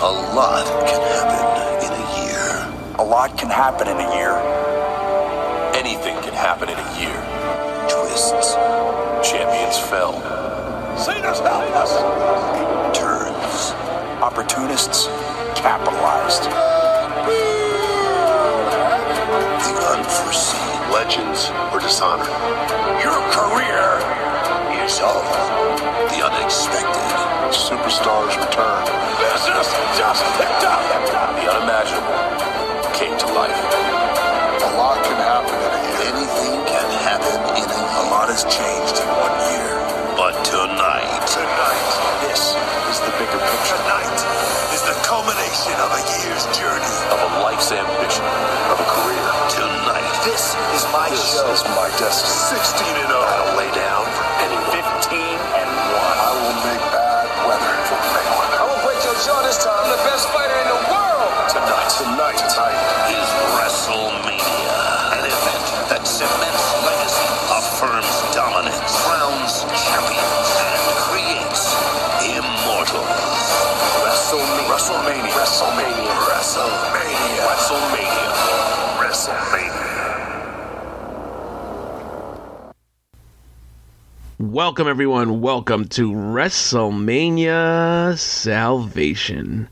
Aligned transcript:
A 0.00 0.06
lot 0.06 0.64
can 0.86 1.02
happen 1.10 1.42
in 1.82 1.90
a 1.90 2.06
year. 2.22 2.96
A 2.98 3.02
lot 3.02 3.36
can 3.36 3.50
happen 3.50 3.88
in 3.88 3.96
a 3.96 4.14
year. 4.14 4.30
Anything 5.74 6.14
can 6.22 6.34
happen 6.34 6.68
in 6.68 6.78
a 6.78 7.00
year. 7.00 7.18
Twists, 7.90 8.54
Champions 9.28 9.76
fell. 9.90 10.14
Cena's 10.96 11.40
helped 11.40 11.74
us. 11.74 11.92
turns, 12.96 13.72
Opportunists 14.22 15.06
capitalized. 15.58 16.44
the 19.66 19.74
unforeseen. 19.98 20.92
Legends 20.92 21.50
or 21.74 21.80
dishonor. 21.80 22.24
Your 23.02 23.18
career 23.34 23.98
The 24.88 26.24
unexpected. 26.24 27.08
Superstars 27.52 28.32
return. 28.40 28.80
Business 29.20 29.68
just 30.00 30.24
picked 30.40 30.64
up. 30.64 30.80
The 31.36 31.44
unimaginable 31.44 32.16
came 32.96 33.12
to 33.20 33.28
life. 33.36 33.52
A 33.52 34.70
lot 34.80 34.96
can 35.04 35.20
happen 35.20 35.52
in 35.60 35.72
a 35.76 35.80
year. 35.84 36.00
Anything 36.08 36.56
can 36.64 36.88
happen 37.04 37.36
in 37.60 37.68
a 37.68 37.80
year. 37.84 38.00
A 38.00 38.04
lot 38.08 38.32
has 38.32 38.48
changed 38.48 38.96
in 39.04 39.08
one 39.12 39.36
year. 39.60 39.76
But 40.16 40.40
tonight, 40.48 41.04
Tonight, 41.28 41.84
this 42.24 42.56
is 42.88 42.98
the 43.04 43.12
bigger 43.20 43.36
picture. 43.44 43.76
Tonight 43.84 44.16
is 44.72 44.80
the 44.88 44.96
culmination 45.04 45.76
of 45.84 45.92
a 45.92 46.02
year's 46.24 46.48
journey. 46.56 46.96
Of 47.12 47.20
a 47.28 47.30
life's 47.44 47.68
ambition. 47.76 48.24
Of 48.72 48.80
a 48.80 48.88
career. 48.88 49.28
tonight, 49.52 50.08
This 50.24 50.56
is 50.72 50.82
my 50.96 51.12
This 51.12 51.36
show. 51.36 51.44
is 51.52 51.60
my 51.76 51.92
destiny. 52.00 52.56
16 52.56 52.96
and 53.04 53.12
0. 53.12 53.20
I'll 53.20 53.52
lay 53.60 53.68
down 53.76 54.08
for 54.48 54.60
15 54.72 54.80
and 54.80 55.68
1. 55.68 56.24
I 56.24 56.32
will 56.40 56.56
make 56.64 56.82
bad 56.88 57.26
weather 57.44 57.74
for 57.84 58.00
anyone. 58.00 58.48
I 58.56 58.64
will 58.64 58.80
break 58.80 59.00
your 59.04 59.16
jaw 59.20 59.42
this 59.44 59.60
time. 59.60 59.76
I'm 59.76 59.92
the 59.92 60.02
best 60.08 60.28
fighter 60.32 60.56
in 60.64 60.68
the 60.72 60.80
world. 60.88 61.32
Tonight, 61.52 61.88
tonight, 62.00 62.38
tonight. 62.48 62.77
Welcome, 84.58 84.88
everyone. 84.88 85.40
Welcome 85.40 85.86
to 85.90 86.10
WrestleMania 86.10 88.18
Salvation. 88.18 89.68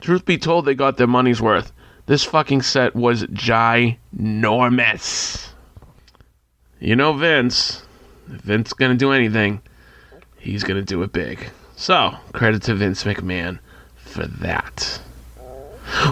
truth 0.00 0.24
be 0.24 0.38
told, 0.38 0.64
they 0.64 0.74
got 0.74 0.96
their 0.96 1.06
money's 1.06 1.40
worth. 1.40 1.72
This 2.06 2.24
fucking 2.24 2.62
set 2.62 2.94
was 2.94 3.24
ginormous. 3.24 3.98
You 6.78 6.96
know 6.96 7.14
Vince. 7.14 7.82
If 8.30 8.42
Vince 8.42 8.74
gonna 8.74 8.94
do 8.94 9.12
anything, 9.12 9.62
he's 10.38 10.64
gonna 10.64 10.82
do 10.82 11.02
it 11.02 11.12
big. 11.12 11.50
So, 11.76 12.14
credit 12.32 12.62
to 12.64 12.74
Vince 12.74 13.04
McMahon 13.04 13.58
for 13.96 14.26
that. 14.26 15.00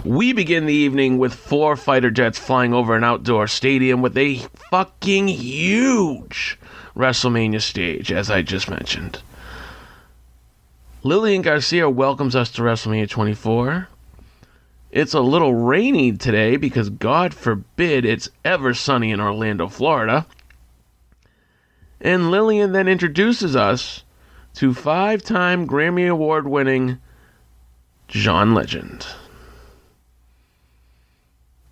We 0.05 0.33
begin 0.33 0.67
the 0.67 0.75
evening 0.75 1.19
with 1.19 1.35
four 1.35 1.77
fighter 1.77 2.11
jets 2.11 2.39
flying 2.39 2.73
over 2.73 2.97
an 2.97 3.05
outdoor 3.05 3.47
stadium 3.47 4.01
with 4.01 4.17
a 4.17 4.39
fucking 4.71 5.29
huge 5.29 6.59
WrestleMania 6.97 7.61
stage, 7.61 8.11
as 8.13 8.31
I 8.31 8.43
just 8.43 8.71
mentioned. 8.71 9.23
Lillian 11.03 11.43
Garcia 11.43 11.91
welcomes 11.91 12.37
us 12.37 12.51
to 12.53 12.63
WrestleMania 12.63 13.09
24. 13.09 13.89
It's 14.93 15.15
a 15.15 15.21
little 15.21 15.55
rainy 15.55 16.13
today 16.13 16.59
because, 16.59 16.91
God 16.91 17.33
forbid, 17.33 18.05
it's 18.05 18.29
ever 18.45 18.75
sunny 18.75 19.11
in 19.11 19.21
Orlando, 19.21 19.69
Florida. 19.69 20.27
And 21.99 22.31
Lillian 22.31 22.73
then 22.73 22.89
introduces 22.89 23.57
us 23.57 24.05
to 24.55 24.75
five 24.75 25.23
time 25.23 25.67
Grammy 25.67 26.11
Award 26.11 26.47
winning 26.47 26.99
John 28.07 28.53
Legend. 28.53 29.07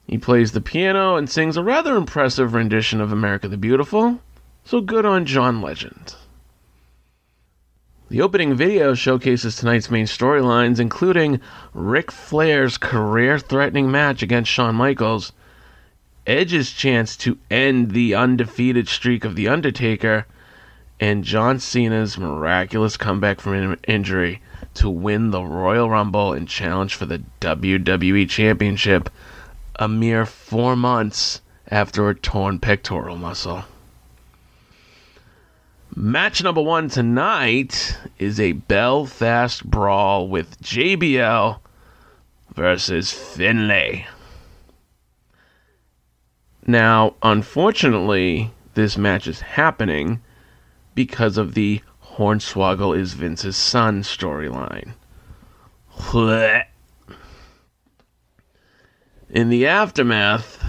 He 0.06 0.16
plays 0.16 0.52
the 0.52 0.62
piano 0.62 1.16
and 1.16 1.28
sings 1.28 1.58
a 1.58 1.62
rather 1.62 1.96
impressive 1.96 2.54
rendition 2.54 3.02
of 3.02 3.12
America 3.12 3.48
the 3.48 3.58
Beautiful, 3.58 4.18
so 4.64 4.80
good 4.80 5.04
on 5.04 5.26
John 5.26 5.60
Legend. 5.60 6.14
The 8.10 8.22
opening 8.22 8.54
video 8.54 8.94
showcases 8.94 9.54
tonight's 9.54 9.88
main 9.88 10.06
storylines, 10.06 10.80
including 10.80 11.40
Ric 11.72 12.10
Flair's 12.10 12.76
career 12.76 13.38
threatening 13.38 13.88
match 13.88 14.20
against 14.20 14.50
Shawn 14.50 14.74
Michaels, 14.74 15.30
Edge's 16.26 16.72
chance 16.72 17.16
to 17.18 17.38
end 17.52 17.92
the 17.92 18.16
undefeated 18.16 18.88
streak 18.88 19.24
of 19.24 19.36
The 19.36 19.46
Undertaker, 19.46 20.26
and 20.98 21.22
John 21.22 21.60
Cena's 21.60 22.18
miraculous 22.18 22.96
comeback 22.96 23.40
from 23.40 23.54
in- 23.54 23.78
injury 23.86 24.42
to 24.74 24.90
win 24.90 25.30
the 25.30 25.44
Royal 25.44 25.88
Rumble 25.88 26.32
and 26.32 26.48
challenge 26.48 26.96
for 26.96 27.06
the 27.06 27.22
WWE 27.40 28.28
Championship 28.28 29.08
a 29.76 29.86
mere 29.86 30.26
four 30.26 30.74
months 30.74 31.42
after 31.68 32.08
a 32.08 32.16
torn 32.16 32.58
pectoral 32.58 33.16
muscle. 33.16 33.66
Match 35.96 36.40
number 36.44 36.62
one 36.62 36.88
tonight 36.88 37.98
is 38.16 38.38
a 38.38 38.52
Belfast 38.52 39.64
brawl 39.68 40.28
with 40.28 40.60
JBL 40.62 41.58
versus 42.54 43.12
Finlay. 43.12 44.06
Now, 46.64 47.14
unfortunately, 47.24 48.52
this 48.74 48.96
match 48.96 49.26
is 49.26 49.40
happening 49.40 50.22
because 50.94 51.36
of 51.36 51.54
the 51.54 51.80
Hornswoggle 52.16 52.96
is 52.96 53.14
Vince's 53.14 53.56
son 53.56 54.02
storyline. 54.02 54.92
In 59.28 59.48
the 59.48 59.66
aftermath, 59.66 60.62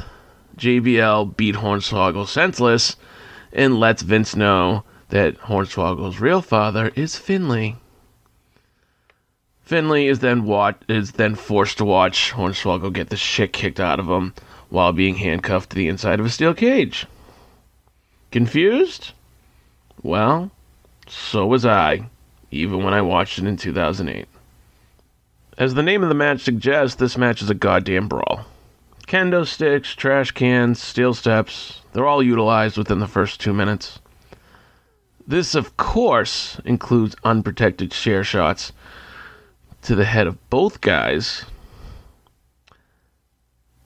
JBL 0.57 1.37
beat 1.37 1.55
Hornswoggle 1.55 2.27
senseless 2.27 2.95
and 3.53 3.79
lets 3.79 4.01
Vince 4.01 4.35
know 4.35 4.83
that 5.11 5.37
Hornswoggle's 5.37 6.19
real 6.19 6.41
father 6.41 6.91
is 6.95 7.17
Finlay. 7.17 7.75
Finlay 9.61 10.07
is 10.07 10.19
then 10.19 10.45
watch, 10.45 10.77
is 10.89 11.13
then 11.13 11.35
forced 11.35 11.77
to 11.77 11.85
watch 11.85 12.31
Hornswoggle 12.31 12.93
get 12.93 13.09
the 13.09 13.17
shit 13.17 13.53
kicked 13.53 13.79
out 13.79 13.99
of 13.99 14.07
him 14.07 14.33
while 14.69 14.93
being 14.93 15.15
handcuffed 15.15 15.69
to 15.69 15.75
the 15.75 15.87
inside 15.87 16.19
of 16.19 16.25
a 16.25 16.29
steel 16.29 16.53
cage. 16.53 17.05
Confused? 18.31 19.11
Well, 20.01 20.49
so 21.07 21.45
was 21.45 21.65
I, 21.65 22.09
even 22.49 22.83
when 22.83 22.93
I 22.93 23.01
watched 23.01 23.37
it 23.37 23.45
in 23.45 23.57
2008. 23.57 24.27
As 25.57 25.73
the 25.73 25.83
name 25.83 26.03
of 26.03 26.09
the 26.09 26.15
match 26.15 26.41
suggests, 26.41 26.95
this 26.95 27.17
match 27.17 27.41
is 27.41 27.49
a 27.49 27.53
goddamn 27.53 28.07
brawl. 28.07 28.45
Kendo 29.07 29.45
sticks, 29.45 29.93
trash 29.93 30.31
cans, 30.31 30.81
steel 30.81 31.13
steps, 31.13 31.81
they're 31.91 32.07
all 32.07 32.23
utilized 32.23 32.77
within 32.77 32.99
the 32.99 33.07
first 33.07 33.41
two 33.41 33.53
minutes. 33.53 33.99
This, 35.31 35.55
of 35.55 35.77
course, 35.77 36.59
includes 36.65 37.15
unprotected 37.23 37.91
chair 37.91 38.21
shots 38.21 38.73
to 39.83 39.95
the 39.95 40.03
head 40.03 40.27
of 40.27 40.49
both 40.49 40.81
guys. 40.81 41.45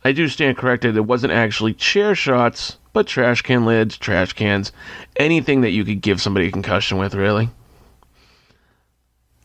I 0.04 0.12
do 0.12 0.28
stand 0.28 0.58
corrected, 0.58 0.98
it 0.98 1.02
wasn't 1.02 1.34
actually 1.34 1.76
chair 1.76 2.16
shots, 2.16 2.80
but 2.94 3.06
trash 3.06 3.44
can 3.44 3.64
lids, 3.64 3.96
trash 3.96 4.34
cans, 4.34 4.72
anything 5.18 5.62
that 5.62 5.70
you 5.70 5.86
could 5.86 6.02
give 6.02 6.20
somebody 6.20 6.48
a 6.48 6.52
concussion 6.52 6.98
with, 6.98 7.14
really. 7.14 7.52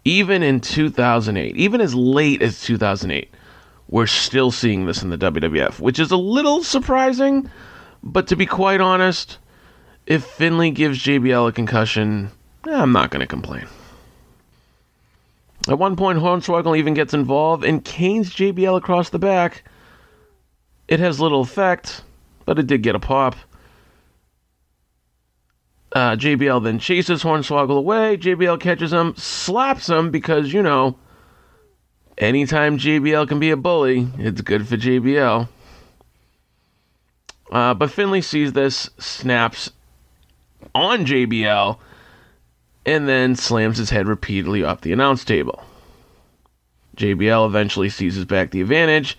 Even 0.03 0.43
in 0.43 0.61
2008, 0.61 1.55
even 1.55 1.83
as 1.83 1.95
late 1.95 2.41
as 2.41 2.63
2008, 2.63 3.29
we're 3.91 4.07
still 4.07 4.51
seeing 4.51 4.87
this 4.87 5.03
in 5.03 5.11
the 5.11 5.19
WWF, 5.19 5.79
which 5.81 5.99
is 5.99 6.11
a 6.11 6.17
little 6.17 6.65
surprising, 6.65 7.51
but 8.03 8.27
to 8.29 8.37
be 8.37 8.47
quite 8.47 8.81
honest, 8.81 9.37
if 10.11 10.25
Finlay 10.25 10.73
gives 10.73 10.99
JBL 10.99 11.49
a 11.49 11.53
concussion, 11.53 12.33
I'm 12.65 12.91
not 12.91 13.11
going 13.11 13.21
to 13.21 13.29
complain. 13.29 13.67
At 15.69 15.79
one 15.79 15.95
point, 15.95 16.19
Hornswoggle 16.19 16.77
even 16.77 16.95
gets 16.95 17.15
involved 17.15 17.65
and 17.65 17.85
canes 17.85 18.35
JBL 18.35 18.77
across 18.77 19.11
the 19.11 19.21
back. 19.21 19.63
It 20.89 20.99
has 20.99 21.21
little 21.21 21.43
effect, 21.43 22.03
but 22.45 22.59
it 22.59 22.67
did 22.67 22.83
get 22.83 22.97
a 22.97 22.99
pop. 22.99 23.37
Uh, 25.93 26.17
JBL 26.17 26.65
then 26.65 26.81
chases 26.81 27.23
Hornswoggle 27.23 27.79
away. 27.79 28.17
JBL 28.17 28.61
catches 28.61 28.93
him, 28.93 29.15
slaps 29.17 29.89
him 29.89 30.11
because, 30.11 30.53
you 30.53 30.61
know, 30.61 30.99
anytime 32.19 32.79
JBL 32.79 33.29
can 33.29 33.39
be 33.39 33.51
a 33.51 33.57
bully, 33.57 34.09
it's 34.19 34.41
good 34.41 34.67
for 34.67 34.77
JBL. 34.77 35.49
Uh, 37.53 37.75
but 37.75 37.93
Finlay 37.93 38.23
sees 38.23 38.55
this, 38.55 38.91
snaps 38.99 39.71
on 40.75 41.07
JBL, 41.07 41.79
and 42.87 43.09
then 43.09 43.37
slams 43.37 43.79
his 43.79 43.91
head 43.91 44.07
repeatedly 44.07 44.65
off 44.65 44.81
the 44.81 44.93
announce 44.93 45.25
table. 45.25 45.65
JBL 46.97 47.47
eventually 47.47 47.89
seizes 47.89 48.25
back 48.25 48.51
the 48.51 48.61
advantage, 48.61 49.19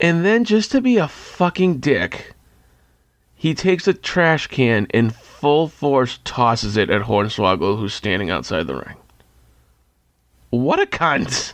and 0.00 0.24
then 0.24 0.44
just 0.44 0.70
to 0.72 0.80
be 0.80 0.96
a 0.96 1.08
fucking 1.08 1.78
dick, 1.78 2.34
he 3.34 3.54
takes 3.54 3.86
a 3.86 3.94
trash 3.94 4.46
can 4.46 4.86
and 4.90 5.14
full 5.14 5.68
force 5.68 6.18
tosses 6.24 6.76
it 6.76 6.90
at 6.90 7.02
Hornswoggle, 7.02 7.78
who's 7.78 7.94
standing 7.94 8.30
outside 8.30 8.66
the 8.66 8.74
ring. 8.74 8.96
What 10.50 10.80
a 10.80 10.86
cunt! 10.86 11.52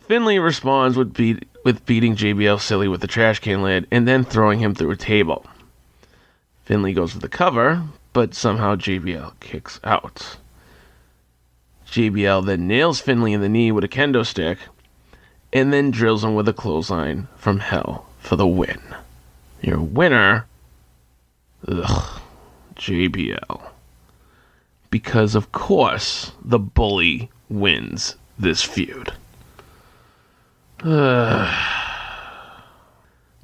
Finlay 0.00 0.38
responds 0.38 0.96
with, 0.96 1.14
beat, 1.14 1.46
with 1.64 1.86
beating 1.86 2.16
JBL 2.16 2.60
silly 2.60 2.88
with 2.88 3.00
the 3.00 3.06
trash 3.06 3.38
can 3.38 3.62
lid 3.62 3.86
and 3.90 4.08
then 4.08 4.24
throwing 4.24 4.58
him 4.58 4.74
through 4.74 4.90
a 4.90 4.96
table. 4.96 5.44
Finlay 6.64 6.92
goes 6.92 7.12
for 7.12 7.18
the 7.18 7.28
cover, 7.28 7.82
but 8.12 8.34
somehow 8.34 8.76
JBL 8.76 9.32
kicks 9.40 9.80
out. 9.84 10.36
JBL 11.86 12.46
then 12.46 12.68
nails 12.68 13.00
Finlay 13.00 13.32
in 13.32 13.40
the 13.40 13.48
knee 13.48 13.72
with 13.72 13.84
a 13.84 13.88
kendo 13.88 14.24
stick 14.24 14.58
and 15.52 15.72
then 15.72 15.90
drills 15.90 16.22
him 16.22 16.34
with 16.34 16.48
a 16.48 16.52
clothesline 16.52 17.26
from 17.36 17.58
hell 17.58 18.06
for 18.18 18.36
the 18.36 18.46
win. 18.46 18.80
Your 19.60 19.80
winner, 19.80 20.46
ugh, 21.66 22.20
JBL. 22.76 23.62
Because, 24.90 25.34
of 25.34 25.52
course, 25.52 26.32
the 26.44 26.58
bully 26.58 27.30
wins 27.48 28.16
this 28.38 28.62
feud. 28.62 29.12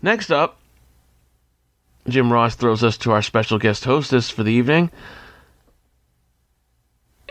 Next 0.03 0.31
up, 0.31 0.59
Jim 2.09 2.33
Ross 2.33 2.55
throws 2.55 2.85
us 2.85 2.97
to 2.99 3.11
our 3.11 3.23
special 3.23 3.59
guest 3.59 3.85
hostess 3.85 4.31
for 4.31 4.45
the 4.45 4.53
evening. 4.53 4.91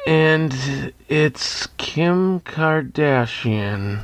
And 0.06 0.94
it's 1.08 1.68
Kim 1.78 2.42
Kardashian. 2.42 4.02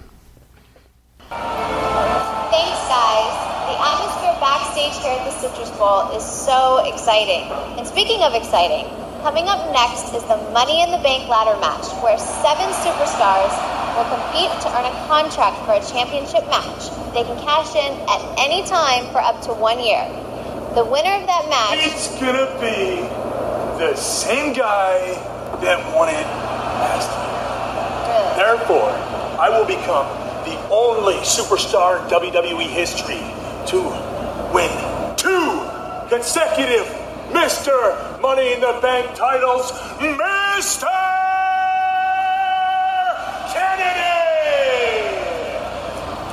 Thanks, 1.30 2.82
guys. 2.90 3.36
The 3.68 3.78
atmosphere 3.78 4.38
backstage 4.40 4.98
here 5.04 5.14
at 5.14 5.26
the 5.28 5.32
Citrus 5.32 5.70
Bowl 5.78 6.10
is 6.16 6.24
so 6.24 6.84
exciting. 6.88 7.52
And 7.78 7.86
speaking 7.86 8.24
of 8.24 8.34
exciting, 8.34 8.90
coming 9.22 9.46
up 9.46 9.72
next 9.74 10.16
is 10.16 10.24
the 10.24 10.38
Money 10.54 10.82
in 10.82 10.90
the 10.92 11.04
Bank 11.04 11.28
ladder 11.30 11.60
match, 11.60 11.86
where 12.02 12.18
seven 12.18 12.72
superstars 12.82 13.54
will 13.94 14.08
compete 14.08 14.50
to 14.64 14.72
earn 14.74 14.88
a 14.88 14.96
contract 15.06 15.60
for 15.68 15.74
a 15.76 15.84
championship 15.84 16.48
match. 16.48 16.90
They 17.14 17.24
can 17.28 17.38
cash 17.44 17.76
in 17.76 17.92
at 18.08 18.22
any 18.40 18.64
time 18.66 19.06
for 19.12 19.20
up 19.20 19.42
to 19.44 19.54
one 19.54 19.84
year. 19.84 20.08
The 20.74 20.86
winner 20.86 21.16
of 21.20 21.28
that 21.28 21.50
match. 21.50 21.80
It's 21.84 22.08
gonna 22.16 22.48
be 22.62 23.04
the 23.78 23.94
same 23.94 24.54
guy 24.54 25.20
that 25.60 25.84
won 25.94 26.08
it 26.08 26.24
last 26.80 27.12
year. 27.12 28.46
Therefore, 28.46 28.90
I 29.38 29.50
will 29.50 29.66
become 29.66 30.08
the 30.48 30.56
only 30.70 31.16
superstar 31.28 32.00
in 32.00 32.10
WWE 32.10 32.68
history 32.70 33.20
to 33.68 33.84
win 34.56 34.72
two 35.18 35.60
consecutive 36.08 36.88
Mr. 37.36 38.22
Money 38.22 38.54
in 38.54 38.62
the 38.62 38.80
Bank 38.82 39.14
titles, 39.14 39.74
Mr. 40.00 40.88
Kennedy! 43.52 44.16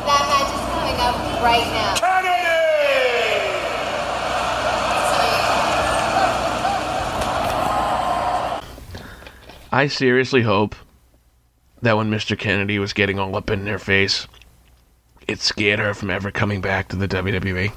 That 0.06 0.22
match 0.30 0.54
is 0.54 0.62
coming 0.70 0.98
up 1.02 1.42
right 1.42 1.66
now. 1.74 1.96
Kennedy! 1.96 2.38
I 9.70 9.88
seriously 9.88 10.42
hope 10.42 10.74
that 11.82 11.96
when 11.96 12.10
Mr. 12.10 12.38
Kennedy 12.38 12.78
was 12.78 12.94
getting 12.94 13.18
all 13.18 13.36
up 13.36 13.50
in 13.50 13.64
their 13.66 13.78
face, 13.78 14.26
it 15.26 15.40
scared 15.40 15.78
her 15.78 15.92
from 15.92 16.08
ever 16.08 16.30
coming 16.30 16.62
back 16.62 16.88
to 16.88 16.96
the 16.96 17.06
WWE. 17.06 17.72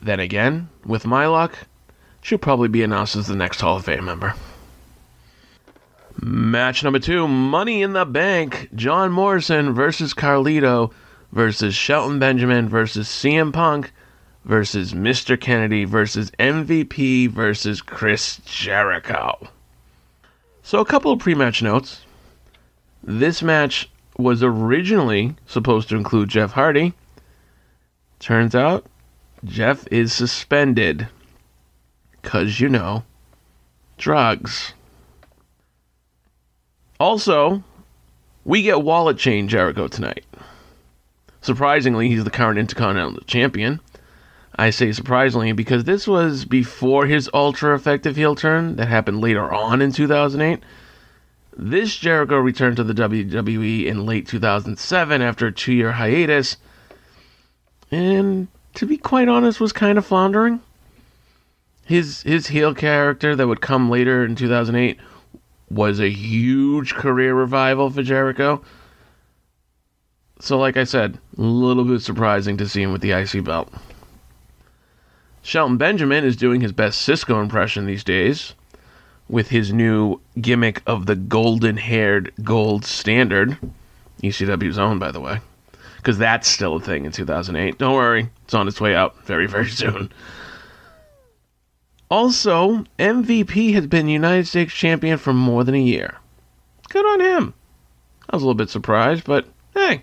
Then 0.00 0.20
again, 0.20 0.70
with 0.86 1.06
my 1.06 1.26
luck, 1.26 1.56
she'll 2.22 2.38
probably 2.38 2.68
be 2.68 2.82
announced 2.82 3.14
as 3.14 3.26
the 3.26 3.36
next 3.36 3.60
Hall 3.60 3.76
of 3.76 3.84
Fame 3.84 4.06
member. 4.06 4.34
Match 6.20 6.82
number 6.82 6.98
two 6.98 7.28
Money 7.28 7.82
in 7.82 7.92
the 7.92 8.06
Bank. 8.06 8.70
John 8.74 9.12
Morrison 9.12 9.74
versus 9.74 10.14
Carlito 10.14 10.92
versus 11.30 11.74
Shelton 11.74 12.18
Benjamin 12.18 12.70
versus 12.70 13.06
CM 13.06 13.52
Punk 13.52 13.92
versus 14.46 14.94
Mr. 14.94 15.38
Kennedy 15.38 15.84
versus 15.84 16.30
MVP 16.32 17.28
versus 17.28 17.82
Chris 17.82 18.40
Jericho. 18.46 19.48
So, 20.62 20.80
a 20.80 20.84
couple 20.84 21.12
of 21.12 21.18
pre 21.18 21.34
match 21.34 21.62
notes. 21.62 22.04
This 23.02 23.42
match 23.42 23.90
was 24.16 24.42
originally 24.42 25.34
supposed 25.46 25.88
to 25.88 25.96
include 25.96 26.28
Jeff 26.28 26.52
Hardy. 26.52 26.94
Turns 28.20 28.54
out, 28.54 28.86
Jeff 29.44 29.86
is 29.90 30.12
suspended. 30.12 31.08
Because, 32.20 32.60
you 32.60 32.68
know, 32.68 33.02
drugs. 33.98 34.74
Also, 37.00 37.64
we 38.44 38.62
get 38.62 38.82
Wallet 38.82 39.18
Chain 39.18 39.48
Jericho 39.48 39.88
tonight. 39.88 40.24
Surprisingly, 41.40 42.08
he's 42.08 42.22
the 42.22 42.30
current 42.30 42.60
Intercontinental 42.60 43.24
Champion. 43.26 43.80
I 44.56 44.70
say 44.70 44.92
surprisingly 44.92 45.52
because 45.52 45.84
this 45.84 46.06
was 46.06 46.44
before 46.44 47.06
his 47.06 47.28
ultra 47.32 47.74
effective 47.74 48.16
heel 48.16 48.34
turn 48.34 48.76
that 48.76 48.88
happened 48.88 49.20
later 49.20 49.50
on 49.52 49.80
in 49.80 49.92
2008. 49.92 50.62
This 51.56 51.96
Jericho 51.96 52.36
returned 52.38 52.76
to 52.76 52.84
the 52.84 52.94
WWE 52.94 53.86
in 53.86 54.06
late 54.06 54.26
2007 54.26 55.22
after 55.22 55.46
a 55.46 55.52
two 55.52 55.72
year 55.72 55.92
hiatus, 55.92 56.56
and 57.90 58.48
to 58.74 58.86
be 58.86 58.96
quite 58.96 59.28
honest, 59.28 59.60
was 59.60 59.72
kind 59.72 59.98
of 59.98 60.06
floundering. 60.06 60.60
his 61.84 62.22
his 62.22 62.46
heel 62.48 62.74
character 62.74 63.36
that 63.36 63.46
would 63.46 63.60
come 63.60 63.90
later 63.90 64.24
in 64.24 64.34
2008 64.34 64.98
was 65.70 66.00
a 66.00 66.08
huge 66.10 66.94
career 66.94 67.34
revival 67.34 67.90
for 67.90 68.02
Jericho. 68.02 68.62
So, 70.40 70.58
like 70.58 70.76
I 70.76 70.84
said, 70.84 71.18
a 71.38 71.40
little 71.40 71.84
bit 71.84 72.00
surprising 72.00 72.56
to 72.58 72.68
see 72.68 72.82
him 72.82 72.92
with 72.92 73.00
the 73.00 73.12
IC 73.12 73.44
belt. 73.44 73.72
Shelton 75.42 75.76
Benjamin 75.76 76.24
is 76.24 76.36
doing 76.36 76.60
his 76.60 76.72
best 76.72 77.06
Sisqo 77.06 77.42
impression 77.42 77.84
these 77.84 78.04
days 78.04 78.54
with 79.28 79.48
his 79.48 79.72
new 79.72 80.20
gimmick 80.40 80.82
of 80.86 81.06
the 81.06 81.16
golden 81.16 81.76
haired 81.76 82.32
gold 82.42 82.84
standard. 82.84 83.58
ECW's 84.22 84.78
own, 84.78 84.98
by 85.00 85.10
the 85.10 85.20
way. 85.20 85.40
Because 85.96 86.18
that's 86.18 86.48
still 86.48 86.76
a 86.76 86.80
thing 86.80 87.04
in 87.04 87.12
2008. 87.12 87.78
Don't 87.78 87.94
worry, 87.94 88.28
it's 88.44 88.54
on 88.54 88.68
its 88.68 88.80
way 88.80 88.94
out 88.94 89.24
very, 89.24 89.46
very 89.46 89.68
soon. 89.70 90.12
Also, 92.08 92.84
MVP 92.98 93.72
has 93.72 93.86
been 93.86 94.06
United 94.06 94.46
States 94.46 94.72
champion 94.72 95.18
for 95.18 95.32
more 95.32 95.64
than 95.64 95.74
a 95.74 95.80
year. 95.80 96.18
Good 96.90 97.06
on 97.06 97.20
him. 97.20 97.54
I 98.28 98.36
was 98.36 98.42
a 98.42 98.46
little 98.46 98.54
bit 98.54 98.70
surprised, 98.70 99.24
but 99.24 99.46
hey, 99.74 100.02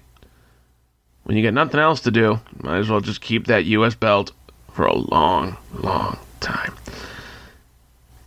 when 1.24 1.38
you 1.38 1.44
got 1.44 1.54
nothing 1.54 1.80
else 1.80 2.02
to 2.02 2.12
do, 2.12 2.40
might 2.62 2.80
as 2.80 2.90
well 2.90 3.00
just 3.00 3.22
keep 3.22 3.48
that 3.48 3.66
US 3.66 3.94
belt 3.94 4.32
for 4.80 4.86
a 4.86 4.96
long, 4.96 5.58
long 5.74 6.18
time. 6.40 6.74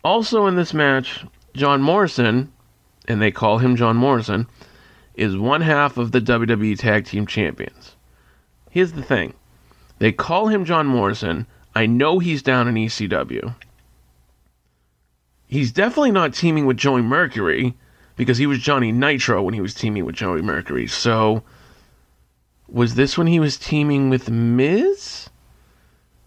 Also 0.04 0.47
in 0.47 0.54
this 0.54 0.75
match, 0.75 1.25
John 1.54 1.80
Morrison, 1.80 2.52
and 3.09 3.23
they 3.23 3.30
call 3.30 3.56
him 3.56 3.75
John 3.75 3.97
Morrison, 3.97 4.47
is 5.14 5.35
one 5.35 5.62
half 5.62 5.97
of 5.97 6.12
the 6.12 6.21
WWE 6.21 6.78
Tag 6.78 7.06
Team 7.06 7.26
Champions. 7.26 7.97
Here's 8.68 8.92
the 8.92 9.02
thing 9.02 9.32
they 9.99 10.12
call 10.12 10.49
him 10.49 10.66
John 10.66 10.87
Morrison. 10.87 11.47
I 11.75 11.87
know 11.87 12.18
he's 12.18 12.42
down 12.42 12.68
in 12.68 12.75
ECW. 12.75 13.54
He's 15.47 15.73
definitely 15.73 16.11
not 16.11 16.35
teaming 16.35 16.66
with 16.66 16.76
Joey 16.76 17.00
Mercury 17.00 17.75
because 18.14 18.37
he 18.37 18.47
was 18.47 18.59
Johnny 18.59 18.92
Nitro 18.92 19.42
when 19.42 19.54
he 19.54 19.62
was 19.62 19.73
teaming 19.73 20.04
with 20.04 20.16
Joey 20.16 20.42
Mercury. 20.42 20.87
So, 20.87 21.44
was 22.68 22.94
this 22.94 23.16
when 23.16 23.26
he 23.26 23.40
was 23.40 23.56
teaming 23.56 24.11
with 24.11 24.28
Miz? 24.28 25.30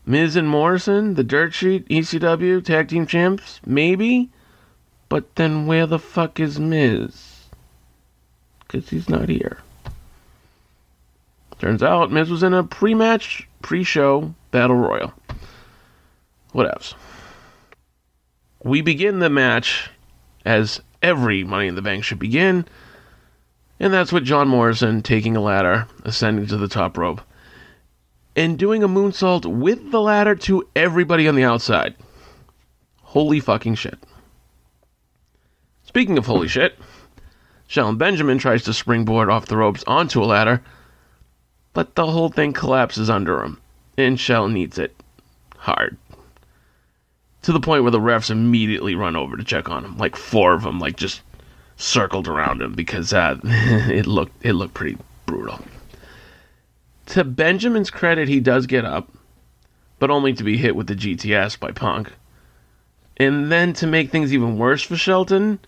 Miz 0.06 0.36
and 0.36 0.48
Morrison, 0.48 1.16
the 1.16 1.24
Dirt 1.24 1.54
Sheet, 1.54 1.88
ECW, 1.90 2.64
Tag 2.64 2.90
Team 2.90 3.08
Champs? 3.08 3.60
Maybe? 3.66 4.30
But 5.10 5.36
then 5.36 5.66
where 5.66 5.88
the 5.88 6.00
fuck 6.00 6.40
is 6.40 6.60
Miz? 6.60 7.46
Because 8.60 8.90
he's 8.90 9.10
not 9.10 9.30
here. 9.30 9.60
Turns 11.60 11.82
out 11.82 12.12
Miz 12.12 12.30
was 12.30 12.44
in 12.44 12.54
a 12.54 12.64
pre 12.64 12.94
match, 12.94 13.48
pre 13.62 13.84
show 13.84 14.36
Battle 14.52 14.76
Royal. 14.76 15.14
What 16.52 16.68
else? 16.68 16.94
We 18.64 18.82
begin 18.82 19.20
the 19.20 19.30
match 19.30 19.90
as 20.46 20.82
every 21.02 21.44
Money 21.44 21.68
in 21.68 21.76
the 21.76 21.82
Bank 21.82 22.04
should 22.04 22.20
begin, 22.20 22.66
and 23.80 23.94
that's 23.94 24.12
with 24.12 24.26
John 24.26 24.48
Morrison 24.48 25.02
taking 25.02 25.36
a 25.36 25.42
ladder, 25.42 25.88
ascending 26.04 26.48
to 26.48 26.58
the 26.58 26.68
top 26.68 26.98
rope, 26.98 27.22
and 28.36 28.60
doing 28.60 28.84
a 28.84 28.88
moonsault 28.88 29.46
with 29.46 29.92
the 29.92 30.02
ladder 30.02 30.36
to 30.36 30.68
everybody 30.76 31.28
on 31.28 31.36
the 31.36 31.44
outside. 31.44 31.96
Holy 33.02 33.40
fucking 33.40 33.76
shit. 33.76 33.98
Speaking 35.84 36.18
of 36.18 36.26
holy 36.26 36.48
shit, 36.48 36.78
Shelton 37.68 37.98
Benjamin 37.98 38.38
tries 38.38 38.64
to 38.64 38.74
springboard 38.74 39.30
off 39.30 39.46
the 39.46 39.58
ropes 39.58 39.84
onto 39.88 40.22
a 40.22 40.26
ladder, 40.26 40.62
but 41.74 41.96
the 41.96 42.08
whole 42.08 42.30
thing 42.30 42.54
collapses 42.54 43.10
under 43.10 43.42
him, 43.44 43.62
and 43.98 44.20
Shelton 44.20 44.58
eats 44.58 44.78
it 44.78 44.96
hard 45.58 45.98
to 47.46 47.52
the 47.52 47.60
point 47.60 47.84
where 47.84 47.92
the 47.92 48.00
refs 48.00 48.32
immediately 48.32 48.96
run 48.96 49.16
over 49.16 49.38
to 49.38 49.44
check 49.44 49.70
on 49.70 49.86
him. 49.86 49.98
Like 49.98 50.16
four 50.16 50.56
of 50.56 50.64
them, 50.64 50.80
like 50.80 50.98
just 50.98 51.22
circled 51.78 52.28
around 52.28 52.60
him 52.60 52.74
because 52.74 53.14
uh, 53.14 53.38
it 53.44 54.08
looked 54.08 54.34
it 54.44 54.54
looked 54.54 54.74
pretty 54.74 54.98
brutal. 55.28 55.60
To 57.08 57.24
Benjamin's 57.24 57.92
credit, 57.92 58.28
he 58.28 58.40
does 58.40 58.66
get 58.66 58.86
up, 58.86 59.12
but 60.00 60.10
only 60.10 60.34
to 60.34 60.44
be 60.44 60.58
hit 60.58 60.76
with 60.76 60.88
the 60.88 60.96
GTS 60.96 61.60
by 61.60 61.72
Punk. 61.72 62.14
And 63.18 63.52
then 63.52 63.74
to 63.74 63.88
make 63.88 64.10
things 64.10 64.34
even 64.34 64.58
worse 64.58 64.82
for 64.82 64.96
Shelton, 64.96 65.60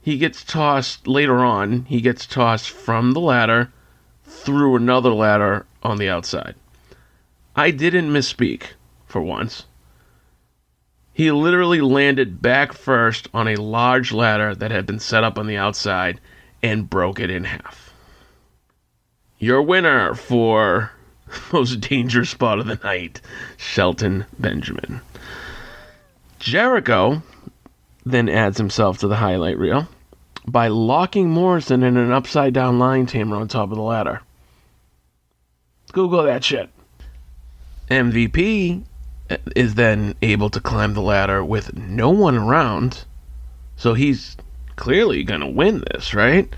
he 0.00 0.18
gets 0.18 0.44
tossed 0.44 1.06
later 1.06 1.38
on. 1.38 1.84
He 1.86 2.00
gets 2.00 2.26
tossed 2.26 2.68
from 2.68 3.12
the 3.12 3.20
ladder 3.20 3.72
through 4.24 4.76
another 4.76 5.10
ladder 5.10 5.66
on 5.82 5.98
the 5.98 6.08
outside. 6.08 6.54
I 7.56 7.70
didn't 7.70 8.12
misspeak 8.12 8.72
for 9.06 9.22
once. 9.22 9.66
He 11.12 11.30
literally 11.30 11.80
landed 11.80 12.42
back 12.42 12.72
first 12.72 13.28
on 13.32 13.46
a 13.46 13.56
large 13.56 14.12
ladder 14.12 14.54
that 14.56 14.72
had 14.72 14.84
been 14.84 14.98
set 14.98 15.22
up 15.22 15.38
on 15.38 15.46
the 15.46 15.56
outside 15.56 16.20
and 16.62 16.90
broke 16.90 17.20
it 17.20 17.30
in 17.30 17.44
half. 17.44 17.83
Your 19.44 19.60
winner 19.60 20.14
for 20.14 20.90
most 21.52 21.80
dangerous 21.80 22.30
spot 22.30 22.60
of 22.60 22.66
the 22.66 22.76
night, 22.76 23.20
Shelton 23.58 24.24
Benjamin. 24.38 25.02
Jericho 26.38 27.22
then 28.06 28.30
adds 28.30 28.56
himself 28.56 28.96
to 28.98 29.06
the 29.06 29.16
highlight 29.16 29.58
reel 29.58 29.86
by 30.48 30.68
locking 30.68 31.28
Morrison 31.28 31.82
in 31.82 31.98
an 31.98 32.10
upside 32.10 32.54
down 32.54 32.78
lion 32.78 33.04
tamer 33.04 33.36
on 33.36 33.46
top 33.46 33.70
of 33.70 33.76
the 33.76 33.82
ladder. 33.82 34.22
Google 35.92 36.22
that 36.22 36.42
shit. 36.42 36.70
MVP 37.90 38.82
is 39.54 39.74
then 39.74 40.14
able 40.22 40.48
to 40.48 40.60
climb 40.60 40.94
the 40.94 41.02
ladder 41.02 41.44
with 41.44 41.76
no 41.76 42.08
one 42.08 42.38
around. 42.38 43.04
So 43.76 43.92
he's 43.92 44.38
clearly 44.76 45.22
going 45.22 45.42
to 45.42 45.46
win 45.46 45.84
this, 45.92 46.14
right? 46.14 46.48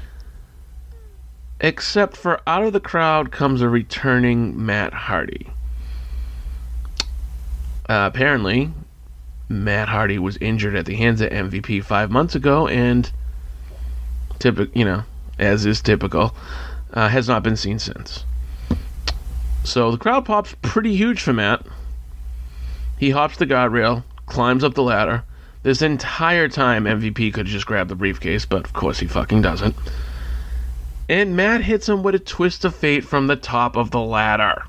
Except 1.60 2.16
for 2.16 2.40
out 2.46 2.64
of 2.64 2.72
the 2.72 2.80
crowd 2.80 3.32
comes 3.32 3.62
a 3.62 3.68
returning 3.68 4.64
Matt 4.64 4.92
Hardy. 4.92 5.48
Uh, 7.88 8.10
apparently, 8.12 8.72
Matt 9.48 9.88
Hardy 9.88 10.18
was 10.18 10.36
injured 10.38 10.74
at 10.74 10.86
the 10.86 10.96
hands 10.96 11.20
of 11.20 11.30
MVP 11.30 11.82
five 11.84 12.10
months 12.10 12.34
ago, 12.34 12.66
and 12.66 13.10
typical, 14.38 14.76
you 14.78 14.84
know, 14.84 15.04
as 15.38 15.64
is 15.64 15.80
typical, 15.80 16.34
uh, 16.92 17.08
has 17.08 17.28
not 17.28 17.42
been 17.42 17.56
seen 17.56 17.78
since. 17.78 18.24
So 19.64 19.90
the 19.90 19.98
crowd 19.98 20.24
pops 20.24 20.54
pretty 20.62 20.94
huge 20.94 21.22
for 21.22 21.32
Matt. 21.32 21.64
He 22.98 23.10
hops 23.10 23.36
the 23.36 23.46
guardrail, 23.46 24.04
climbs 24.26 24.64
up 24.64 24.74
the 24.74 24.82
ladder. 24.82 25.24
This 25.62 25.82
entire 25.82 26.48
time, 26.48 26.84
MVP 26.84 27.32
could 27.34 27.46
just 27.46 27.66
grab 27.66 27.88
the 27.88 27.96
briefcase, 27.96 28.46
but 28.46 28.64
of 28.64 28.72
course 28.72 29.00
he 29.00 29.06
fucking 29.06 29.42
doesn't. 29.42 29.74
And 31.08 31.36
Matt 31.36 31.62
hits 31.62 31.88
him 31.88 32.02
with 32.02 32.14
a 32.14 32.18
twist 32.18 32.64
of 32.64 32.74
fate 32.74 33.04
from 33.04 33.26
the 33.26 33.36
top 33.36 33.76
of 33.76 33.90
the 33.90 34.00
ladder. 34.00 34.64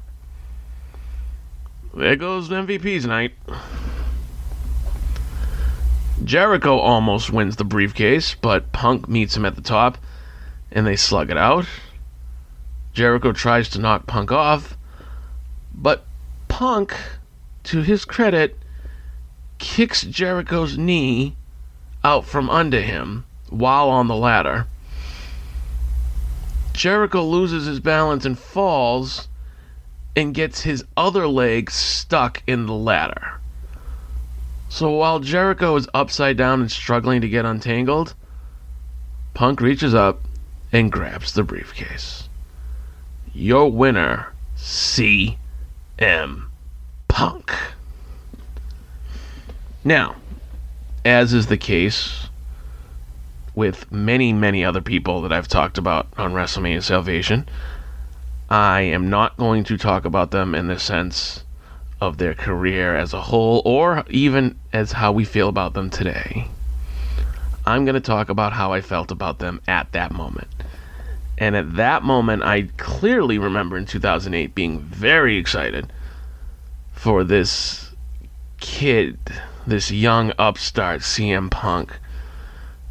There 1.93 2.15
goes 2.15 2.49
MVP's 2.49 3.05
night. 3.07 3.33
Jericho 6.23 6.77
almost 6.77 7.31
wins 7.31 7.55
the 7.55 7.63
briefcase, 7.63 8.35
but 8.35 8.71
Punk 8.71 9.07
meets 9.07 9.35
him 9.35 9.45
at 9.45 9.55
the 9.55 9.61
top, 9.61 9.97
and 10.71 10.85
they 10.85 10.95
slug 10.95 11.31
it 11.31 11.37
out. 11.37 11.65
Jericho 12.93 13.31
tries 13.31 13.69
to 13.69 13.79
knock 13.79 14.05
Punk 14.05 14.31
off, 14.31 14.77
but 15.73 16.05
Punk 16.47 16.95
to 17.63 17.81
his 17.81 18.05
credit, 18.05 18.57
kicks 19.57 20.03
Jericho's 20.03 20.77
knee 20.77 21.35
out 22.03 22.25
from 22.25 22.49
under 22.49 22.81
him 22.81 23.25
while 23.49 23.89
on 23.89 24.07
the 24.07 24.15
ladder. 24.15 24.67
Jericho 26.77 27.23
loses 27.23 27.65
his 27.65 27.79
balance 27.79 28.23
and 28.23 28.37
falls 28.37 29.27
and 30.15 30.31
gets 30.31 30.61
his 30.61 30.85
other 30.95 31.27
leg 31.27 31.71
stuck 31.71 32.43
in 32.45 32.67
the 32.67 32.73
ladder. 32.73 33.39
So 34.69 34.91
while 34.91 35.19
Jericho 35.19 35.75
is 35.75 35.89
upside 35.95 36.37
down 36.37 36.61
and 36.61 36.71
struggling 36.71 37.21
to 37.21 37.27
get 37.27 37.45
untangled, 37.45 38.13
Punk 39.33 39.59
reaches 39.59 39.95
up 39.95 40.21
and 40.71 40.91
grabs 40.91 41.33
the 41.33 41.41
briefcase. 41.41 42.29
Your 43.33 43.71
winner, 43.71 44.27
CM 44.55 45.35
Punk. 47.07 47.51
Now, 49.83 50.15
as 51.03 51.33
is 51.33 51.47
the 51.47 51.57
case 51.57 52.27
with 53.57 53.91
many, 53.91 54.31
many 54.31 54.63
other 54.63 54.81
people 54.81 55.23
that 55.23 55.33
I've 55.33 55.47
talked 55.47 55.79
about 55.79 56.05
on 56.15 56.31
WrestleMania 56.31 56.83
Salvation, 56.83 57.49
I 58.51 58.81
am 58.81 59.09
not 59.09 59.35
going 59.35 59.63
to 59.63 59.79
talk 59.79 60.05
about 60.05 60.29
them 60.29 60.53
in 60.53 60.67
the 60.67 60.77
sense 60.77 61.43
of 61.99 62.19
their 62.19 62.35
career 62.35 62.95
as 62.95 63.13
a 63.13 63.21
whole 63.23 63.63
or 63.65 64.05
even 64.11 64.59
as 64.71 64.91
how 64.91 65.11
we 65.11 65.25
feel 65.25 65.49
about 65.49 65.73
them 65.73 65.89
today. 65.89 66.47
I'm 67.65 67.83
going 67.83 67.95
to 67.95 67.99
talk 67.99 68.29
about 68.29 68.53
how 68.53 68.73
I 68.73 68.81
felt 68.81 69.09
about 69.09 69.39
them 69.39 69.59
at 69.67 69.91
that 69.91 70.11
moment. 70.11 70.49
And 71.39 71.55
at 71.55 71.77
that 71.77 72.03
moment, 72.03 72.43
I 72.43 72.69
clearly 72.77 73.39
remember 73.39 73.75
in 73.75 73.87
2008 73.87 74.53
being 74.53 74.81
very 74.81 75.35
excited 75.37 75.91
for 76.91 77.23
this 77.23 77.89
kid, 78.59 79.17
this 79.65 79.89
young 79.89 80.31
upstart 80.37 81.01
CM 81.01 81.49
Punk, 81.49 81.97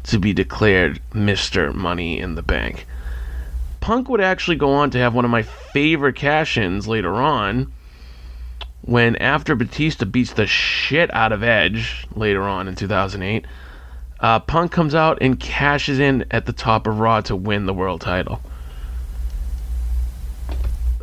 to 0.07 0.19
be 0.19 0.33
declared 0.33 1.01
Mr. 1.13 1.73
Money 1.73 2.19
in 2.19 2.35
the 2.35 2.41
Bank. 2.41 2.85
Punk 3.79 4.09
would 4.09 4.21
actually 4.21 4.57
go 4.57 4.73
on 4.73 4.89
to 4.91 4.97
have 4.97 5.13
one 5.13 5.25
of 5.25 5.31
my 5.31 5.43
favorite 5.43 6.15
cash 6.15 6.57
ins 6.57 6.87
later 6.87 7.15
on 7.15 7.71
when, 8.81 9.17
after 9.17 9.55
Batista 9.55 10.05
beats 10.05 10.33
the 10.33 10.47
shit 10.47 11.13
out 11.13 11.33
of 11.33 11.43
Edge 11.43 12.07
later 12.15 12.43
on 12.43 12.67
in 12.67 12.75
2008, 12.75 13.45
uh, 14.19 14.39
Punk 14.39 14.71
comes 14.71 14.95
out 14.95 15.17
and 15.21 15.39
cashes 15.39 15.99
in 15.99 16.25
at 16.31 16.45
the 16.45 16.53
top 16.53 16.87
of 16.87 16.99
Raw 16.99 17.21
to 17.21 17.35
win 17.35 17.65
the 17.65 17.73
world 17.73 18.01
title. 18.01 18.41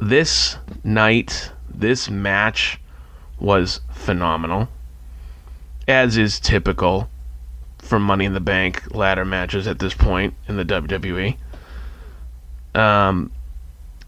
This 0.00 0.56
night, 0.82 1.52
this 1.68 2.10
match 2.10 2.80
was 3.38 3.80
phenomenal, 3.92 4.68
as 5.86 6.16
is 6.16 6.40
typical 6.40 7.08
Money 8.02 8.24
in 8.24 8.34
the 8.34 8.40
Bank 8.40 8.94
ladder 8.94 9.24
matches 9.24 9.66
at 9.66 9.78
this 9.78 9.94
point 9.94 10.34
in 10.48 10.56
the 10.56 10.64
WWE. 10.64 11.36
Um, 12.74 13.30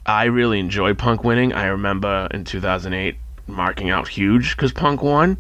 I 0.05 0.25
really 0.25 0.61
enjoy 0.61 0.95
Punk 0.95 1.25
winning. 1.25 1.53
I 1.53 1.67
remember 1.67 2.29
in 2.31 2.45
2008 2.45 3.17
marking 3.47 3.91
out 3.91 4.09
huge 4.09 4.57
because 4.57 4.73
Punk 4.73 5.03
won. 5.03 5.39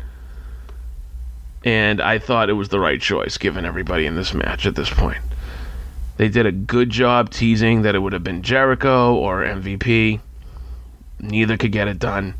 And 1.65 2.00
I 2.00 2.19
thought 2.19 2.49
it 2.49 2.55
was 2.55 2.69
the 2.69 2.79
right 2.79 3.00
choice 3.00 3.38
given 3.38 3.65
everybody 3.65 4.07
in 4.07 4.15
this 4.15 4.33
match 4.33 4.67
at 4.67 4.76
this 4.76 4.91
point. 4.91 5.23
They 6.17 6.29
did 6.29 6.47
a 6.47 6.53
good 6.53 6.91
job 6.91 7.31
teasing 7.31 7.83
that 7.83 7.95
it 7.95 7.99
would 7.99 8.12
have 8.12 8.25
been 8.25 8.43
Jericho 8.43 9.15
or 9.15 9.43
MVP. 9.43 10.21
Neither 11.21 11.57
could 11.57 11.73
get 11.73 11.88
it 11.88 11.99
done. 11.99 12.35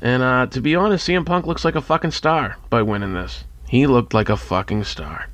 And 0.00 0.22
uh, 0.22 0.46
to 0.46 0.60
be 0.60 0.76
honest, 0.76 1.08
CM 1.08 1.24
Punk 1.24 1.46
looks 1.46 1.64
like 1.64 1.74
a 1.74 1.80
fucking 1.80 2.10
star 2.10 2.58
by 2.68 2.82
winning 2.82 3.14
this. 3.14 3.44
He 3.68 3.86
looked 3.86 4.14
like 4.14 4.28
a 4.28 4.36
fucking 4.36 4.84
star. 4.84 5.28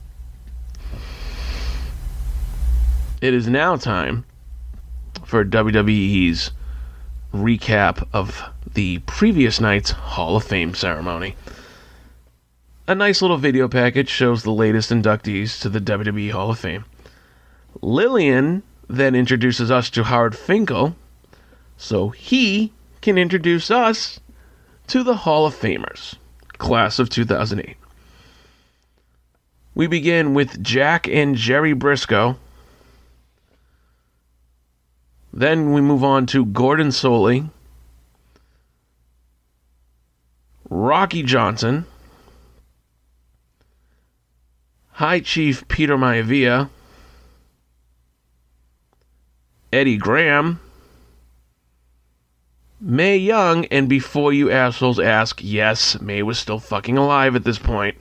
It 3.20 3.34
is 3.34 3.48
now 3.48 3.76
time 3.76 4.24
for 5.24 5.44
WWE's 5.44 6.52
recap 7.34 8.06
of 8.12 8.42
the 8.74 8.98
previous 9.00 9.60
night's 9.60 9.90
Hall 9.90 10.36
of 10.36 10.44
Fame 10.44 10.74
ceremony. 10.74 11.36
A 12.86 12.94
nice 12.94 13.22
little 13.22 13.36
video 13.36 13.68
package 13.68 14.08
shows 14.08 14.42
the 14.42 14.50
latest 14.50 14.90
inductees 14.90 15.60
to 15.60 15.68
the 15.68 15.80
WWE 15.80 16.30
Hall 16.32 16.50
of 16.50 16.58
Fame. 16.58 16.84
Lillian 17.82 18.62
then 18.88 19.14
introduces 19.14 19.70
us 19.70 19.90
to 19.90 20.04
Howard 20.04 20.36
Finkel, 20.36 20.96
so 21.76 22.08
he 22.08 22.72
can 23.00 23.16
introduce 23.16 23.70
us 23.70 24.18
to 24.88 25.04
the 25.04 25.14
Hall 25.18 25.46
of 25.46 25.54
Famers, 25.54 26.16
class 26.58 26.98
of 26.98 27.08
2008. 27.10 27.76
We 29.80 29.86
begin 29.86 30.34
with 30.34 30.62
Jack 30.62 31.08
and 31.08 31.34
Jerry 31.34 31.72
Briscoe. 31.72 32.36
Then 35.32 35.72
we 35.72 35.80
move 35.80 36.04
on 36.04 36.26
to 36.26 36.44
Gordon 36.44 36.88
Solie, 36.88 37.48
Rocky 40.68 41.22
Johnson, 41.22 41.86
High 44.90 45.20
Chief 45.20 45.66
Peter 45.68 45.96
Maivia, 45.96 46.68
Eddie 49.72 49.96
Graham, 49.96 50.60
Mae 52.82 53.16
Young, 53.16 53.64
and 53.70 53.88
before 53.88 54.34
you 54.34 54.50
assholes 54.50 55.00
ask, 55.00 55.40
yes, 55.42 55.98
Mae 56.02 56.22
was 56.22 56.38
still 56.38 56.58
fucking 56.58 56.98
alive 56.98 57.34
at 57.34 57.44
this 57.44 57.58
point. 57.58 57.96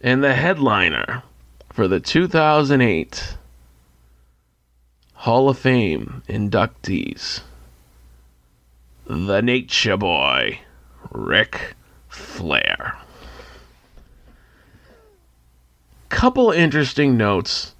And 0.00 0.22
the 0.22 0.34
headliner 0.34 1.24
for 1.72 1.88
the 1.88 1.98
2008 1.98 3.36
Hall 5.14 5.48
of 5.48 5.58
Fame 5.58 6.22
inductees 6.28 7.40
The 9.06 9.42
Nature 9.42 9.96
Boy, 9.96 10.60
Ric 11.10 11.74
Flair. 12.08 12.96
Couple 16.08 16.52
interesting 16.52 17.16
notes 17.16 17.74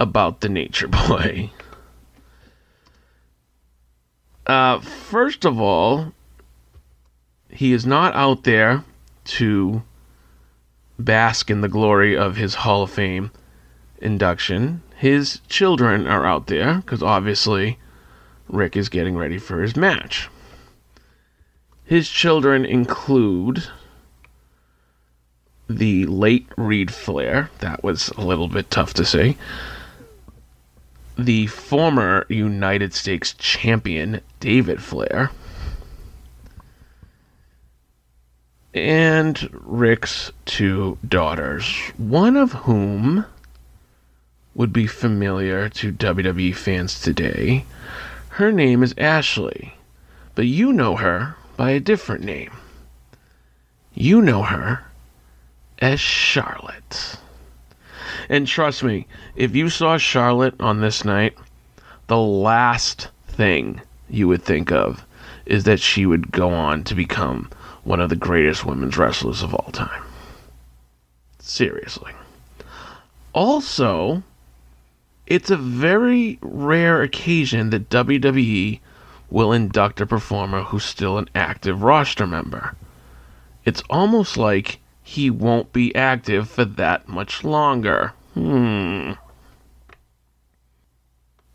about 0.00 0.40
the 0.40 0.48
Nature 0.48 0.88
Boy. 0.88 1.52
Uh, 4.48 4.80
first 4.80 5.44
of 5.44 5.60
all, 5.60 6.12
he 7.48 7.72
is 7.72 7.86
not 7.86 8.16
out 8.16 8.42
there 8.42 8.82
to 9.24 9.82
bask 11.04 11.50
in 11.50 11.60
the 11.60 11.68
glory 11.68 12.16
of 12.16 12.36
his 12.36 12.54
Hall 12.56 12.82
of 12.84 12.90
Fame 12.90 13.30
induction. 13.98 14.82
His 14.96 15.40
children 15.48 16.06
are 16.06 16.26
out 16.26 16.46
there 16.46 16.76
because 16.76 17.02
obviously 17.02 17.78
Ric 18.48 18.76
is 18.76 18.88
getting 18.88 19.16
ready 19.16 19.38
for 19.38 19.62
his 19.62 19.76
match. 19.76 20.28
His 21.84 22.08
children 22.08 22.64
include 22.64 23.64
the 25.68 26.06
late 26.06 26.46
Reid 26.56 26.92
Flair. 26.92 27.50
That 27.60 27.82
was 27.82 28.08
a 28.10 28.20
little 28.20 28.48
bit 28.48 28.70
tough 28.70 28.94
to 28.94 29.04
say. 29.04 29.36
The 31.18 31.46
former 31.48 32.26
United 32.28 32.94
States 32.94 33.34
champion, 33.34 34.20
David 34.40 34.82
Flair. 34.82 35.30
And 38.74 39.50
Ric's 39.52 40.32
two 40.46 40.96
daughters, 41.06 41.66
one 41.98 42.36
of 42.36 42.52
whom 42.52 43.26
would 44.54 44.72
be 44.72 44.86
familiar 44.86 45.68
to 45.68 45.92
WWE 45.92 46.54
fans 46.54 47.00
today. 47.00 47.66
Her 48.30 48.50
name 48.50 48.82
is 48.82 48.94
Ashley, 48.96 49.74
but 50.34 50.46
you 50.46 50.72
know 50.72 50.96
her 50.96 51.36
by 51.56 51.72
a 51.72 51.80
different 51.80 52.24
name. 52.24 52.50
You 53.92 54.22
know 54.22 54.42
her 54.42 54.84
as 55.78 56.00
Charlotte. 56.00 57.16
And 58.30 58.46
trust 58.46 58.82
me, 58.82 59.06
if 59.36 59.54
you 59.54 59.68
saw 59.68 59.98
Charlotte 59.98 60.54
on 60.60 60.80
this 60.80 61.04
night, 61.04 61.36
the 62.06 62.18
last 62.18 63.08
thing 63.26 63.82
you 64.08 64.28
would 64.28 64.42
think 64.42 64.72
of 64.72 65.04
is 65.44 65.64
that 65.64 65.80
she 65.80 66.06
would 66.06 66.32
go 66.32 66.50
on 66.50 66.84
to 66.84 66.94
become 66.94 67.50
one 67.84 68.00
of 68.00 68.08
the 68.08 68.16
greatest 68.16 68.64
women's 68.64 68.96
wrestlers 68.96 69.42
of 69.42 69.54
all 69.54 69.70
time. 69.72 70.02
Seriously. 71.38 72.12
Also, 73.32 74.22
it's 75.26 75.50
a 75.50 75.56
very 75.56 76.38
rare 76.42 77.02
occasion 77.02 77.70
that 77.70 77.88
WWE 77.88 78.80
will 79.30 79.52
induct 79.52 80.00
a 80.00 80.06
performer 80.06 80.62
who's 80.62 80.84
still 80.84 81.18
an 81.18 81.28
active 81.34 81.82
roster 81.82 82.26
member. 82.26 82.74
It's 83.64 83.82
almost 83.88 84.36
like 84.36 84.80
he 85.02 85.30
won't 85.30 85.72
be 85.72 85.94
active 85.94 86.48
for 86.48 86.64
that 86.64 87.08
much 87.08 87.42
longer. 87.42 88.12
Hmm. 88.34 89.12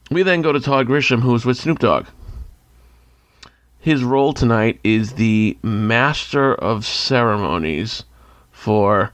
We 0.09 0.23
then 0.23 0.41
go 0.41 0.51
to 0.51 0.59
Todd 0.59 0.87
Grisham, 0.87 1.21
who's 1.21 1.45
with 1.45 1.57
Snoop 1.57 1.79
Dogg. 1.79 2.07
His 3.79 4.03
role 4.03 4.33
tonight 4.33 4.79
is 4.83 5.13
the 5.13 5.57
Master 5.61 6.53
of 6.55 6.85
Ceremonies 6.85 8.03
for. 8.51 9.13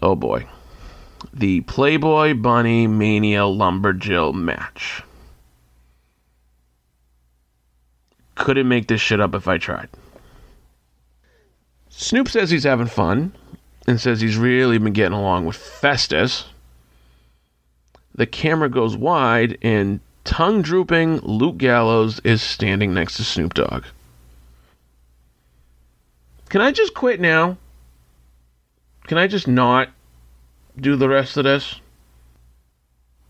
Oh 0.00 0.14
boy. 0.14 0.46
The 1.32 1.62
Playboy 1.62 2.34
Bunny 2.34 2.86
Mania 2.86 3.40
Lumberjill 3.42 4.34
match. 4.34 5.02
Couldn't 8.34 8.68
make 8.68 8.88
this 8.88 9.00
shit 9.00 9.20
up 9.20 9.34
if 9.34 9.46
I 9.46 9.58
tried. 9.58 9.88
Snoop 11.88 12.28
says 12.28 12.50
he's 12.50 12.64
having 12.64 12.86
fun 12.86 13.32
and 13.86 14.00
says 14.00 14.20
he's 14.20 14.36
really 14.36 14.78
been 14.78 14.92
getting 14.92 15.16
along 15.16 15.46
with 15.46 15.56
Festus. 15.56 16.46
The 18.14 18.26
camera 18.26 18.68
goes 18.68 18.96
wide 18.96 19.58
and 19.62 20.00
tongue 20.24 20.62
drooping 20.62 21.18
Luke 21.18 21.58
Gallows 21.58 22.20
is 22.24 22.42
standing 22.42 22.94
next 22.94 23.16
to 23.16 23.24
Snoop 23.24 23.54
Dogg. 23.54 23.84
Can 26.48 26.60
I 26.60 26.70
just 26.70 26.94
quit 26.94 27.20
now? 27.20 27.56
Can 29.06 29.18
I 29.18 29.26
just 29.26 29.48
not 29.48 29.88
do 30.78 30.96
the 30.96 31.08
rest 31.08 31.36
of 31.36 31.44
this? 31.44 31.80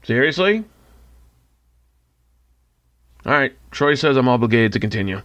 Seriously? 0.03 0.65
Alright, 3.25 3.57
Troy 3.71 3.95
says 3.95 4.17
I'm 4.17 4.29
obligated 4.29 4.73
to 4.73 4.81
continue. 4.81 5.23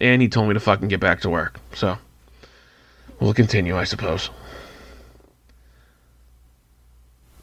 And 0.00 0.20
he 0.20 0.28
told 0.28 0.48
me 0.48 0.54
to 0.54 0.60
fucking 0.60 0.88
get 0.88 1.00
back 1.00 1.20
to 1.20 1.30
work. 1.30 1.60
So, 1.74 1.98
we'll 3.20 3.34
continue, 3.34 3.76
I 3.76 3.84
suppose. 3.84 4.30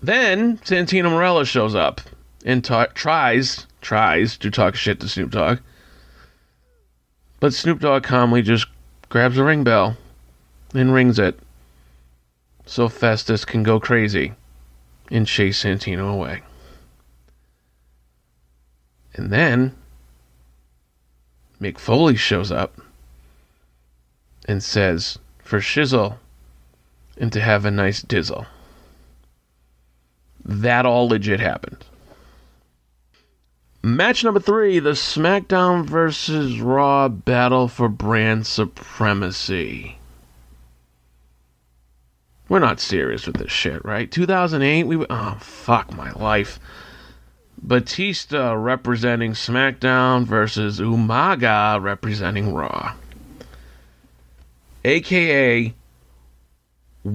Then, 0.02 0.58
Santino 0.60 1.10
Marella 1.10 1.46
shows 1.46 1.74
up 1.74 2.02
and 2.46 2.64
ta- 2.64 2.88
tries, 2.94 3.68
tries 3.82 4.38
to 4.38 4.52
talk 4.52 4.76
shit 4.76 5.00
to 5.00 5.10
Snoop 5.10 5.32
Dogg. 5.32 5.60
But 7.40 7.54
Snoop 7.54 7.80
Dogg 7.80 8.04
calmly 8.04 8.42
just 8.42 8.68
grabs 9.10 9.38
a 9.38 9.44
ring 9.44 9.64
bell 9.64 9.98
and 10.74 10.94
rings 10.94 11.20
it 11.20 11.40
so 12.66 12.90
Festus 12.90 13.46
can 13.46 13.64
go 13.64 13.80
crazy 13.80 14.34
and 15.10 15.26
chase 15.26 15.64
Santino 15.64 16.12
away. 16.14 16.42
And 19.14 19.32
then 19.32 19.76
Mick 21.62 21.80
Foley 21.80 22.16
shows 22.16 22.52
up 22.52 22.80
and 24.48 24.62
says, 24.62 25.18
for 25.40 25.60
shizzle 25.60 26.18
and 27.18 27.32
to 27.34 27.42
have 27.42 27.66
a 27.66 27.72
nice 27.72 28.04
dizzle. 28.04 28.46
That 30.44 30.86
all 30.86 31.10
legit 31.10 31.40
happened. 31.40 31.84
Match 33.88 34.22
number 34.22 34.42
three 34.42 34.80
the 34.80 34.90
SmackDown 34.90 35.86
versus 35.86 36.60
Raw 36.60 37.08
battle 37.08 37.70
for 37.70 37.88
brand 37.88 38.46
supremacy. 38.46 39.98
We're 42.50 42.60
not 42.60 42.82
serious 42.82 43.26
with 43.26 43.38
this 43.38 43.50
shit, 43.50 43.86
right? 43.86 44.12
2008, 44.12 44.84
we. 44.84 45.06
Oh, 45.10 45.38
fuck 45.40 45.96
my 45.96 46.12
life. 46.12 46.60
Batista 47.62 48.52
representing 48.52 49.32
SmackDown 49.32 50.26
versus 50.26 50.82
Umaga 50.82 51.82
representing 51.82 52.54
Raw. 52.54 52.94
AKA, 54.84 55.74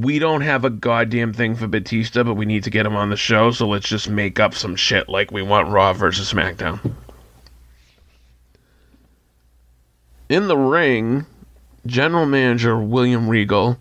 we 0.00 0.18
don't 0.18 0.40
have 0.40 0.64
a 0.64 0.70
goddamn 0.70 1.34
thing 1.34 1.54
for 1.54 1.66
Batista, 1.66 2.24
but 2.24 2.34
we 2.34 2.46
need 2.46 2.64
to 2.64 2.70
get 2.70 2.86
him 2.86 2.96
on 2.96 3.10
the 3.10 3.16
show, 3.16 3.50
so 3.50 3.68
let's 3.68 3.88
just 3.88 4.08
make 4.08 4.40
up 4.40 4.54
some 4.54 4.74
shit 4.74 5.06
like 5.06 5.30
we 5.30 5.42
want 5.42 5.68
Raw 5.68 5.92
versus 5.92 6.32
SmackDown. 6.32 6.94
In 10.30 10.48
the 10.48 10.56
ring, 10.56 11.26
General 11.84 12.24
Manager 12.24 12.78
William 12.78 13.28
Regal 13.28 13.78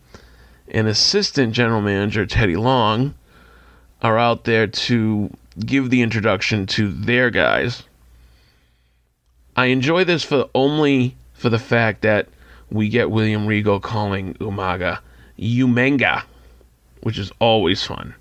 and 0.67 0.85
Assistant 0.89 1.53
General 1.53 1.81
Manager 1.81 2.25
Teddy 2.25 2.57
Long 2.57 3.13
are 4.01 4.17
out 4.17 4.43
there 4.43 4.67
to 4.67 5.29
give 5.65 5.89
the 5.89 6.01
introduction 6.01 6.65
to 6.65 6.91
their 6.91 7.29
guys. 7.29 7.83
I 9.55 9.67
enjoy 9.67 10.03
this 10.03 10.25
for 10.25 10.49
only 10.53 11.15
for 11.33 11.47
the 11.47 11.59
fact 11.59 12.01
that 12.01 12.27
we 12.69 12.89
get 12.89 13.11
William 13.11 13.45
Regal 13.45 13.79
calling 13.79 14.33
Umaga 14.35 14.99
Umenga, 15.39 16.23
which 17.01 17.17
is 17.17 17.31
always 17.39 17.83
fun. 17.83 18.15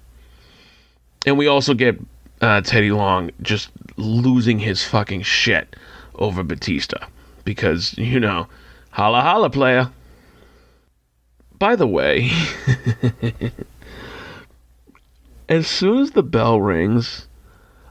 And 1.27 1.37
we 1.37 1.47
also 1.47 1.75
get 1.75 2.01
uh, 2.41 2.61
Teddy 2.63 2.91
Long 2.91 3.31
just 3.43 3.71
losing 3.97 4.59
his 4.59 4.85
fucking 4.85 5.23
shit 5.23 5.77
over 6.15 6.43
Batista. 6.43 7.07
Because, 7.45 7.97
you 7.99 8.21
know, 8.21 8.49
holla 8.91 9.21
holla 9.23 9.51
player. 9.51 9.91
By 11.59 11.77
the 11.77 11.87
way, 11.87 12.31
as 15.49 15.67
soon 15.67 15.99
as 15.99 16.13
the 16.13 16.23
bell 16.23 16.59
rings, 16.61 17.29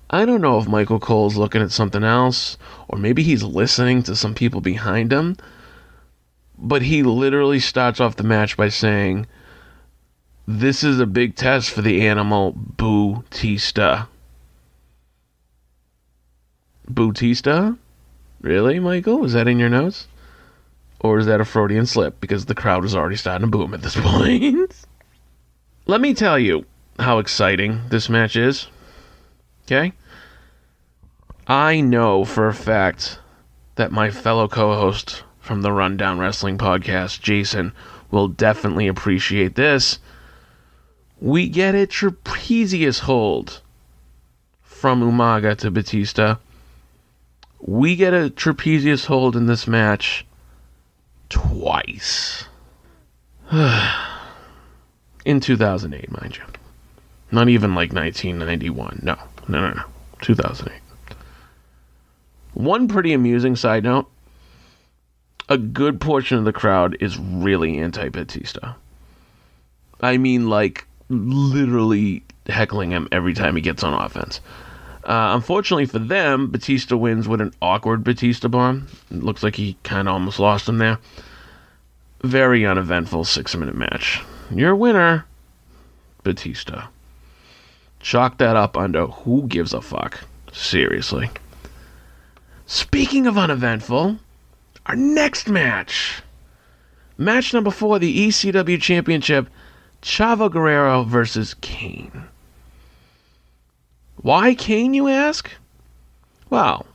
I 0.09 0.25
don't 0.25 0.41
know 0.41 0.57
if 0.57 0.67
Michael 0.67 0.99
Cole's 0.99 1.37
looking 1.37 1.61
at 1.61 1.71
something 1.71 2.03
else, 2.03 2.57
or 2.87 2.97
maybe 2.97 3.21
he's 3.21 3.43
listening 3.43 4.01
to 4.03 4.15
some 4.15 4.33
people 4.33 4.59
behind 4.59 5.13
him, 5.13 5.37
but 6.61 6.81
he 6.81 7.03
literally 7.03 7.59
starts 7.59 7.99
off 7.99 8.17
the 8.17 8.23
match 8.23 8.57
by 8.57 8.69
saying, 8.69 9.25
This 10.47 10.83
is 10.83 10.99
a 10.99 11.05
big 11.05 11.35
test 11.35 11.71
for 11.71 11.81
the 11.81 12.05
animal 12.05 12.53
Bootista. 12.53 14.07
Bootista? 16.91 17.77
Really, 18.41 18.79
Michael? 18.79 19.23
Is 19.25 19.33
that 19.33 19.47
in 19.47 19.59
your 19.59 19.69
notes? 19.69 20.07
Or 20.99 21.17
is 21.17 21.27
that 21.27 21.39
a 21.39 21.45
Freudian 21.45 21.85
slip 21.85 22.19
because 22.19 22.45
the 22.45 22.55
crowd 22.55 22.83
was 22.83 22.95
already 22.95 23.15
starting 23.15 23.47
to 23.47 23.57
boom 23.57 23.73
at 23.73 23.81
this 23.81 23.95
point? 23.99 24.73
Let 25.87 26.01
me 26.01 26.13
tell 26.13 26.37
you 26.37 26.65
how 26.99 27.19
exciting 27.19 27.81
this 27.89 28.09
match 28.09 28.35
is. 28.35 28.67
Okay? 29.65 29.93
I 31.47 31.79
know 31.79 32.25
for 32.25 32.47
a 32.47 32.53
fact 32.53 33.19
that 33.75 33.91
my 33.91 34.11
fellow 34.11 34.47
co 34.47 34.75
host 34.75 35.23
from 35.49 35.63
the 35.63 35.71
Rundown 35.71 36.19
Wrestling 36.19 36.59
podcast, 36.59 37.21
Jason, 37.21 37.71
will 38.11 38.27
definitely 38.27 38.87
appreciate 38.87 39.55
this. 39.55 39.97
We 41.19 41.49
get 41.49 41.73
a 41.73 41.87
trapezius 41.87 42.99
hold 42.99 43.59
from 44.61 45.01
Umaga 45.01 45.57
to 45.57 45.71
Batista. 45.71 46.35
We 47.59 47.95
get 47.95 48.13
a 48.13 48.29
trapezius 48.29 49.07
hold 49.07 49.35
in 49.35 49.47
this 49.47 49.65
match 49.65 50.23
twice. 51.29 52.45
in 55.25 55.39
2008, 55.39 56.11
mind 56.11 56.37
you. 56.37 56.43
Not 57.31 57.49
even 57.49 57.73
like 57.73 57.91
1991. 57.91 58.99
No, 59.01 59.17
no, 59.47 59.61
no, 59.61 59.73
no. 59.73 59.83
2008. 60.21 60.79
One 62.53 62.87
pretty 62.87 63.13
amusing 63.13 63.55
side 63.55 63.83
note 63.83 64.07
a 65.49 65.57
good 65.57 65.99
portion 65.99 66.37
of 66.37 66.45
the 66.45 66.53
crowd 66.53 66.95
is 66.99 67.17
really 67.17 67.79
anti 67.79 68.09
Batista. 68.09 68.73
I 69.99 70.17
mean, 70.17 70.47
like, 70.47 70.87
literally 71.09 72.23
heckling 72.47 72.91
him 72.91 73.07
every 73.11 73.33
time 73.33 73.55
he 73.55 73.61
gets 73.61 73.83
on 73.83 73.93
offense. 73.93 74.39
Uh, 75.03 75.33
unfortunately 75.33 75.87
for 75.87 75.99
them, 75.99 76.51
Batista 76.51 76.95
wins 76.95 77.27
with 77.27 77.41
an 77.41 77.53
awkward 77.61 78.03
Batista 78.03 78.47
bomb. 78.47 78.87
It 79.09 79.23
looks 79.23 79.41
like 79.41 79.55
he 79.55 79.75
kind 79.83 80.07
of 80.07 80.13
almost 80.13 80.39
lost 80.39 80.69
him 80.69 80.77
there. 80.77 80.99
Very 82.21 82.65
uneventful 82.65 83.23
six 83.23 83.55
minute 83.55 83.75
match. 83.75 84.21
Your 84.51 84.75
winner, 84.75 85.25
Batista. 86.23 86.87
Chalk 87.99 88.37
that 88.37 88.55
up 88.55 88.77
under 88.77 89.07
who 89.07 89.47
gives 89.47 89.73
a 89.73 89.81
fuck. 89.81 90.19
Seriously. 90.51 91.29
Speaking 92.65 93.25
of 93.25 93.37
uneventful, 93.37 94.19
our 94.89 94.95
next 94.95 95.47
match. 95.47 96.23
Match 97.15 97.53
number 97.53 97.69
four, 97.69 97.99
the 97.99 98.27
ECW 98.27 98.81
Championship, 98.81 99.47
Chavo 100.01 100.49
Guerrero 100.51 101.03
versus 101.03 101.53
Kane. 101.61 102.23
Why 104.15 104.55
Kane, 104.55 104.95
you 104.95 105.07
ask? 105.07 105.51
Well, 106.49 106.87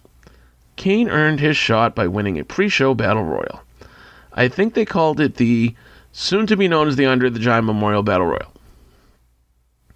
Kane 0.74 1.09
earned 1.09 1.38
his 1.38 1.57
shot 1.57 1.94
by 1.94 2.09
winning 2.09 2.37
a 2.37 2.44
pre 2.44 2.68
show 2.68 2.94
battle 2.94 3.22
royal. 3.22 3.62
I 4.33 4.48
think 4.48 4.74
they 4.74 4.85
called 4.85 5.20
it 5.20 5.37
the 5.37 5.76
soon 6.11 6.48
to 6.48 6.57
be 6.57 6.66
known 6.66 6.88
as 6.88 6.96
the 6.96 7.07
Andre 7.07 7.30
the 7.30 7.38
Giant 7.38 7.64
Memorial 7.64 8.02
Battle 8.02 8.26
Royal. 8.26 8.52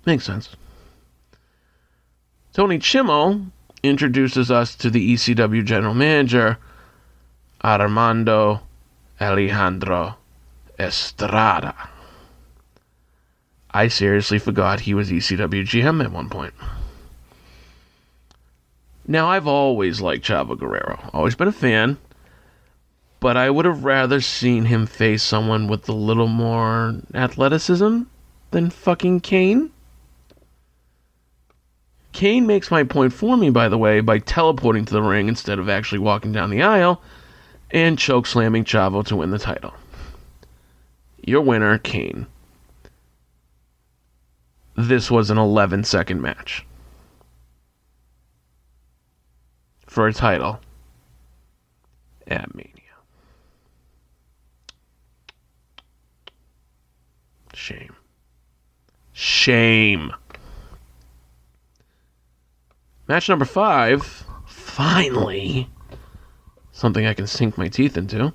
Makes 0.07 0.25
sense. 0.25 0.55
Tony 2.53 2.79
Chimel 2.79 3.47
introduces 3.83 4.53
us 4.53 4.77
to 4.77 4.89
the 4.89 5.15
ECW 5.15 5.65
general 5.65 5.95
manager, 5.95 6.59
Armando 7.65 8.61
Alejandro 9.21 10.17
Estrada. 10.79 11.75
I 13.71 13.89
seriously 13.89 14.39
forgot 14.39 14.81
he 14.81 14.95
was 14.95 15.11
ECW 15.11 15.63
GM 15.63 16.03
at 16.03 16.13
one 16.13 16.29
point. 16.29 16.55
Now, 19.07 19.31
I've 19.31 19.47
always 19.47 20.01
liked 20.01 20.27
Chavo 20.27 20.59
Guerrero, 20.59 21.11
always 21.13 21.35
been 21.35 21.49
a 21.49 21.53
fan, 21.53 21.99
but 23.21 23.37
I 23.37 23.51
would 23.51 23.65
have 23.65 23.85
rather 23.85 24.21
seen 24.21 24.67
him 24.67 24.87
face 24.87 25.23
someone 25.23 25.67
with 25.67 25.89
a 25.89 25.95
little 25.95 26.27
more 26.29 27.01
athleticism 27.15 28.03
than 28.51 28.71
fucking 28.71 29.21
Kane. 29.21 29.71
Kane 32.13 32.47
makes 32.47 32.71
my 32.71 32.85
point 32.85 33.13
for 33.13 33.37
me, 33.37 33.51
by 33.51 33.69
the 33.69 33.79
way, 33.79 34.01
by 34.01 34.19
teleporting 34.19 34.85
to 34.85 34.93
the 34.93 35.03
ring 35.03 35.29
instead 35.29 35.59
of 35.59 35.69
actually 35.69 35.99
walking 35.99 36.33
down 36.33 36.51
the 36.51 36.63
aisle 36.63 37.03
and 37.71 37.99
choke 37.99 38.27
slamming 38.27 38.65
Chavo 38.65 39.05
to 39.07 39.17
win 39.17 39.31
the 39.31 39.39
title. 39.39 39.75
Your 41.25 41.43
winner, 41.43 41.79
Kane. 41.79 42.27
This 44.77 45.11
was 45.11 45.31
an 45.31 45.39
11 45.39 45.85
second 45.85 46.23
match 46.23 46.65
for 49.87 50.07
a 50.07 50.13
title 50.13 50.61
at 52.29 52.55
Mania. 52.55 52.73
Shame. 57.55 57.97
Shame. 59.13 60.13
Match 63.09 63.29
number 63.29 63.45
five. 63.45 64.25
Finally 64.47 65.69
something 66.79 67.05
I 67.05 67.15
can 67.15 67.27
sink 67.27 67.59
my 67.59 67.67
teeth 67.67 67.97
into. 67.97 68.33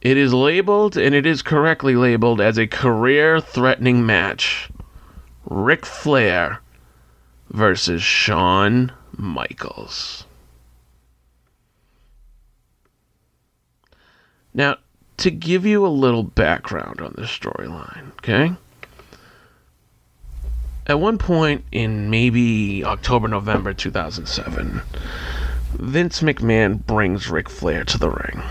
It 0.00 0.16
is 0.16 0.32
labeled, 0.32 0.96
and 0.96 1.16
it 1.16 1.26
is 1.26 1.42
correctly 1.42 1.96
labeled, 1.96 2.40
as 2.40 2.58
a 2.58 2.68
career 2.68 3.40
threatening 3.40 4.06
match. 4.06 4.70
Ric 5.44 5.84
Flair 5.84 6.60
versus 7.50 8.02
Shawn 8.02 8.92
Michaels. 9.16 10.24
Now, 14.54 14.76
to 15.16 15.30
give 15.30 15.66
you 15.66 15.84
a 15.84 15.88
little 15.88 16.22
background 16.22 17.00
on 17.00 17.14
this 17.16 17.30
storyline, 17.30 18.12
okay? 18.18 18.54
At 20.86 21.00
one 21.00 21.18
point 21.18 21.64
in 21.72 22.10
maybe 22.10 22.84
October, 22.84 23.26
November 23.26 23.72
2007, 23.74 24.82
Vince 25.74 26.20
McMahon 26.20 26.84
brings 26.86 27.30
Ric 27.30 27.48
Flair 27.48 27.84
to 27.84 27.98
the 27.98 28.10
ring. 28.10 28.42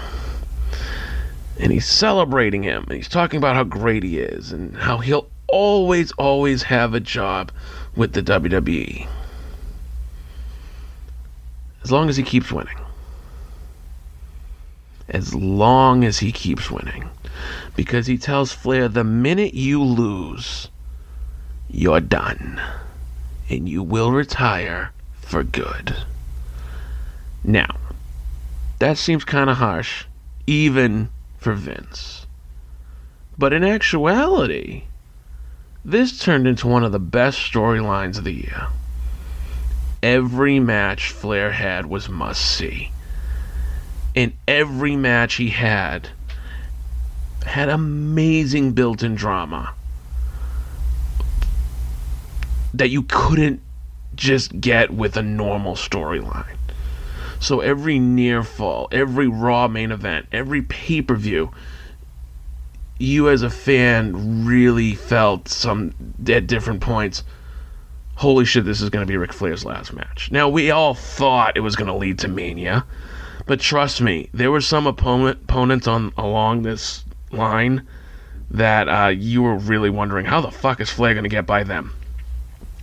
And 1.59 1.71
he's 1.71 1.85
celebrating 1.85 2.63
him, 2.63 2.83
and 2.83 2.93
he's 2.93 3.07
talking 3.07 3.37
about 3.37 3.55
how 3.55 3.63
great 3.63 4.03
he 4.03 4.19
is, 4.19 4.51
and 4.51 4.75
how 4.75 4.97
he'll 4.97 5.29
always, 5.47 6.11
always 6.13 6.63
have 6.63 6.95
a 6.95 6.99
job 6.99 7.51
with 7.95 8.13
the 8.13 8.23
WWE. 8.23 9.07
As 11.83 11.91
long 11.91 12.09
as 12.09 12.17
he 12.17 12.23
keeps 12.23 12.51
winning. 12.51 12.77
As 15.09 15.35
long 15.35 16.03
as 16.03 16.19
he 16.19 16.31
keeps 16.31 16.71
winning. 16.71 17.09
Because 17.75 18.07
he 18.07 18.17
tells 18.17 18.51
Flair 18.51 18.87
the 18.87 19.03
minute 19.03 19.53
you 19.53 19.83
lose, 19.83 20.69
you're 21.69 21.99
done. 21.99 22.59
And 23.49 23.67
you 23.69 23.83
will 23.83 24.11
retire 24.11 24.91
for 25.21 25.43
good. 25.43 25.95
Now, 27.43 27.77
that 28.79 28.97
seems 28.97 29.23
kind 29.23 29.49
of 29.49 29.57
harsh, 29.57 30.05
even 30.45 31.09
for 31.37 31.53
Vince. 31.53 32.25
But 33.37 33.53
in 33.53 33.63
actuality, 33.63 34.83
this 35.83 36.19
turned 36.19 36.47
into 36.47 36.67
one 36.67 36.83
of 36.83 36.91
the 36.91 36.99
best 36.99 37.39
storylines 37.39 38.17
of 38.17 38.23
the 38.23 38.33
year. 38.33 38.67
Every 40.03 40.59
match 40.59 41.11
Flair 41.11 41.51
had 41.51 41.87
was 41.87 42.09
must 42.09 42.41
see. 42.57 42.91
And 44.15 44.33
every 44.47 44.95
match 44.95 45.35
he 45.35 45.49
had 45.49 46.09
had 47.45 47.69
amazing 47.69 48.73
built 48.73 49.01
in 49.01 49.15
drama 49.15 49.73
that 52.73 52.89
you 52.89 53.03
couldn't 53.03 53.61
just 54.15 54.59
get 54.61 54.91
with 54.91 55.17
a 55.17 55.23
normal 55.23 55.75
storyline. 55.75 56.55
So 57.41 57.59
every 57.59 57.97
near 57.97 58.43
fall, 58.43 58.87
every 58.91 59.27
Raw 59.27 59.67
main 59.67 59.91
event, 59.91 60.27
every 60.31 60.61
pay 60.61 61.01
per 61.01 61.15
view, 61.15 61.51
you 62.99 63.29
as 63.29 63.41
a 63.41 63.49
fan 63.49 64.45
really 64.45 64.93
felt 64.93 65.47
some 65.47 65.91
at 66.29 66.45
different 66.45 66.81
points. 66.81 67.23
Holy 68.13 68.45
shit, 68.45 68.63
this 68.63 68.79
is 68.79 68.91
going 68.91 69.05
to 69.05 69.11
be 69.11 69.17
Ric 69.17 69.33
Flair's 69.33 69.65
last 69.65 69.91
match. 69.91 70.29
Now, 70.31 70.49
we 70.49 70.69
all 70.69 70.93
thought 70.93 71.57
it 71.57 71.61
was 71.61 71.75
going 71.75 71.87
to 71.87 71.95
lead 71.95 72.19
to 72.19 72.27
Mania, 72.27 72.85
but 73.47 73.59
trust 73.59 74.01
me, 74.01 74.29
there 74.35 74.51
were 74.51 74.61
some 74.61 74.85
opponent, 74.85 75.39
opponents 75.41 75.87
on 75.87 76.13
along 76.17 76.61
this 76.61 77.03
line 77.31 77.87
that 78.51 78.87
uh, 78.87 79.07
you 79.07 79.41
were 79.41 79.55
really 79.55 79.89
wondering 79.89 80.27
how 80.27 80.41
the 80.41 80.51
fuck 80.51 80.79
is 80.79 80.91
Flair 80.91 81.15
going 81.15 81.23
to 81.23 81.29
get 81.29 81.47
by 81.47 81.63
them, 81.63 81.95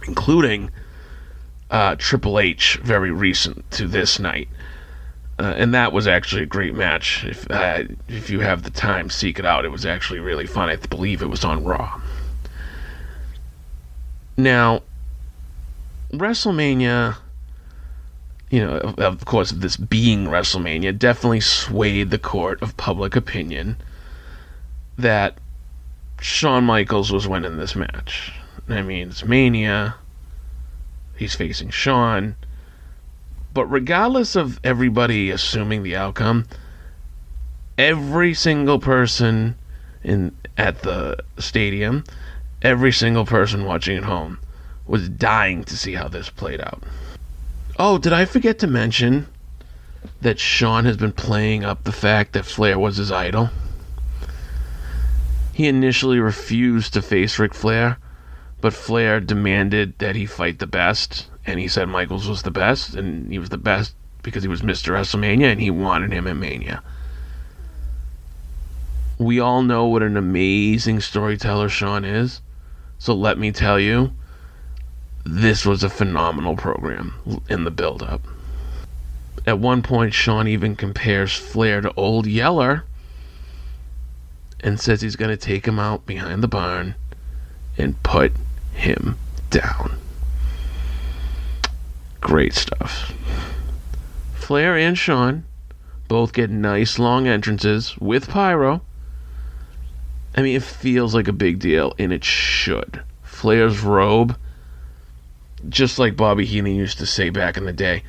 including 0.08 0.72
uh, 1.70 1.94
Triple 1.96 2.38
H, 2.38 2.78
very 2.82 3.10
recent 3.10 3.70
to 3.72 3.86
this 3.86 4.18
night. 4.18 4.48
Uh, 5.38 5.54
and 5.56 5.72
that 5.72 5.92
was 5.92 6.08
actually 6.08 6.42
a 6.42 6.46
great 6.46 6.74
match. 6.74 7.24
If 7.24 7.48
uh, 7.50 7.84
if 8.08 8.28
you 8.28 8.40
have 8.40 8.64
the 8.64 8.70
time, 8.70 9.08
seek 9.08 9.38
it 9.38 9.46
out. 9.46 9.64
It 9.64 9.68
was 9.68 9.86
actually 9.86 10.18
really 10.18 10.46
fun. 10.46 10.68
I 10.68 10.76
believe 10.76 11.22
it 11.22 11.30
was 11.30 11.44
on 11.44 11.62
Raw. 11.62 12.00
Now, 14.36 14.82
WrestleMania, 16.12 17.16
you 18.50 18.64
know, 18.64 18.78
of, 18.78 18.98
of 18.98 19.24
course, 19.26 19.52
this 19.52 19.76
being 19.76 20.26
WrestleMania, 20.26 20.98
definitely 20.98 21.40
swayed 21.40 22.10
the 22.10 22.18
court 22.18 22.60
of 22.60 22.76
public 22.76 23.14
opinion 23.14 23.76
that 24.96 25.38
Shawn 26.20 26.64
Michaels 26.64 27.12
was 27.12 27.28
winning 27.28 27.58
this 27.58 27.76
match. 27.76 28.32
I 28.68 28.82
mean, 28.82 29.10
it's 29.10 29.24
Mania. 29.24 29.94
He's 31.18 31.34
facing 31.34 31.70
Shawn. 31.70 32.36
But 33.52 33.66
regardless 33.66 34.36
of 34.36 34.60
everybody 34.62 35.30
assuming 35.30 35.82
the 35.82 35.96
outcome, 35.96 36.46
every 37.76 38.34
single 38.34 38.78
person 38.78 39.56
in 40.04 40.36
at 40.56 40.82
the 40.82 41.16
stadium, 41.38 42.04
every 42.62 42.92
single 42.92 43.26
person 43.26 43.64
watching 43.64 43.96
at 43.96 44.04
home 44.04 44.38
was 44.86 45.08
dying 45.08 45.64
to 45.64 45.76
see 45.76 45.94
how 45.94 46.06
this 46.06 46.30
played 46.30 46.60
out. 46.60 46.82
Oh, 47.78 47.98
did 47.98 48.12
I 48.12 48.24
forget 48.24 48.60
to 48.60 48.66
mention 48.66 49.26
that 50.20 50.38
Shawn 50.38 50.84
has 50.84 50.96
been 50.96 51.12
playing 51.12 51.64
up 51.64 51.82
the 51.82 51.92
fact 51.92 52.32
that 52.32 52.44
Flair 52.44 52.78
was 52.78 52.96
his 52.96 53.10
idol? 53.10 53.50
He 55.52 55.66
initially 55.66 56.20
refused 56.20 56.92
to 56.94 57.02
face 57.02 57.38
Ric 57.38 57.54
Flair, 57.54 57.98
but 58.60 58.72
Flair 58.72 59.20
demanded 59.20 59.98
that 59.98 60.16
he 60.16 60.26
fight 60.26 60.58
the 60.58 60.66
best, 60.66 61.28
and 61.46 61.60
he 61.60 61.68
said 61.68 61.88
Michaels 61.88 62.28
was 62.28 62.42
the 62.42 62.50
best, 62.50 62.94
and 62.94 63.30
he 63.30 63.38
was 63.38 63.50
the 63.50 63.58
best 63.58 63.94
because 64.22 64.42
he 64.42 64.48
was 64.48 64.62
Mr. 64.62 64.92
WrestleMania, 64.92 65.52
and 65.52 65.60
he 65.60 65.70
wanted 65.70 66.12
him 66.12 66.26
at 66.26 66.36
Mania. 66.36 66.82
We 69.18 69.40
all 69.40 69.62
know 69.62 69.86
what 69.86 70.02
an 70.02 70.16
amazing 70.16 71.00
storyteller 71.00 71.68
Shawn 71.68 72.04
is, 72.04 72.40
so 72.98 73.14
let 73.14 73.38
me 73.38 73.52
tell 73.52 73.78
you, 73.78 74.12
this 75.24 75.64
was 75.64 75.82
a 75.82 75.90
phenomenal 75.90 76.56
program 76.56 77.14
in 77.48 77.64
the 77.64 77.70
build 77.70 78.02
up. 78.02 78.22
At 79.46 79.58
one 79.58 79.82
point, 79.82 80.14
Shawn 80.14 80.48
even 80.48 80.76
compares 80.76 81.34
Flair 81.34 81.80
to 81.80 81.92
Old 81.94 82.26
Yeller 82.26 82.84
and 84.60 84.80
says 84.80 85.00
he's 85.00 85.16
going 85.16 85.30
to 85.30 85.36
take 85.36 85.66
him 85.66 85.78
out 85.78 86.06
behind 86.06 86.42
the 86.42 86.48
barn 86.48 86.96
and 87.76 88.02
put 88.02 88.32
him 88.78 89.18
down. 89.50 89.98
Great 92.20 92.54
stuff. 92.54 93.12
Flair 94.34 94.76
and 94.76 94.96
Shawn 94.96 95.44
both 96.08 96.32
get 96.32 96.50
nice 96.50 96.98
long 96.98 97.28
entrances 97.28 97.96
with 97.98 98.28
pyro. 98.28 98.82
I 100.34 100.42
mean, 100.42 100.56
it 100.56 100.62
feels 100.62 101.14
like 101.14 101.28
a 101.28 101.32
big 101.32 101.58
deal, 101.58 101.94
and 101.98 102.12
it 102.12 102.22
should. 102.24 103.02
Flair's 103.22 103.80
robe, 103.80 104.36
just 105.68 105.98
like 105.98 106.16
Bobby 106.16 106.46
Heenan 106.46 106.76
used 106.76 106.98
to 106.98 107.06
say 107.06 107.30
back 107.30 107.56
in 107.56 107.64
the 107.64 107.72
day, 107.72 108.04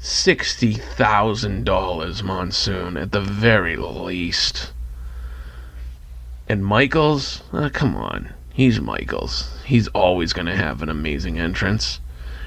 $60,000 0.00 2.22
monsoon 2.22 2.96
at 2.96 3.12
the 3.12 3.20
very 3.20 3.76
least. 3.76 4.72
And 6.48 6.64
Michaels, 6.64 7.42
uh, 7.52 7.68
come 7.72 7.94
on. 7.96 8.32
He's 8.56 8.80
Michaels. 8.80 9.50
He's 9.66 9.86
always 9.88 10.32
going 10.32 10.46
to 10.46 10.56
have 10.56 10.80
an 10.80 10.88
amazing 10.88 11.38
entrance 11.38 12.00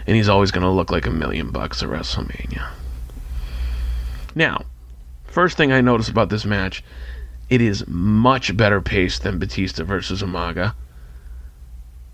and 0.08 0.16
he's 0.16 0.28
always 0.28 0.50
going 0.50 0.64
to 0.64 0.70
look 0.72 0.90
like 0.90 1.06
a 1.06 1.12
million 1.12 1.52
bucks 1.52 1.84
at 1.84 1.90
WrestleMania. 1.90 2.68
Now, 4.34 4.66
first 5.26 5.56
thing 5.56 5.72
I 5.72 5.82
notice 5.82 6.10
about 6.10 6.30
this 6.30 6.46
match, 6.46 6.84
it 7.48 7.62
is 7.62 7.88
much 7.88 8.58
better 8.58 8.82
paced 8.82 9.22
than 9.22 9.38
Batista 9.38 9.84
versus 9.84 10.24
Umaga. 10.24 10.74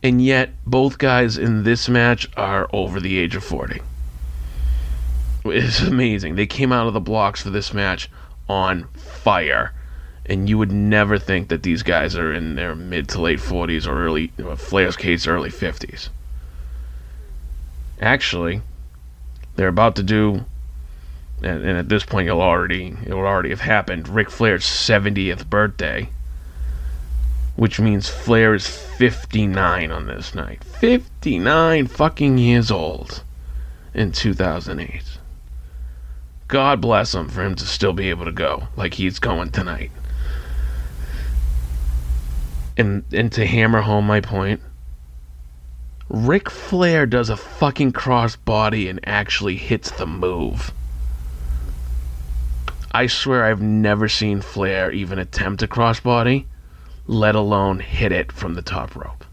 And 0.04 0.22
yet, 0.22 0.50
both 0.66 0.98
guys 0.98 1.38
in 1.38 1.64
this 1.64 1.88
match 1.88 2.28
are 2.36 2.68
over 2.74 3.00
the 3.00 3.18
age 3.18 3.38
of 3.38 3.46
40. 3.46 3.80
It's 5.46 5.80
amazing. 5.80 6.36
They 6.36 6.48
came 6.48 6.74
out 6.74 6.88
of 6.88 6.94
the 6.94 7.00
blocks 7.00 7.44
for 7.44 7.50
this 7.50 7.74
match 7.74 8.10
on 8.50 8.90
fire. 8.94 9.72
And 10.28 10.50
you 10.50 10.58
would 10.58 10.72
never 10.72 11.20
think 11.20 11.50
that 11.50 11.64
these 11.64 11.84
guys 11.84 12.16
are 12.16 12.34
in 12.34 12.56
their 12.56 12.76
mid 12.76 13.10
to 13.10 13.22
late 13.22 13.40
40s 13.40 13.88
or 13.88 14.04
early, 14.04 14.32
Flair's 14.58 14.98
case, 14.98 15.28
early 15.28 15.52
50s. 15.52 16.10
Actually, 18.02 18.62
they're 19.56 19.68
about 19.68 19.96
to 19.98 20.04
do, 20.04 20.46
and, 21.42 21.64
and 21.64 21.78
at 21.78 21.90
this 21.90 22.04
point, 22.04 22.26
you'll 22.26 22.42
already 22.42 22.96
it 23.06 23.14
will 23.14 23.26
already 23.26 23.50
have 23.50 23.62
happened. 23.62 24.10
Ric 24.10 24.30
Flair's 24.30 24.66
70th 24.66 25.48
birthday, 25.48 26.10
which 27.56 27.80
means 27.80 28.10
Flair 28.10 28.56
is 28.56 28.68
59 28.68 29.92
on 29.92 30.08
this 30.08 30.34
night. 30.34 30.64
59 30.64 31.88
fucking 31.88 32.38
years 32.38 32.72
old 32.72 33.24
in 33.94 34.12
2008. 34.12 35.04
God 36.48 36.82
bless 36.82 37.16
him 37.16 37.30
for 37.30 37.44
him 37.44 37.56
to 37.56 37.66
still 37.66 37.94
be 37.94 38.10
able 38.10 38.26
to 38.26 38.32
go 38.32 38.68
like 38.76 38.96
he's 38.96 39.20
going 39.20 39.52
tonight. 39.52 39.92
And 42.78 43.04
and 43.14 43.32
to 43.34 43.46
hammer 43.46 43.82
home 43.82 44.06
my 44.06 44.20
point, 44.20 44.62
Ric 46.10 46.50
Flair 46.50 47.06
does 47.06 47.30
a 47.30 47.38
fucking 47.38 47.94
crossbody 47.94 48.90
and 48.90 49.00
actually 49.08 49.56
hits 49.56 49.92
the 49.92 50.06
move. 50.06 50.74
I 52.92 53.08
swear 53.08 53.46
I've 53.46 53.62
never 53.62 54.08
seen 54.08 54.42
Flair 54.42 54.92
even 54.92 55.20
attempt 55.20 55.64
a 55.64 55.68
crossbody, 55.68 56.46
let 57.08 57.36
alone 57.36 57.80
hit 57.80 58.12
it 58.12 58.32
from 58.32 58.54
the 58.54 58.62
top 58.62 58.96
rope. 58.96 59.26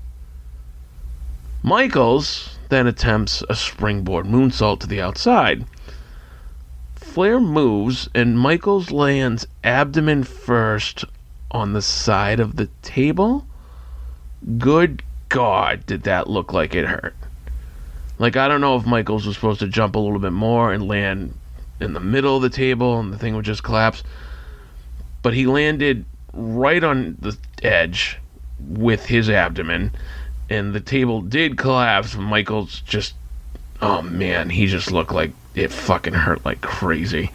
Michaels 1.62 2.58
then 2.70 2.86
attempts 2.86 3.42
a 3.48 3.54
springboard 3.54 4.26
moonsault 4.26 4.80
to 4.80 4.86
the 4.86 5.00
outside. 5.00 5.64
Flair 6.96 7.38
moves 7.38 8.08
and 8.14 8.38
Michaels 8.38 8.90
lands 8.90 9.46
abdomen 9.62 10.24
first 10.24 11.04
on 11.52 11.74
the 11.74 11.82
side 11.82 12.40
of 12.40 12.56
the 12.56 12.68
table. 12.80 13.46
Good 14.58 15.02
God, 15.28 15.86
did 15.86 16.02
that 16.02 16.28
look 16.28 16.52
like 16.52 16.74
it 16.74 16.86
hurt? 16.86 17.14
Like, 18.18 18.36
I 18.36 18.48
don't 18.48 18.60
know 18.60 18.76
if 18.76 18.86
Michaels 18.86 19.26
was 19.26 19.36
supposed 19.36 19.60
to 19.60 19.68
jump 19.68 19.94
a 19.94 19.98
little 19.98 20.18
bit 20.18 20.32
more 20.32 20.72
and 20.72 20.88
land 20.88 21.34
in 21.80 21.92
the 21.92 22.00
middle 22.00 22.36
of 22.36 22.42
the 22.42 22.50
table 22.50 22.98
and 22.98 23.12
the 23.12 23.18
thing 23.18 23.36
would 23.36 23.44
just 23.44 23.62
collapse. 23.62 24.02
But 25.22 25.34
he 25.34 25.46
landed 25.46 26.04
right 26.32 26.82
on 26.82 27.16
the 27.20 27.36
edge 27.62 28.18
with 28.58 29.06
his 29.06 29.28
abdomen, 29.28 29.92
and 30.48 30.72
the 30.72 30.80
table 30.80 31.20
did 31.20 31.58
collapse. 31.58 32.16
Michaels 32.16 32.80
just, 32.80 33.14
oh 33.80 34.02
man, 34.02 34.50
he 34.50 34.66
just 34.66 34.90
looked 34.90 35.12
like 35.12 35.32
it 35.54 35.70
fucking 35.72 36.14
hurt 36.14 36.44
like 36.44 36.60
crazy. 36.60 37.30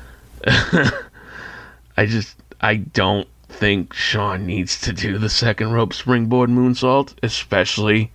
I 0.46 2.06
just, 2.06 2.36
I 2.60 2.76
don't 2.76 3.28
think 3.48 3.94
Shawn 3.94 4.46
needs 4.46 4.80
to 4.82 4.92
do 4.92 5.18
the 5.18 5.28
second 5.28 5.72
rope 5.72 5.92
springboard 5.92 6.50
moonsault, 6.50 7.14
especially 7.22 8.12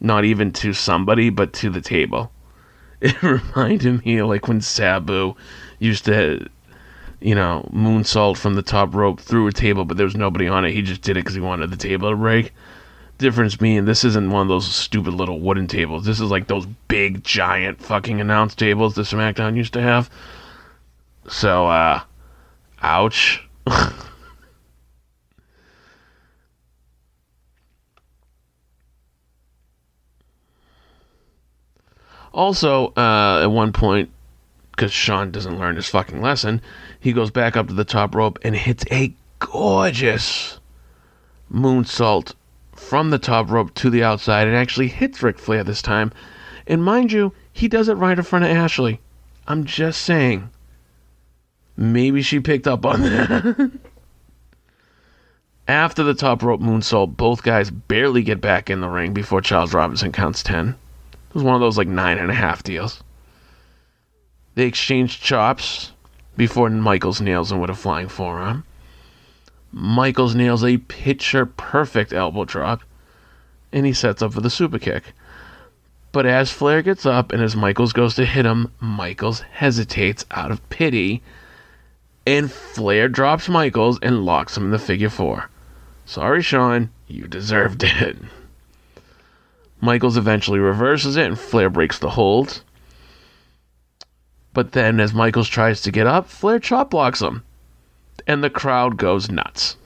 not 0.00 0.24
even 0.24 0.52
to 0.52 0.72
somebody, 0.72 1.30
but 1.30 1.52
to 1.54 1.70
the 1.70 1.80
table. 1.80 2.32
It 3.00 3.22
reminded 3.22 4.04
me 4.04 4.18
of 4.18 4.26
like 4.26 4.48
when 4.48 4.60
Sabu 4.60 5.36
used 5.78 6.06
to, 6.06 6.48
you 7.20 7.34
know, 7.36 7.70
moonsault 7.72 8.38
from 8.38 8.56
the 8.56 8.62
top 8.62 8.92
rope 8.92 9.20
through 9.20 9.46
a 9.46 9.52
table, 9.52 9.84
but 9.84 9.96
there 9.96 10.06
was 10.06 10.16
nobody 10.16 10.48
on 10.48 10.64
it. 10.64 10.72
He 10.72 10.82
just 10.82 11.02
did 11.02 11.16
it 11.16 11.20
because 11.20 11.36
he 11.36 11.40
wanted 11.40 11.70
the 11.70 11.76
table 11.76 12.10
to 12.10 12.16
break. 12.16 12.52
Difference 13.18 13.54
being, 13.54 13.84
this 13.84 14.02
isn't 14.02 14.30
one 14.30 14.42
of 14.42 14.48
those 14.48 14.66
stupid 14.66 15.14
little 15.14 15.38
wooden 15.38 15.68
tables. 15.68 16.04
This 16.04 16.18
is 16.18 16.28
like 16.28 16.48
those 16.48 16.66
big, 16.88 17.22
giant 17.22 17.80
fucking 17.80 18.20
announce 18.20 18.56
tables 18.56 18.96
that 18.96 19.02
SmackDown 19.02 19.56
used 19.56 19.74
to 19.74 19.82
have. 19.82 20.10
So, 21.28 21.68
uh, 21.68 22.00
ouch. 22.82 23.46
Also, 32.38 32.92
uh, 32.96 33.40
at 33.42 33.50
one 33.50 33.72
point, 33.72 34.10
because 34.70 34.92
Shawn 34.92 35.32
doesn't 35.32 35.58
learn 35.58 35.74
his 35.74 35.88
fucking 35.88 36.22
lesson, 36.22 36.62
he 37.00 37.12
goes 37.12 37.32
back 37.32 37.56
up 37.56 37.66
to 37.66 37.74
the 37.74 37.84
top 37.84 38.14
rope 38.14 38.38
and 38.42 38.54
hits 38.54 38.84
a 38.92 39.12
gorgeous 39.40 40.60
moonsault 41.52 42.34
from 42.76 43.10
the 43.10 43.18
top 43.18 43.50
rope 43.50 43.74
to 43.74 43.90
the 43.90 44.04
outside 44.04 44.46
and 44.46 44.56
actually 44.56 44.86
hits 44.86 45.20
Ric 45.20 45.36
Flair 45.36 45.64
this 45.64 45.82
time. 45.82 46.12
And 46.64 46.84
mind 46.84 47.10
you, 47.10 47.32
he 47.52 47.66
does 47.66 47.88
it 47.88 47.94
right 47.94 48.16
in 48.16 48.22
front 48.22 48.44
of 48.44 48.52
Ashley. 48.52 49.00
I'm 49.48 49.64
just 49.64 50.02
saying. 50.02 50.48
Maybe 51.76 52.22
she 52.22 52.38
picked 52.38 52.68
up 52.68 52.86
on 52.86 53.02
that. 53.02 53.72
After 55.66 56.04
the 56.04 56.14
top 56.14 56.44
rope 56.44 56.60
moonsault, 56.60 57.16
both 57.16 57.42
guys 57.42 57.72
barely 57.72 58.22
get 58.22 58.40
back 58.40 58.70
in 58.70 58.80
the 58.80 58.88
ring 58.88 59.12
before 59.12 59.40
Charles 59.40 59.74
Robinson 59.74 60.12
counts 60.12 60.44
10. 60.44 60.76
Was 61.38 61.44
one 61.44 61.54
of 61.54 61.60
those 61.60 61.78
like 61.78 61.86
nine 61.86 62.18
and 62.18 62.32
a 62.32 62.34
half 62.34 62.64
deals. 62.64 63.00
They 64.56 64.66
exchanged 64.66 65.22
chops 65.22 65.92
before 66.36 66.68
Michaels 66.68 67.20
nails 67.20 67.52
him 67.52 67.60
with 67.60 67.70
a 67.70 67.76
flying 67.76 68.08
forearm. 68.08 68.64
Michaels 69.70 70.34
nails 70.34 70.64
a 70.64 70.78
picture 70.78 71.46
perfect 71.46 72.12
elbow 72.12 72.44
drop, 72.44 72.82
and 73.70 73.86
he 73.86 73.92
sets 73.92 74.20
up 74.20 74.32
for 74.32 74.40
the 74.40 74.50
super 74.50 74.80
kick. 74.80 75.12
But 76.10 76.26
as 76.26 76.50
Flair 76.50 76.82
gets 76.82 77.06
up 77.06 77.30
and 77.30 77.40
as 77.40 77.54
Michaels 77.54 77.92
goes 77.92 78.16
to 78.16 78.24
hit 78.26 78.44
him, 78.44 78.72
Michaels 78.80 79.42
hesitates 79.42 80.24
out 80.32 80.50
of 80.50 80.68
pity, 80.70 81.22
and 82.26 82.50
Flair 82.50 83.08
drops 83.08 83.48
Michaels 83.48 84.00
and 84.02 84.24
locks 84.24 84.56
him 84.56 84.64
in 84.64 84.70
the 84.72 84.78
figure 84.80 85.08
four. 85.08 85.50
Sorry, 86.04 86.42
Shawn, 86.42 86.90
you 87.06 87.28
deserved 87.28 87.84
it. 87.84 88.16
Michaels 89.80 90.16
eventually 90.16 90.58
reverses 90.58 91.16
it 91.16 91.26
and 91.26 91.38
Flair 91.38 91.70
breaks 91.70 91.98
the 91.98 92.10
hold. 92.10 92.62
But 94.52 94.72
then, 94.72 94.98
as 94.98 95.14
Michaels 95.14 95.48
tries 95.48 95.82
to 95.82 95.92
get 95.92 96.06
up, 96.06 96.28
Flair 96.28 96.58
chop 96.58 96.90
blocks 96.90 97.22
him. 97.22 97.44
And 98.26 98.42
the 98.42 98.50
crowd 98.50 98.96
goes 98.96 99.30
nuts. 99.30 99.76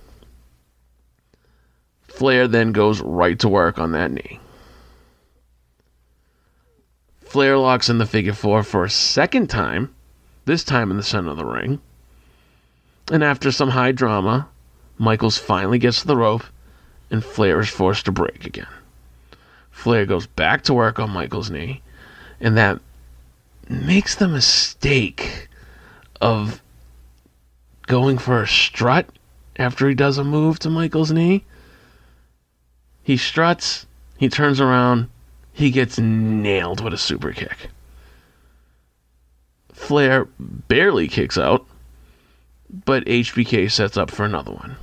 Flair 2.09 2.49
then 2.49 2.73
goes 2.73 3.01
right 3.01 3.39
to 3.39 3.49
work 3.49 3.79
on 3.79 3.93
that 3.93 4.11
knee. 4.11 4.41
Flair 7.21 7.57
locks 7.59 7.89
in 7.89 7.99
the 7.99 8.07
figure 8.07 8.35
four 8.35 8.63
for 8.63 8.85
a 8.85 8.91
second 8.91 9.49
time, 9.49 9.95
this 10.45 10.65
time 10.65 10.91
in 10.91 10.97
the 10.97 11.03
center 11.03 11.31
of 11.31 11.37
the 11.37 11.45
ring. 11.45 11.81
And 13.11 13.25
after 13.25 13.51
some 13.51 13.71
high 13.71 13.93
drama, 13.93 14.49
Michaels 14.99 15.39
finally 15.39 15.79
gets 15.79 16.03
to 16.03 16.07
the 16.07 16.17
rope, 16.17 16.45
and 17.11 17.25
Flair 17.25 17.61
is 17.61 17.69
forced 17.69 18.05
to 18.05 18.13
break 18.13 18.45
again. 18.45 18.67
Flair 19.73 20.07
goes 20.07 20.27
back 20.27 20.63
to 20.65 20.75
work 20.75 21.01
on 21.01 21.11
Michael's 21.11 21.51
knee, 21.51 21.83
and 22.41 22.57
that 22.57 22.81
makes 23.69 24.15
the 24.15 24.29
mistake 24.29 25.49
of 26.21 26.63
going 27.87 28.19
for 28.19 28.43
a 28.43 28.47
strut 28.47 29.09
after 29.57 29.89
he 29.89 29.95
does 29.95 30.19
a 30.19 30.25
move 30.25 30.61
to 30.61 30.71
Michael's 30.71 31.11
knee. 31.11 31.45
He 33.03 33.17
struts, 33.17 33.87
he 34.19 34.29
turns 34.29 34.61
around, 34.61 35.09
he 35.53 35.71
gets 35.71 35.99
nailed 35.99 36.81
with 36.81 36.95
a 36.95 36.99
super 36.99 37.33
kick. 37.33 37.69
Flair 39.73 40.29
barely 40.39 41.09
kicks 41.09 41.37
out, 41.37 41.67
but 42.71 43.05
HBK 43.07 43.71
sets 43.71 43.97
up 43.97 44.11
for 44.11 44.25
another 44.25 44.53
one. 44.53 44.77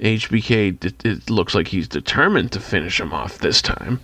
HBK, 0.00 1.04
it 1.04 1.30
looks 1.30 1.54
like 1.54 1.68
he's 1.68 1.88
determined 1.88 2.52
to 2.52 2.60
finish 2.60 3.00
him 3.00 3.12
off 3.12 3.38
this 3.38 3.60
time. 3.60 4.00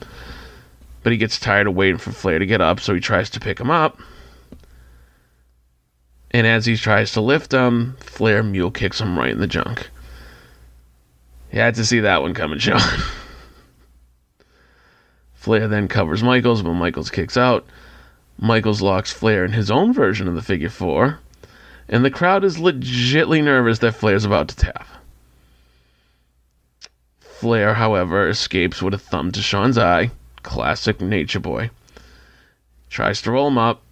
But 1.03 1.13
he 1.13 1.19
gets 1.19 1.39
tired 1.39 1.67
of 1.67 1.75
waiting 1.75 1.99
for 1.99 2.13
Flair 2.13 2.39
to 2.39 2.47
get 2.47 2.61
up, 2.61 2.81
so 2.81 2.95
he 2.95 3.01
tries 3.01 3.31
to 3.31 3.41
pick 3.41 3.61
him 3.61 3.71
up. 3.71 4.01
And 6.31 6.47
as 6.47 6.67
he 6.67 6.77
tries 6.77 7.13
to 7.13 7.21
lift 7.21 7.53
him, 7.53 7.97
Flair 8.01 8.43
mule 8.43 8.73
kicks 8.73 9.01
him 9.01 9.17
right 9.17 9.31
in 9.31 9.39
the 9.39 9.47
junk. 9.47 9.89
You 11.53 11.61
had 11.61 11.77
to 11.77 11.85
see 11.85 12.01
that 12.01 12.23
one 12.23 12.35
coming, 12.35 12.59
Shawn. 12.59 12.81
Flair 15.35 15.69
then 15.69 15.87
covers 15.87 16.25
Michaels, 16.25 16.63
but 16.63 16.73
Michaels 16.73 17.11
kicks 17.11 17.37
out. 17.37 17.65
Michaels 18.39 18.83
locks 18.83 19.13
Flair 19.13 19.45
in 19.45 19.53
his 19.53 19.71
own 19.71 19.93
version 19.93 20.27
of 20.27 20.35
the 20.35 20.43
figure 20.43 20.71
four, 20.71 21.21
and 21.89 22.05
the 22.05 22.11
crowd 22.11 22.43
is 22.43 22.57
legitly 22.57 23.45
nervous 23.45 23.79
that 23.79 23.95
Flair's 23.95 24.25
about 24.25 24.49
to 24.49 24.57
tap. 24.57 24.89
Flair, 27.45 27.75
however, 27.75 28.27
escapes 28.27 28.81
with 28.81 28.95
a 28.95 28.99
thumb 28.99 29.31
to 29.33 29.43
Shawn's 29.43 29.77
eye. 29.77 30.11
Classic 30.43 30.99
Nature 30.99 31.41
Boy. 31.41 31.69
Tries 32.89 33.21
to 33.21 33.33
roll 33.33 33.49
him 33.49 33.59
up, 33.59 33.83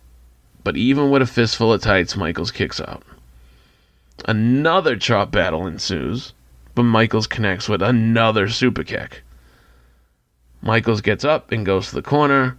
but 0.64 0.78
even 0.78 1.10
with 1.10 1.20
a 1.20 1.26
fistful 1.26 1.70
of 1.70 1.82
tights, 1.82 2.16
Michaels 2.16 2.50
kicks 2.50 2.80
out. 2.80 3.02
Another 4.24 4.96
chop 4.96 5.30
battle 5.32 5.66
ensues, 5.66 6.32
but 6.74 6.84
Michaels 6.84 7.26
connects 7.26 7.68
with 7.68 7.82
another 7.82 8.48
super 8.48 8.84
kick. 8.84 9.20
Michaels 10.62 11.02
gets 11.02 11.22
up 11.22 11.52
and 11.52 11.66
goes 11.66 11.90
to 11.90 11.96
the 11.96 12.00
corner, 12.00 12.56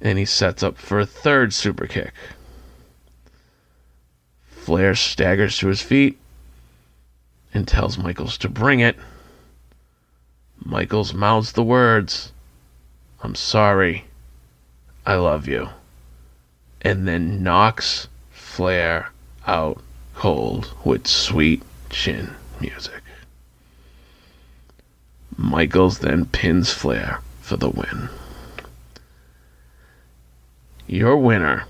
and 0.00 0.18
he 0.18 0.24
sets 0.24 0.62
up 0.62 0.78
for 0.78 1.00
a 1.00 1.04
third 1.04 1.52
super 1.52 1.86
kick. 1.86 2.14
Flair 4.48 4.94
staggers 4.94 5.58
to 5.58 5.66
his 5.66 5.82
feet 5.82 6.18
and 7.52 7.68
tells 7.68 7.98
Michaels 7.98 8.38
to 8.38 8.48
bring 8.48 8.80
it. 8.80 8.96
Michaels 10.64 11.14
mouths 11.14 11.52
the 11.52 11.62
words, 11.62 12.32
I'm 13.22 13.34
sorry, 13.34 14.06
I 15.04 15.14
love 15.14 15.46
you, 15.46 15.68
and 16.82 17.06
then 17.06 17.42
knocks 17.42 18.08
Flair 18.30 19.10
out 19.46 19.82
cold 20.14 20.72
with 20.84 21.06
sweet 21.06 21.62
chin 21.90 22.34
music. 22.60 23.02
Michaels 25.36 25.98
then 25.98 26.24
pins 26.24 26.72
Flair 26.72 27.20
for 27.40 27.56
the 27.56 27.68
win. 27.68 28.08
Your 30.86 31.16
winner, 31.16 31.66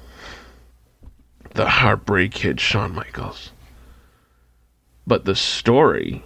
the 1.55 1.69
Heartbreak 1.69 2.33
Kid 2.33 2.61
Shawn 2.61 2.95
Michaels. 2.95 3.51
But 5.07 5.25
the 5.25 5.35
story 5.35 6.23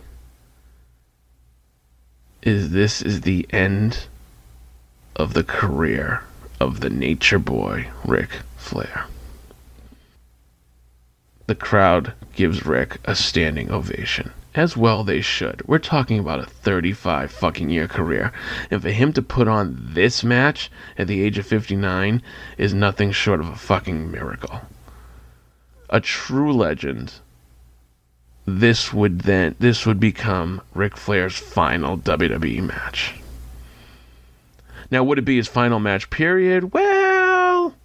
is 2.42 2.70
this 2.70 3.02
is 3.02 3.22
the 3.22 3.46
end 3.50 4.06
of 5.16 5.34
the 5.34 5.44
career 5.44 6.22
of 6.58 6.80
the 6.80 6.90
nature 6.90 7.38
boy 7.38 7.88
Ric 8.04 8.30
Flair. 8.56 9.06
The 11.46 11.54
crowd 11.54 12.12
gives 12.34 12.64
Ric 12.64 12.98
a 13.04 13.14
standing 13.14 13.70
ovation 13.70 14.32
as 14.54 14.76
well 14.76 15.04
they 15.04 15.20
should. 15.20 15.62
We're 15.66 15.78
talking 15.78 16.18
about 16.18 16.40
a 16.40 16.46
35 16.46 17.30
fucking 17.30 17.70
year 17.70 17.86
career. 17.86 18.32
And 18.70 18.82
for 18.82 18.90
him 18.90 19.12
to 19.12 19.22
put 19.22 19.46
on 19.46 19.76
this 19.80 20.24
match 20.24 20.70
at 20.98 21.06
the 21.06 21.22
age 21.22 21.38
of 21.38 21.46
59 21.46 22.22
is 22.58 22.74
nothing 22.74 23.12
short 23.12 23.40
of 23.40 23.48
a 23.48 23.56
fucking 23.56 24.10
miracle. 24.10 24.62
A 25.88 26.00
true 26.00 26.52
legend. 26.52 27.14
This 28.58 28.92
would 28.92 29.20
then 29.20 29.54
this 29.60 29.86
would 29.86 30.00
become 30.00 30.60
Ric 30.74 30.96
Flair's 30.96 31.38
final 31.38 31.96
WWE 31.96 32.62
match. 32.62 33.14
Now 34.90 35.04
would 35.04 35.18
it 35.18 35.24
be 35.24 35.36
his 35.36 35.46
final 35.46 35.78
match 35.78 36.10
period? 36.10 36.72
Well, 36.72 37.76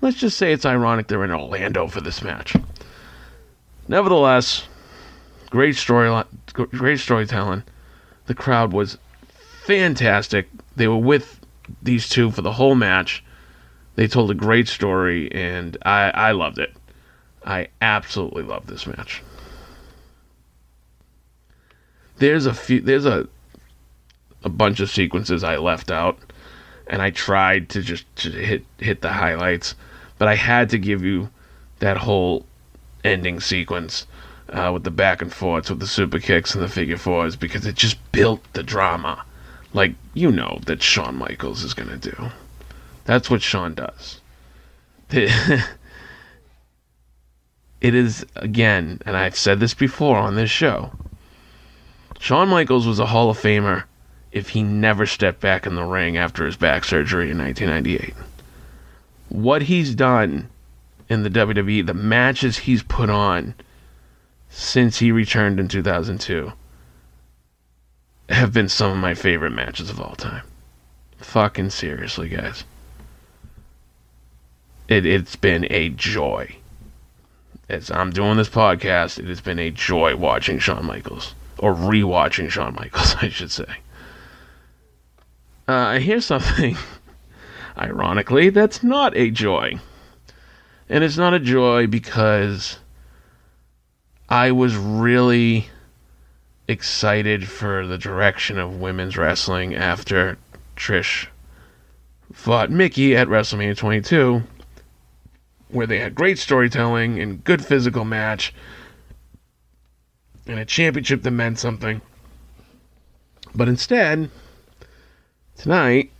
let's 0.00 0.16
just 0.16 0.38
say 0.38 0.50
it's 0.50 0.64
ironic 0.64 1.08
they're 1.08 1.24
in 1.24 1.30
Orlando 1.30 1.88
for 1.88 2.00
this 2.00 2.22
match. 2.22 2.56
Nevertheless, 3.86 4.66
great 5.50 5.76
story, 5.76 6.24
great 6.54 6.98
storytelling. 6.98 7.62
The 8.26 8.34
crowd 8.34 8.72
was 8.72 8.96
fantastic. 9.66 10.48
They 10.74 10.88
were 10.88 10.96
with 10.96 11.38
these 11.82 12.08
two 12.08 12.30
for 12.30 12.40
the 12.40 12.52
whole 12.52 12.76
match. 12.76 13.22
They 13.96 14.06
told 14.06 14.30
a 14.30 14.34
great 14.34 14.68
story, 14.68 15.30
and 15.32 15.76
I, 15.82 16.10
I 16.10 16.32
loved 16.32 16.58
it. 16.58 16.74
I 17.44 17.68
absolutely 17.82 18.44
loved 18.44 18.68
this 18.68 18.86
match. 18.86 19.22
There's 22.18 22.46
a 22.46 22.54
few. 22.54 22.80
There's 22.80 23.06
a 23.06 23.28
a 24.44 24.48
bunch 24.48 24.80
of 24.80 24.90
sequences 24.90 25.44
I 25.44 25.56
left 25.56 25.90
out, 25.90 26.18
and 26.86 27.00
I 27.00 27.10
tried 27.10 27.68
to 27.70 27.82
just 27.82 28.04
to 28.16 28.30
hit 28.30 28.64
hit 28.78 29.00
the 29.00 29.12
highlights, 29.12 29.74
but 30.18 30.28
I 30.28 30.34
had 30.34 30.70
to 30.70 30.78
give 30.78 31.04
you 31.04 31.30
that 31.78 31.96
whole 31.96 32.46
ending 33.04 33.40
sequence 33.40 34.06
uh, 34.48 34.70
with 34.72 34.84
the 34.84 34.90
back 34.90 35.22
and 35.22 35.32
forths 35.32 35.70
with 35.70 35.80
the 35.80 35.86
super 35.86 36.18
kicks 36.18 36.54
and 36.54 36.62
the 36.62 36.68
figure 36.68 36.98
fours 36.98 37.36
because 37.36 37.66
it 37.66 37.74
just 37.74 37.98
built 38.12 38.40
the 38.52 38.62
drama, 38.62 39.24
like 39.72 39.94
you 40.14 40.30
know 40.30 40.60
that 40.66 40.82
Shawn 40.82 41.16
Michaels 41.16 41.64
is 41.64 41.74
gonna 41.74 41.96
do. 41.96 42.30
That's 43.04 43.30
what 43.30 43.42
Shawn 43.42 43.74
does. 43.74 44.20
it 45.10 45.64
is 47.80 48.24
again, 48.36 49.00
and 49.04 49.16
I've 49.16 49.36
said 49.36 49.60
this 49.60 49.74
before 49.74 50.16
on 50.16 50.36
this 50.36 50.50
show. 50.50 50.92
Shawn 52.22 52.50
Michaels 52.50 52.86
was 52.86 53.00
a 53.00 53.06
Hall 53.06 53.30
of 53.30 53.36
Famer 53.36 53.82
if 54.30 54.50
he 54.50 54.62
never 54.62 55.06
stepped 55.06 55.40
back 55.40 55.66
in 55.66 55.74
the 55.74 55.82
ring 55.82 56.16
after 56.16 56.46
his 56.46 56.54
back 56.54 56.84
surgery 56.84 57.32
in 57.32 57.38
1998. 57.38 58.14
What 59.28 59.62
he's 59.62 59.96
done 59.96 60.48
in 61.08 61.24
the 61.24 61.30
WWE, 61.30 61.84
the 61.84 61.94
matches 61.94 62.58
he's 62.58 62.84
put 62.84 63.10
on 63.10 63.56
since 64.48 65.00
he 65.00 65.10
returned 65.10 65.58
in 65.58 65.66
2002 65.66 66.52
have 68.28 68.52
been 68.52 68.68
some 68.68 68.92
of 68.92 68.98
my 68.98 69.14
favorite 69.14 69.50
matches 69.50 69.90
of 69.90 70.00
all 70.00 70.14
time. 70.14 70.44
Fucking 71.16 71.70
seriously, 71.70 72.28
guys. 72.28 72.62
It, 74.86 75.04
it's 75.04 75.34
been 75.34 75.66
a 75.70 75.88
joy. 75.88 76.54
As 77.68 77.90
I'm 77.90 78.10
doing 78.10 78.36
this 78.36 78.48
podcast, 78.48 79.18
it 79.18 79.24
has 79.24 79.40
been 79.40 79.58
a 79.58 79.72
joy 79.72 80.14
watching 80.14 80.60
Shawn 80.60 80.86
Michaels. 80.86 81.34
Or 81.58 81.74
rewatching 81.74 82.50
Shawn 82.50 82.74
Michaels, 82.74 83.16
I 83.22 83.28
should 83.28 83.50
say. 83.50 83.66
Uh, 85.68 85.98
hear 85.98 86.20
something, 86.20 86.76
ironically, 87.78 88.50
that's 88.50 88.82
not 88.82 89.16
a 89.16 89.30
joy. 89.30 89.78
And 90.88 91.04
it's 91.04 91.16
not 91.16 91.34
a 91.34 91.38
joy 91.38 91.86
because 91.86 92.78
I 94.28 94.50
was 94.50 94.76
really 94.76 95.68
excited 96.68 97.48
for 97.48 97.86
the 97.86 97.98
direction 97.98 98.58
of 98.58 98.80
women's 98.80 99.16
wrestling 99.16 99.74
after 99.74 100.38
Trish 100.76 101.28
fought 102.32 102.70
Mickie 102.70 103.16
at 103.16 103.28
WrestleMania 103.28 103.76
22, 103.76 104.42
where 105.68 105.86
they 105.86 105.98
had 105.98 106.14
great 106.14 106.38
storytelling 106.38 107.20
and 107.20 107.44
good 107.44 107.64
physical 107.64 108.04
match 108.04 108.54
and 110.46 110.58
a 110.58 110.64
championship 110.64 111.22
that 111.22 111.30
meant 111.30 111.58
something. 111.58 112.00
But 113.54 113.68
instead, 113.68 114.30
tonight, 115.56 116.10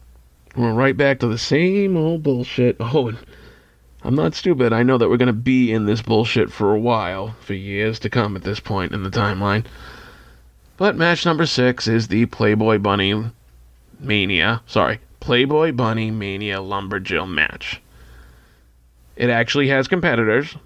we're 0.54 0.72
right 0.72 0.96
back 0.96 1.20
to 1.20 1.26
the 1.26 1.38
same 1.38 1.96
old 1.96 2.22
bullshit. 2.22 2.76
Oh, 2.80 3.08
and 3.08 3.18
I'm 4.04 4.14
not 4.14 4.34
stupid. 4.34 4.72
I 4.72 4.82
know 4.82 4.98
that 4.98 5.08
we're 5.08 5.16
going 5.16 5.28
to 5.28 5.32
be 5.32 5.72
in 5.72 5.86
this 5.86 6.02
bullshit 6.02 6.50
for 6.50 6.74
a 6.74 6.80
while, 6.80 7.36
for 7.40 7.54
years 7.54 7.98
to 8.00 8.10
come 8.10 8.36
at 8.36 8.42
this 8.42 8.60
point 8.60 8.92
in 8.92 9.04
the 9.04 9.10
timeline. 9.10 9.64
But 10.76 10.96
match 10.96 11.24
number 11.24 11.46
six 11.46 11.86
is 11.86 12.08
the 12.08 12.26
Playboy 12.26 12.78
Bunny 12.78 13.30
Mania. 14.00 14.62
Sorry, 14.66 14.98
Playboy 15.20 15.72
Bunny 15.72 16.10
Mania 16.10 16.58
Lumberjill 16.58 17.28
match. 17.28 17.80
It 19.14 19.30
actually 19.30 19.68
has 19.68 19.86
competitors. 19.86 20.56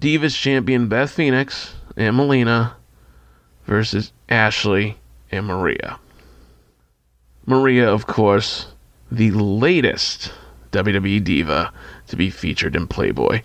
Divas 0.00 0.36
champion 0.36 0.88
Beth 0.88 1.10
Phoenix 1.10 1.74
and 2.00 2.16
Melina 2.16 2.76
versus 3.66 4.12
Ashley 4.28 4.96
and 5.30 5.46
Maria. 5.46 5.98
Maria, 7.46 7.92
of 7.92 8.06
course, 8.06 8.66
the 9.12 9.30
latest 9.32 10.32
WWE 10.72 11.22
Diva 11.22 11.72
to 12.06 12.16
be 12.16 12.30
featured 12.30 12.74
in 12.74 12.86
Playboy. 12.86 13.42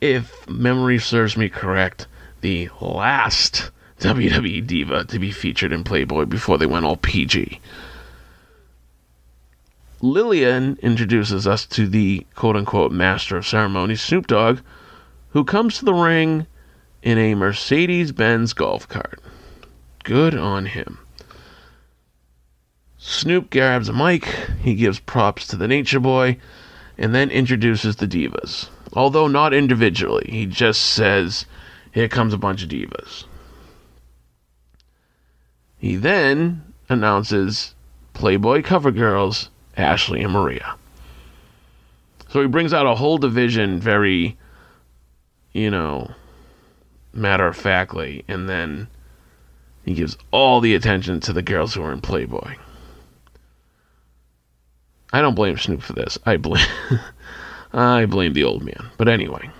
If 0.00 0.48
memory 0.48 0.98
serves 0.98 1.36
me 1.36 1.48
correct, 1.48 2.06
the 2.42 2.68
last 2.80 3.70
WWE 4.00 4.66
Diva 4.66 5.04
to 5.06 5.18
be 5.18 5.30
featured 5.30 5.72
in 5.72 5.84
Playboy 5.84 6.26
before 6.26 6.58
they 6.58 6.66
went 6.66 6.84
all 6.84 6.96
PG. 6.96 7.60
Lillian 10.00 10.78
introduces 10.80 11.46
us 11.46 11.66
to 11.66 11.86
the 11.86 12.26
quote 12.34 12.56
unquote 12.56 12.92
master 12.92 13.36
of 13.36 13.46
ceremonies, 13.46 14.00
Snoop 14.00 14.26
Dogg, 14.26 14.60
who 15.30 15.44
comes 15.44 15.78
to 15.78 15.84
the 15.84 15.92
ring 15.92 16.46
in 17.02 17.18
a 17.18 17.34
Mercedes 17.34 18.12
Benz 18.12 18.52
golf 18.52 18.88
cart. 18.88 19.20
Good 20.04 20.34
on 20.34 20.66
him. 20.66 20.98
Snoop 22.98 23.50
grabs 23.50 23.88
a 23.88 23.92
mic, 23.92 24.26
he 24.62 24.74
gives 24.74 25.00
props 25.00 25.46
to 25.48 25.56
the 25.56 25.68
Nature 25.68 26.00
Boy, 26.00 26.38
and 26.98 27.14
then 27.14 27.30
introduces 27.30 27.96
the 27.96 28.06
divas. 28.06 28.68
Although 28.92 29.28
not 29.28 29.54
individually, 29.54 30.28
he 30.28 30.46
just 30.46 30.82
says, 30.82 31.46
Here 31.92 32.08
comes 32.08 32.34
a 32.34 32.38
bunch 32.38 32.62
of 32.62 32.68
divas. 32.68 33.24
He 35.78 35.96
then 35.96 36.62
announces 36.90 37.74
Playboy 38.12 38.62
cover 38.62 38.90
girls, 38.90 39.48
Ashley 39.76 40.22
and 40.22 40.32
Maria. 40.32 40.74
So 42.28 42.42
he 42.42 42.48
brings 42.48 42.74
out 42.74 42.86
a 42.86 42.94
whole 42.94 43.16
division 43.16 43.80
very, 43.80 44.36
you 45.52 45.70
know, 45.70 46.10
matter 47.12 47.46
of 47.46 47.56
factly, 47.56 48.24
and 48.28 48.48
then 48.48 48.88
he 49.84 49.94
gives 49.94 50.16
all 50.30 50.60
the 50.60 50.74
attention 50.74 51.20
to 51.20 51.32
the 51.32 51.42
girls 51.42 51.74
who 51.74 51.82
are 51.82 51.92
in 51.92 52.00
Playboy. 52.00 52.56
I 55.12 55.20
don't 55.20 55.34
blame 55.34 55.58
Snoop 55.58 55.82
for 55.82 55.92
this. 55.92 56.18
I 56.24 56.36
blame 56.36 56.66
I 57.72 58.06
blame 58.06 58.32
the 58.32 58.44
old 58.44 58.64
man. 58.64 58.90
But 58.96 59.08
anyway. 59.08 59.50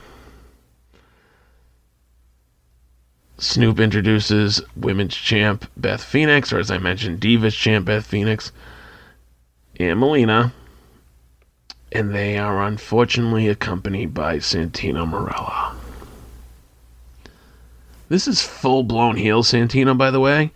Snoop 3.39 3.81
introduces 3.81 4.63
women's 4.77 5.17
champ 5.17 5.69
Beth 5.77 6.05
Phoenix, 6.05 6.53
or 6.53 6.59
as 6.59 6.71
I 6.71 6.79
mentioned, 6.79 7.21
Divas 7.21 7.57
champ 7.57 7.87
Beth 7.87 8.07
Phoenix, 8.07 8.53
and 9.79 9.99
Melina. 9.99 10.53
And 11.91 12.15
they 12.15 12.39
are 12.39 12.63
unfortunately 12.63 13.49
accompanied 13.49 14.13
by 14.13 14.37
Santino 14.37 15.09
Marella. 15.09 15.80
This 18.11 18.27
is 18.27 18.43
full 18.43 18.83
blown 18.83 19.17
heel 19.17 19.45
Santino, 19.45 19.97
by 19.97 20.11
the 20.11 20.19
way, 20.19 20.51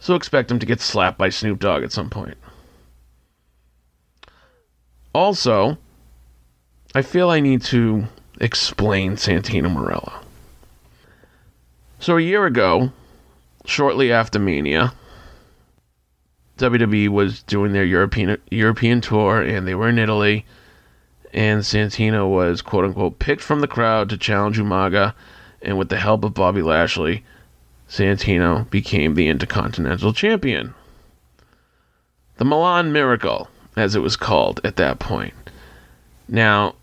so 0.00 0.16
expect 0.16 0.50
him 0.50 0.58
to 0.58 0.66
get 0.66 0.80
slapped 0.80 1.16
by 1.16 1.28
Snoop 1.28 1.60
Dogg 1.60 1.84
at 1.84 1.92
some 1.92 2.10
point. 2.10 2.36
Also, 5.14 5.78
I 6.96 7.02
feel 7.02 7.30
I 7.30 7.38
need 7.38 7.62
to 7.66 8.08
explain 8.40 9.12
Santino 9.12 9.72
Marella. 9.72 10.24
So 12.00 12.16
a 12.16 12.20
year 12.20 12.46
ago, 12.46 12.90
shortly 13.64 14.10
after 14.10 14.40
Mania, 14.40 14.92
WWE 16.58 17.10
was 17.10 17.44
doing 17.44 17.74
their 17.74 17.84
European 17.84 18.38
European 18.50 19.00
tour 19.00 19.40
and 19.40 19.68
they 19.68 19.76
were 19.76 19.88
in 19.88 20.00
Italy 20.00 20.44
and 21.32 21.62
Santino 21.62 22.28
was 22.28 22.60
quote 22.60 22.84
unquote 22.84 23.20
picked 23.20 23.42
from 23.42 23.60
the 23.60 23.68
crowd 23.68 24.08
to 24.08 24.16
challenge 24.16 24.58
Umaga 24.58 25.14
and 25.62 25.78
with 25.78 25.88
the 25.88 25.98
help 25.98 26.24
of 26.24 26.34
Bobby 26.34 26.62
Lashley, 26.62 27.24
Santino 27.88 28.68
became 28.70 29.14
the 29.14 29.28
Intercontinental 29.28 30.12
Champion. 30.12 30.74
The 32.36 32.44
Milan 32.44 32.92
Miracle 32.92 33.48
as 33.78 33.94
it 33.94 34.00
was 34.00 34.16
called 34.16 34.60
at 34.64 34.76
that 34.76 34.98
point. 34.98 35.34
Now, 36.28 36.74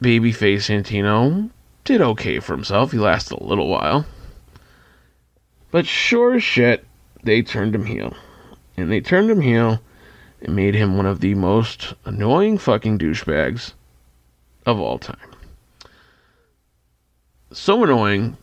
babyface 0.00 0.68
Santino 0.68 1.50
did 1.84 2.00
okay 2.00 2.38
for 2.38 2.54
himself. 2.54 2.92
He 2.92 2.98
lasted 2.98 3.38
a 3.38 3.44
little 3.44 3.68
while. 3.68 4.06
But 5.70 5.86
sure 5.86 6.34
as 6.34 6.42
shit, 6.42 6.84
they 7.22 7.42
turned 7.42 7.74
him 7.74 7.86
heel. 7.86 8.16
And 8.76 8.90
they 8.90 9.00
turned 9.00 9.30
him 9.30 9.40
heel 9.40 9.80
and 10.40 10.54
made 10.54 10.74
him 10.74 10.96
one 10.96 11.06
of 11.06 11.20
the 11.20 11.34
most 11.34 11.94
annoying 12.04 12.58
fucking 12.58 12.98
douchebags 12.98 13.72
of 14.64 14.78
all 14.78 14.98
time. 14.98 15.35
So 17.58 17.82
annoying, 17.82 18.36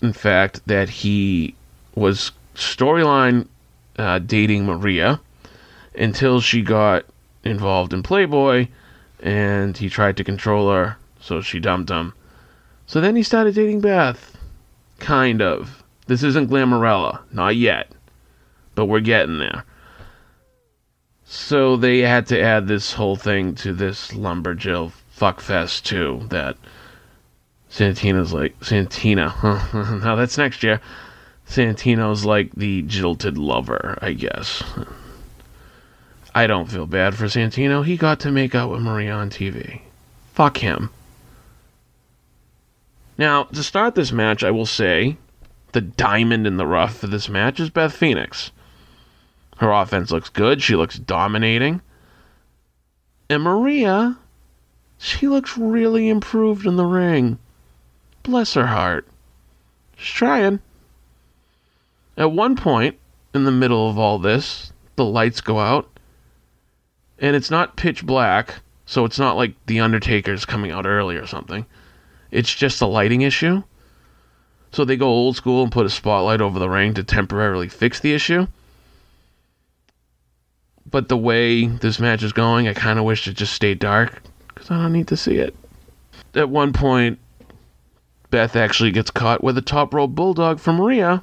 in 0.00 0.12
fact, 0.12 0.60
that 0.66 0.88
he 0.88 1.56
was 1.96 2.30
storyline 2.54 3.48
uh, 3.98 4.20
dating 4.20 4.64
Maria 4.64 5.20
until 5.98 6.40
she 6.40 6.62
got 6.62 7.04
involved 7.42 7.92
in 7.92 8.04
Playboy 8.04 8.68
and 9.20 9.76
he 9.76 9.90
tried 9.90 10.16
to 10.18 10.24
control 10.24 10.70
her, 10.70 10.96
so 11.20 11.40
she 11.40 11.58
dumped 11.58 11.90
him. 11.90 12.14
So 12.86 13.00
then 13.00 13.16
he 13.16 13.24
started 13.24 13.56
dating 13.56 13.80
Beth. 13.80 14.38
Kind 15.00 15.42
of. 15.42 15.82
This 16.06 16.22
isn't 16.22 16.48
Glamarella. 16.48 17.18
Not 17.32 17.56
yet. 17.56 17.90
But 18.76 18.86
we're 18.86 19.00
getting 19.00 19.38
there. 19.38 19.64
So 21.24 21.76
they 21.76 21.98
had 21.98 22.28
to 22.28 22.40
add 22.40 22.68
this 22.68 22.92
whole 22.92 23.16
thing 23.16 23.56
to 23.56 23.72
this 23.72 24.12
Lumberjill 24.12 24.92
fuckfest 25.18 25.82
too. 25.82 26.26
That 26.30 26.56
Santina's 27.76 28.32
like 28.32 28.64
Santina. 28.64 29.34
Now 30.02 30.16
that's 30.16 30.38
next 30.38 30.62
year. 30.62 30.80
Santino's 31.46 32.24
like 32.24 32.50
the 32.52 32.80
jilted 32.80 33.36
lover, 33.36 33.98
I 34.00 34.14
guess. 34.14 34.62
I 36.34 36.46
don't 36.46 36.70
feel 36.70 36.86
bad 36.86 37.14
for 37.14 37.26
Santino. 37.26 37.84
He 37.84 37.98
got 37.98 38.18
to 38.20 38.32
make 38.32 38.54
out 38.54 38.70
with 38.70 38.80
Maria 38.80 39.12
on 39.12 39.28
TV. 39.28 39.82
Fuck 40.32 40.56
him. 40.56 40.88
Now, 43.18 43.44
to 43.44 43.62
start 43.62 43.94
this 43.94 44.10
match, 44.10 44.42
I 44.42 44.50
will 44.50 44.64
say 44.64 45.18
the 45.72 45.82
diamond 45.82 46.46
in 46.46 46.56
the 46.56 46.66
rough 46.66 46.96
for 46.96 47.08
this 47.08 47.28
match 47.28 47.60
is 47.60 47.68
Beth 47.68 47.94
Phoenix. 47.94 48.52
Her 49.58 49.70
offense 49.70 50.10
looks 50.10 50.30
good. 50.30 50.62
She 50.62 50.76
looks 50.76 50.98
dominating. 50.98 51.82
And 53.28 53.42
Maria, 53.42 54.16
she 54.96 55.28
looks 55.28 55.58
really 55.58 56.08
improved 56.08 56.64
in 56.64 56.76
the 56.76 56.86
ring. 56.86 57.38
Bless 58.26 58.54
her 58.54 58.66
heart. 58.66 59.06
She's 59.96 60.12
trying. 60.12 60.58
At 62.16 62.32
one 62.32 62.56
point, 62.56 62.98
in 63.32 63.44
the 63.44 63.52
middle 63.52 63.88
of 63.88 64.00
all 64.00 64.18
this, 64.18 64.72
the 64.96 65.04
lights 65.04 65.40
go 65.40 65.60
out. 65.60 65.88
And 67.20 67.36
it's 67.36 67.52
not 67.52 67.76
pitch 67.76 68.04
black, 68.04 68.56
so 68.84 69.04
it's 69.04 69.20
not 69.20 69.36
like 69.36 69.54
The 69.66 69.78
Undertaker's 69.78 70.44
coming 70.44 70.72
out 70.72 70.86
early 70.86 71.14
or 71.14 71.24
something. 71.28 71.66
It's 72.32 72.52
just 72.52 72.80
a 72.80 72.86
lighting 72.86 73.20
issue. 73.20 73.62
So 74.72 74.84
they 74.84 74.96
go 74.96 75.06
old 75.06 75.36
school 75.36 75.62
and 75.62 75.70
put 75.70 75.86
a 75.86 75.90
spotlight 75.90 76.40
over 76.40 76.58
the 76.58 76.68
ring 76.68 76.94
to 76.94 77.04
temporarily 77.04 77.68
fix 77.68 78.00
the 78.00 78.12
issue. 78.12 78.48
But 80.84 81.08
the 81.08 81.16
way 81.16 81.66
this 81.66 82.00
match 82.00 82.24
is 82.24 82.32
going, 82.32 82.66
I 82.66 82.74
kind 82.74 82.98
of 82.98 83.04
wish 83.04 83.28
it 83.28 83.34
just 83.34 83.52
stayed 83.52 83.78
dark 83.78 84.20
because 84.48 84.68
I 84.72 84.82
don't 84.82 84.92
need 84.92 85.06
to 85.08 85.16
see 85.16 85.36
it. 85.36 85.54
At 86.34 86.50
one 86.50 86.72
point, 86.72 87.20
Beth 88.30 88.56
actually 88.56 88.90
gets 88.90 89.10
caught 89.10 89.42
with 89.42 89.56
a 89.56 89.62
top 89.62 89.94
rope 89.94 90.14
bulldog 90.14 90.58
from 90.58 90.76
Maria. 90.76 91.22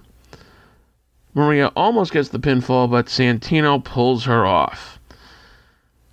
Maria 1.34 1.72
almost 1.76 2.14
gets 2.14 2.30
the 2.30 2.40
pinfall, 2.40 2.90
but 2.90 3.08
Santino 3.08 3.84
pulls 3.84 4.26
her 4.26 4.46
off. 4.46 5.00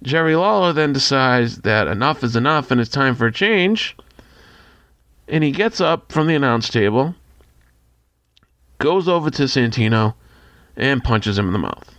Jerry 0.03 0.35
Lawler 0.35 0.73
then 0.73 0.93
decides 0.93 1.59
that 1.59 1.87
enough 1.87 2.25
is 2.25 2.35
enough 2.35 2.71
and 2.71 2.81
it's 2.81 2.91
time 2.91 3.15
for 3.15 3.27
a 3.27 3.33
change. 3.33 3.97
And 5.29 5.45
he 5.45 5.51
gets 5.51 5.81
up 5.81 6.11
from 6.11 6.27
the 6.27 6.35
announce 6.35 6.69
table, 6.69 7.15
goes 8.79 9.07
over 9.09 9.31
to 9.31 9.43
Santino, 9.45 10.15
and 10.77 11.05
punches 11.05 11.39
him 11.39 11.47
in 11.47 11.53
the 11.53 11.59
mouth. 11.59 11.95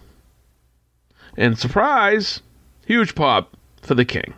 And 1.37 1.57
surprise, 1.57 2.41
huge 2.85 3.15
pop 3.15 3.55
for 3.81 3.95
the 3.95 4.03
king. 4.03 4.33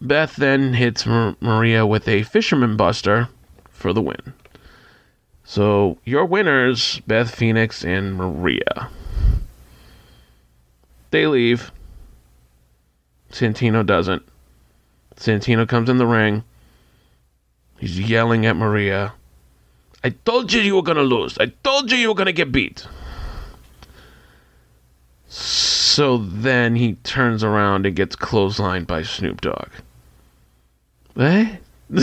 Beth 0.00 0.36
then 0.36 0.74
hits 0.74 1.06
Mar- 1.06 1.36
Maria 1.40 1.84
with 1.84 2.06
a 2.08 2.22
fisherman 2.22 2.76
buster 2.76 3.28
for 3.70 3.92
the 3.92 4.02
win. 4.02 4.32
So 5.44 5.98
your 6.04 6.24
winners, 6.24 7.00
Beth 7.06 7.34
Phoenix 7.34 7.84
and 7.84 8.14
Maria. 8.14 8.90
They 11.10 11.26
leave. 11.26 11.72
Santino 13.32 13.84
doesn't. 13.84 14.22
Santino 15.16 15.68
comes 15.68 15.88
in 15.88 15.98
the 15.98 16.06
ring. 16.06 16.44
He's 17.78 17.98
yelling 17.98 18.46
at 18.46 18.56
Maria. 18.56 19.14
I 20.04 20.10
told 20.10 20.52
you 20.52 20.60
you 20.60 20.76
were 20.76 20.82
going 20.82 20.96
to 20.96 21.02
lose. 21.02 21.38
I 21.38 21.46
told 21.64 21.90
you 21.90 21.98
you 21.98 22.08
were 22.08 22.14
going 22.14 22.26
to 22.26 22.32
get 22.32 22.52
beat. 22.52 22.86
So 25.28 26.18
then 26.18 26.76
he 26.76 26.94
turns 27.04 27.42
around 27.42 27.84
and 27.84 27.96
gets 27.96 28.16
clotheslined 28.16 28.86
by 28.86 29.02
Snoop 29.02 29.40
Dogg. 29.40 29.68
Eh? 31.18 31.56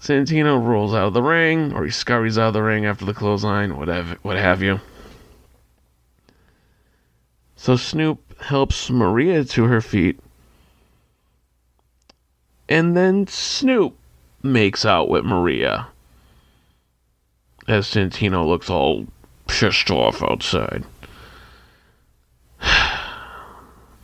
Santino 0.00 0.64
rolls 0.64 0.92
out 0.92 1.06
of 1.06 1.14
the 1.14 1.22
ring, 1.22 1.72
or 1.72 1.84
he 1.84 1.90
scurries 1.92 2.36
out 2.36 2.48
of 2.48 2.54
the 2.54 2.62
ring 2.62 2.84
after 2.84 3.04
the 3.04 3.14
clothesline, 3.14 3.76
whatever, 3.76 4.16
what 4.22 4.36
have 4.36 4.60
you. 4.60 4.80
So 7.54 7.76
Snoop 7.76 8.40
helps 8.40 8.90
Maria 8.90 9.44
to 9.44 9.64
her 9.64 9.80
feet, 9.80 10.18
and 12.68 12.96
then 12.96 13.28
Snoop 13.28 13.96
makes 14.42 14.84
out 14.84 15.08
with 15.08 15.24
Maria 15.24 15.86
as 17.68 17.86
Santino 17.86 18.44
looks 18.44 18.68
all 18.68 19.06
pissed 19.46 19.88
off 19.92 20.20
outside. 20.20 20.84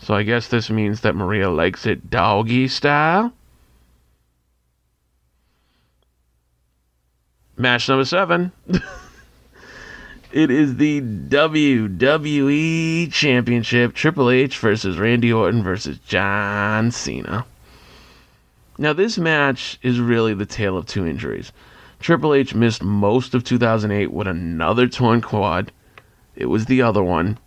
So 0.09 0.15
I 0.15 0.23
guess 0.23 0.49
this 0.49 0.71
means 0.71 1.03
that 1.03 1.15
Maria 1.15 1.51
likes 1.51 1.85
it 1.85 2.09
doggy 2.09 2.67
style. 2.69 3.31
Match 7.59 7.91
number 7.91 8.07
seven. 8.07 8.51
it 10.33 10.51
is 10.51 10.77
the 10.77 11.03
WWE 11.03 13.13
Championship 13.13 13.93
Triple 13.93 14.31
H 14.31 14.57
versus 14.57 14.97
Randy 14.97 15.31
Orton 15.31 15.63
versus 15.63 15.99
John 15.99 16.91
Cena. 16.91 17.45
Now, 18.79 18.95
this 18.95 19.19
match 19.19 19.79
is 19.83 20.01
really 20.01 20.33
the 20.33 20.47
tale 20.47 20.79
of 20.79 20.87
two 20.87 21.07
injuries. 21.07 21.53
Triple 22.01 22.33
H 22.33 22.55
missed 22.55 22.83
most 22.83 23.35
of 23.35 23.45
2008 23.45 24.11
with 24.11 24.27
another 24.27 24.89
torn 24.89 25.21
quad. 25.21 25.71
It 26.35 26.47
was 26.47 26.65
the 26.65 26.81
other 26.81 27.03
one. 27.03 27.39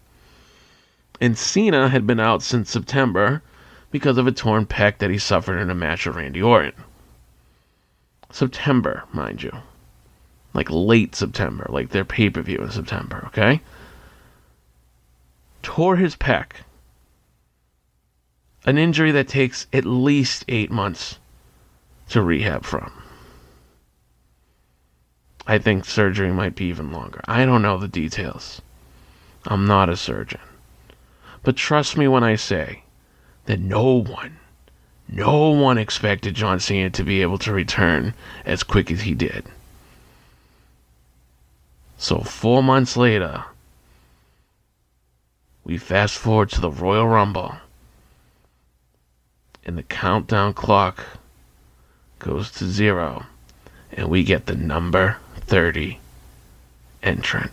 And 1.21 1.37
Cena 1.37 1.89
had 1.89 2.07
been 2.07 2.19
out 2.19 2.41
since 2.41 2.71
September 2.71 3.43
because 3.91 4.17
of 4.17 4.25
a 4.25 4.31
torn 4.31 4.65
pec 4.65 4.97
that 4.97 5.11
he 5.11 5.19
suffered 5.19 5.59
in 5.59 5.69
a 5.69 5.75
match 5.75 6.07
with 6.07 6.15
Randy 6.15 6.41
Orton. 6.41 6.73
September, 8.31 9.03
mind 9.13 9.43
you. 9.43 9.51
Like 10.55 10.71
late 10.71 11.13
September, 11.13 11.67
like 11.69 11.89
their 11.89 12.03
pay 12.03 12.31
per 12.31 12.41
view 12.41 12.57
in 12.57 12.71
September, 12.71 13.23
okay? 13.27 13.61
Tore 15.61 15.97
his 15.97 16.15
pec. 16.15 16.63
An 18.65 18.79
injury 18.79 19.11
that 19.11 19.27
takes 19.27 19.67
at 19.71 19.85
least 19.85 20.43
eight 20.47 20.71
months 20.71 21.19
to 22.09 22.23
rehab 22.23 22.63
from. 22.63 22.91
I 25.45 25.59
think 25.59 25.85
surgery 25.85 26.31
might 26.31 26.55
be 26.55 26.65
even 26.65 26.91
longer. 26.91 27.21
I 27.27 27.45
don't 27.45 27.61
know 27.61 27.77
the 27.77 27.87
details. 27.87 28.61
I'm 29.45 29.65
not 29.65 29.89
a 29.89 29.95
surgeon. 29.95 30.39
But 31.43 31.55
trust 31.55 31.97
me 31.97 32.07
when 32.07 32.23
I 32.23 32.35
say 32.35 32.83
that 33.45 33.59
no 33.59 34.01
one, 34.01 34.37
no 35.07 35.49
one 35.49 35.77
expected 35.77 36.35
John 36.35 36.59
Cena 36.59 36.89
to 36.91 37.03
be 37.03 37.21
able 37.21 37.37
to 37.39 37.51
return 37.51 38.13
as 38.45 38.63
quick 38.63 38.91
as 38.91 39.01
he 39.01 39.13
did. 39.13 39.45
So, 41.97 42.21
four 42.21 42.63
months 42.63 42.97
later, 42.97 43.43
we 45.63 45.77
fast 45.77 46.17
forward 46.17 46.49
to 46.51 46.61
the 46.61 46.71
Royal 46.71 47.07
Rumble, 47.07 47.55
and 49.63 49.77
the 49.77 49.83
countdown 49.83 50.53
clock 50.53 51.05
goes 52.17 52.51
to 52.53 52.65
zero, 52.65 53.25
and 53.91 54.09
we 54.09 54.23
get 54.23 54.45
the 54.45 54.55
number 54.55 55.17
30 55.37 55.99
entrant. 57.03 57.51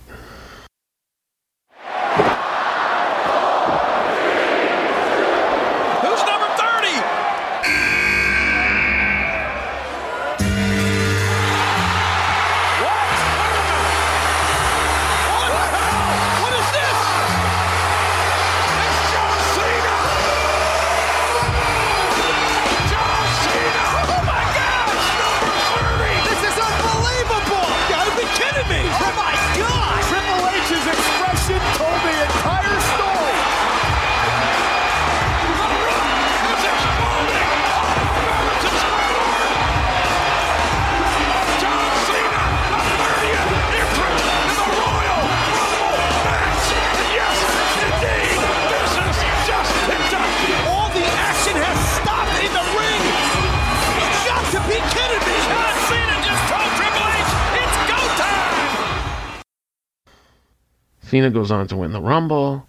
Cena 61.18 61.30
goes 61.30 61.50
on 61.50 61.66
to 61.66 61.76
win 61.76 61.90
the 61.90 62.00
Rumble. 62.00 62.64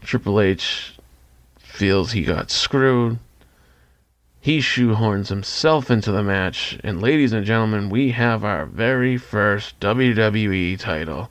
Triple 0.00 0.40
H 0.40 0.94
feels 1.58 2.12
he 2.12 2.22
got 2.22 2.50
screwed. 2.50 3.18
He 4.40 4.60
shoehorns 4.60 5.28
himself 5.28 5.90
into 5.90 6.10
the 6.10 6.22
match. 6.22 6.78
And, 6.82 7.02
ladies 7.02 7.34
and 7.34 7.44
gentlemen, 7.44 7.90
we 7.90 8.12
have 8.12 8.44
our 8.44 8.64
very 8.64 9.18
first 9.18 9.78
WWE 9.80 10.78
title 10.78 11.28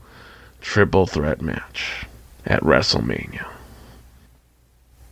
triple 0.59 1.07
threat 1.07 1.41
match 1.41 2.05
at 2.45 2.61
WrestleMania. 2.61 3.47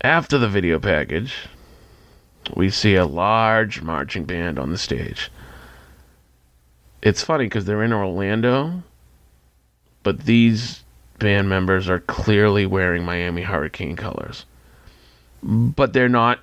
After 0.01 0.37
the 0.37 0.49
video 0.49 0.77
package, 0.77 1.47
we 2.55 2.69
see 2.69 2.93
a 2.93 3.07
large 3.07 3.81
marching 3.81 4.25
band 4.25 4.59
on 4.59 4.69
the 4.69 4.77
stage. 4.77 5.31
It's 7.01 7.23
funny 7.23 7.45
because 7.45 7.65
they're 7.65 7.81
in 7.81 7.91
Orlando, 7.91 8.83
but 10.03 10.25
these 10.25 10.83
band 11.19 11.49
members 11.49 11.89
are 11.89 11.99
clearly 11.99 12.65
wearing 12.65 13.03
Miami 13.03 13.43
Hurricane 13.43 13.95
colors. 13.95 14.45
But 15.43 15.93
they're 15.93 16.09
not 16.09 16.39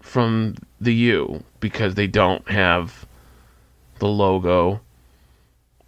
from 0.00 0.56
the 0.80 0.94
U 0.94 1.42
because 1.60 1.94
they 1.94 2.06
don't 2.06 2.48
have 2.48 3.06
the 3.98 4.06
logo 4.06 4.80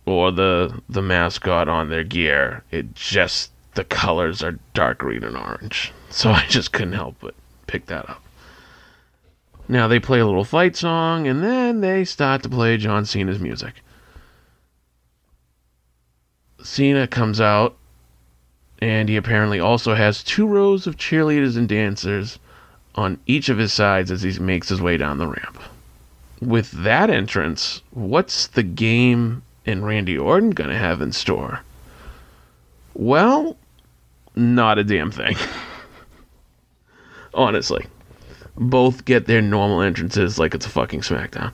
or 0.04 0.32
the 0.32 0.82
the 0.88 1.02
mascot 1.02 1.68
on 1.68 1.88
their 1.88 2.04
gear. 2.04 2.64
It 2.70 2.94
just 2.94 3.52
the 3.74 3.84
colors 3.84 4.42
are 4.42 4.58
dark 4.74 4.98
green 4.98 5.24
and 5.24 5.36
orange. 5.36 5.92
So 6.10 6.30
I 6.40 6.46
just 6.48 6.72
couldn't 6.72 6.94
help 6.94 7.16
but 7.20 7.34
pick 7.66 7.86
that 7.86 8.08
up. 8.08 8.22
Now 9.68 9.86
they 9.86 10.00
play 10.00 10.18
a 10.18 10.26
little 10.26 10.44
fight 10.44 10.74
song 10.74 11.28
and 11.28 11.44
then 11.44 11.80
they 11.80 12.04
start 12.04 12.42
to 12.42 12.48
play 12.48 12.76
John 12.76 13.04
Cena's 13.04 13.38
music. 13.38 13.82
Cena 16.62 17.06
comes 17.06 17.40
out 17.40 17.76
and 18.80 19.08
he 19.08 19.16
apparently 19.16 19.60
also 19.60 19.94
has 19.94 20.22
two 20.22 20.46
rows 20.46 20.86
of 20.86 20.96
cheerleaders 20.96 21.56
and 21.56 21.68
dancers 21.68 22.38
on 22.94 23.18
each 23.26 23.48
of 23.48 23.58
his 23.58 23.72
sides 23.72 24.10
as 24.10 24.22
he 24.22 24.38
makes 24.38 24.68
his 24.68 24.80
way 24.80 24.96
down 24.96 25.18
the 25.18 25.26
ramp. 25.26 25.58
With 26.40 26.70
that 26.72 27.10
entrance, 27.10 27.82
what's 27.90 28.46
the 28.46 28.62
game 28.62 29.42
and 29.66 29.86
Randy 29.86 30.16
Orton 30.16 30.50
gonna 30.50 30.78
have 30.78 31.02
in 31.02 31.12
store? 31.12 31.60
Well, 32.94 33.56
not 34.34 34.78
a 34.78 34.84
damn 34.84 35.10
thing. 35.10 35.36
Honestly. 37.34 37.86
Both 38.56 39.04
get 39.04 39.26
their 39.26 39.40
normal 39.40 39.80
entrances 39.80 40.38
like 40.38 40.54
it's 40.54 40.66
a 40.66 40.70
fucking 40.70 41.00
SmackDown. 41.00 41.52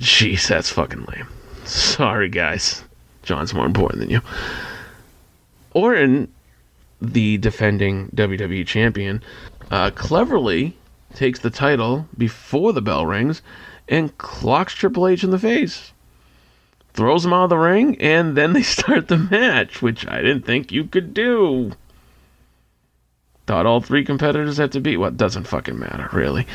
Jeez, 0.00 0.48
that's 0.48 0.70
fucking 0.70 1.04
lame. 1.04 1.28
Sorry, 1.64 2.28
guys. 2.28 2.82
John's 3.22 3.54
more 3.54 3.66
important 3.66 4.00
than 4.00 4.10
you. 4.10 4.20
Orton, 5.74 6.32
the 7.00 7.36
defending 7.38 8.08
WWE 8.14 8.66
champion, 8.66 9.22
uh, 9.70 9.90
cleverly 9.90 10.76
takes 11.14 11.40
the 11.40 11.50
title 11.50 12.08
before 12.16 12.72
the 12.72 12.82
bell 12.82 13.06
rings 13.06 13.42
and 13.88 14.16
clocks 14.18 14.74
Triple 14.74 15.06
H 15.06 15.24
in 15.24 15.30
the 15.30 15.38
face. 15.38 15.92
Throws 16.94 17.24
him 17.24 17.32
out 17.32 17.44
of 17.44 17.50
the 17.50 17.58
ring, 17.58 18.00
and 18.00 18.36
then 18.36 18.52
they 18.52 18.62
start 18.76 19.08
the 19.08 19.18
match, 19.18 19.82
which 19.82 20.06
I 20.06 20.22
didn't 20.22 20.46
think 20.46 20.72
you 20.72 20.84
could 20.84 21.12
do. 21.12 21.72
Thought 23.46 23.66
all 23.66 23.80
three 23.80 24.04
competitors 24.04 24.56
had 24.56 24.72
to 24.72 24.80
beat. 24.80 24.96
What 24.96 25.12
well, 25.12 25.16
doesn't 25.16 25.46
fucking 25.46 25.78
matter, 25.78 26.08
really. 26.12 26.46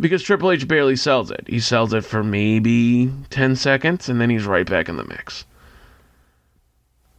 Because 0.00 0.22
Triple 0.22 0.50
H 0.50 0.66
barely 0.66 0.96
sells 0.96 1.30
it. 1.30 1.44
He 1.48 1.60
sells 1.60 1.92
it 1.92 2.04
for 2.04 2.24
maybe 2.24 3.12
10 3.30 3.56
seconds, 3.56 4.08
and 4.08 4.20
then 4.20 4.30
he's 4.30 4.46
right 4.46 4.68
back 4.68 4.88
in 4.88 4.96
the 4.96 5.04
mix. 5.04 5.44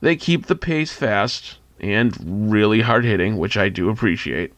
They 0.02 0.16
keep 0.16 0.46
the 0.46 0.56
pace 0.56 0.92
fast 0.92 1.58
and 1.80 2.52
really 2.52 2.82
hard 2.82 3.06
hitting, 3.06 3.38
which 3.38 3.58
I 3.58 3.70
do 3.70 3.90
appreciate. 3.90 4.58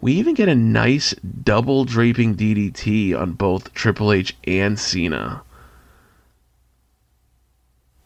We 0.00 0.14
even 0.14 0.34
get 0.34 0.48
a 0.48 0.54
nice 0.54 1.14
double 1.14 1.84
draping 1.84 2.34
DDT 2.34 3.18
on 3.18 3.32
both 3.32 3.72
Triple 3.72 4.12
H 4.12 4.36
and 4.44 4.78
Cena. 4.78 5.42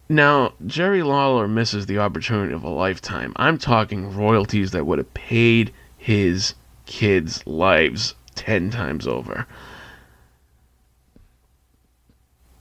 Now, 0.08 0.52
Jerry 0.64 1.02
Lawler 1.02 1.48
misses 1.48 1.86
the 1.86 1.98
opportunity 1.98 2.52
of 2.52 2.62
a 2.62 2.68
lifetime. 2.68 3.32
I'm 3.36 3.58
talking 3.58 4.14
royalties 4.14 4.70
that 4.70 4.86
would 4.86 4.98
have 4.98 5.14
paid 5.14 5.72
his 5.96 6.54
kids' 6.84 7.44
lives 7.46 8.14
10 8.36 8.70
times 8.70 9.06
over. 9.06 9.46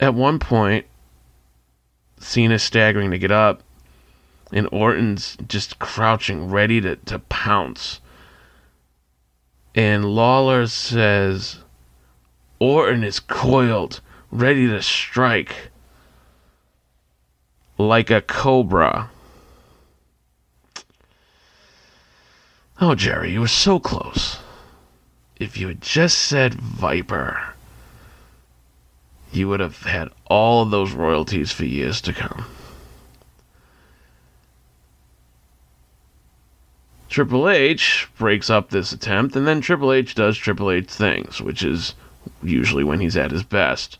At 0.00 0.14
one 0.14 0.38
point, 0.38 0.86
Cena's 2.26 2.64
staggering 2.64 3.12
to 3.12 3.18
get 3.18 3.30
up, 3.30 3.62
and 4.52 4.68
Orton's 4.72 5.36
just 5.46 5.78
crouching, 5.78 6.50
ready 6.50 6.80
to, 6.80 6.96
to 6.96 7.20
pounce. 7.20 8.00
And 9.76 10.04
Lawler 10.04 10.66
says, 10.66 11.58
Orton 12.58 13.04
is 13.04 13.20
coiled, 13.20 14.00
ready 14.32 14.66
to 14.66 14.82
strike 14.82 15.70
like 17.78 18.10
a 18.10 18.20
cobra. 18.20 19.10
Oh, 22.80 22.96
Jerry, 22.96 23.32
you 23.32 23.40
were 23.40 23.48
so 23.48 23.78
close. 23.78 24.40
If 25.36 25.56
you 25.56 25.68
had 25.68 25.80
just 25.80 26.18
said 26.18 26.54
Viper, 26.54 27.54
you 29.36 29.48
would 29.48 29.60
have 29.60 29.82
had 29.82 30.10
all 30.26 30.62
of 30.62 30.70
those 30.70 30.92
royalties 30.92 31.52
for 31.52 31.64
years 31.64 32.00
to 32.00 32.12
come. 32.12 32.46
Triple 37.08 37.48
H 37.48 38.08
breaks 38.18 38.50
up 38.50 38.70
this 38.70 38.92
attempt, 38.92 39.36
and 39.36 39.46
then 39.46 39.60
Triple 39.60 39.92
H 39.92 40.14
does 40.14 40.36
Triple 40.36 40.70
H 40.70 40.88
things, 40.88 41.40
which 41.40 41.62
is 41.62 41.94
usually 42.42 42.84
when 42.84 43.00
he's 43.00 43.16
at 43.16 43.30
his 43.30 43.42
best. 43.42 43.98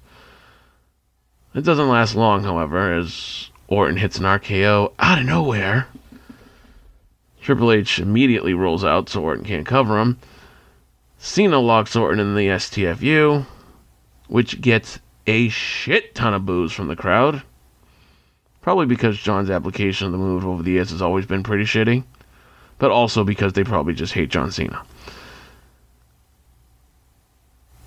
It 1.55 1.65
doesn't 1.65 1.89
last 1.89 2.15
long, 2.15 2.43
however, 2.43 2.93
as 2.93 3.51
Orton 3.69 3.97
hits 3.97 4.19
an 4.19 4.25
RKO 4.25 4.93
out 4.99 5.19
of 5.19 5.25
nowhere. 5.25 5.89
Triple 7.41 7.73
H 7.73 7.99
immediately 7.99 8.53
rolls 8.53 8.85
out 8.85 9.09
so 9.09 9.23
Orton 9.23 9.45
can't 9.45 9.65
cover 9.65 9.99
him. 9.99 10.19
Cena 11.19 11.59
locks 11.59 11.97
Orton 11.97 12.21
in 12.21 12.35
the 12.35 12.49
STFU, 12.49 13.47
which 14.29 14.61
gets 14.61 14.99
a 15.27 15.49
shit 15.49 16.15
ton 16.15 16.35
of 16.35 16.47
boos 16.47 16.73
from 16.73 16.89
the 16.89 16.97
crowd. 16.97 17.43
Probably 18.63 18.87
because 18.87 19.19
John's 19.19 19.51
application 19.51 20.07
of 20.07 20.13
the 20.13 20.19
move 20.19 20.45
over 20.45 20.63
the 20.63 20.73
years 20.73 20.91
has 20.91 21.03
always 21.03 21.27
been 21.27 21.43
pretty 21.43 21.65
shitty, 21.65 22.05
but 22.79 22.91
also 22.91 23.23
because 23.23 23.53
they 23.53 23.65
probably 23.65 23.95
just 23.95 24.13
hate 24.13 24.29
John 24.29 24.51
Cena. 24.51 24.83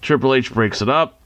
Triple 0.02 0.34
H 0.34 0.54
breaks 0.54 0.82
it 0.82 0.90
up 0.90 1.20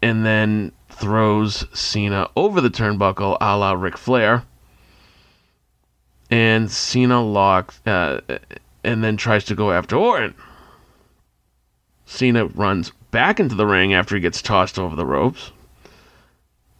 and 0.00 0.24
then 0.24 0.72
throws 0.90 1.66
Cena 1.78 2.28
over 2.36 2.60
the 2.60 2.70
turnbuckle 2.70 3.36
a 3.40 3.56
la 3.56 3.72
Ric 3.72 3.98
Flair. 3.98 4.44
And 6.30 6.70
Cena 6.70 7.22
locks, 7.22 7.80
uh, 7.86 8.20
and 8.82 9.04
then 9.04 9.16
tries 9.16 9.44
to 9.46 9.54
go 9.54 9.70
after 9.70 9.96
Orton. 9.96 10.34
Cena 12.06 12.46
runs 12.46 12.92
back 13.14 13.38
into 13.38 13.54
the 13.54 13.64
ring 13.64 13.94
after 13.94 14.16
he 14.16 14.20
gets 14.20 14.42
tossed 14.42 14.76
over 14.76 14.96
the 14.96 15.06
ropes. 15.06 15.52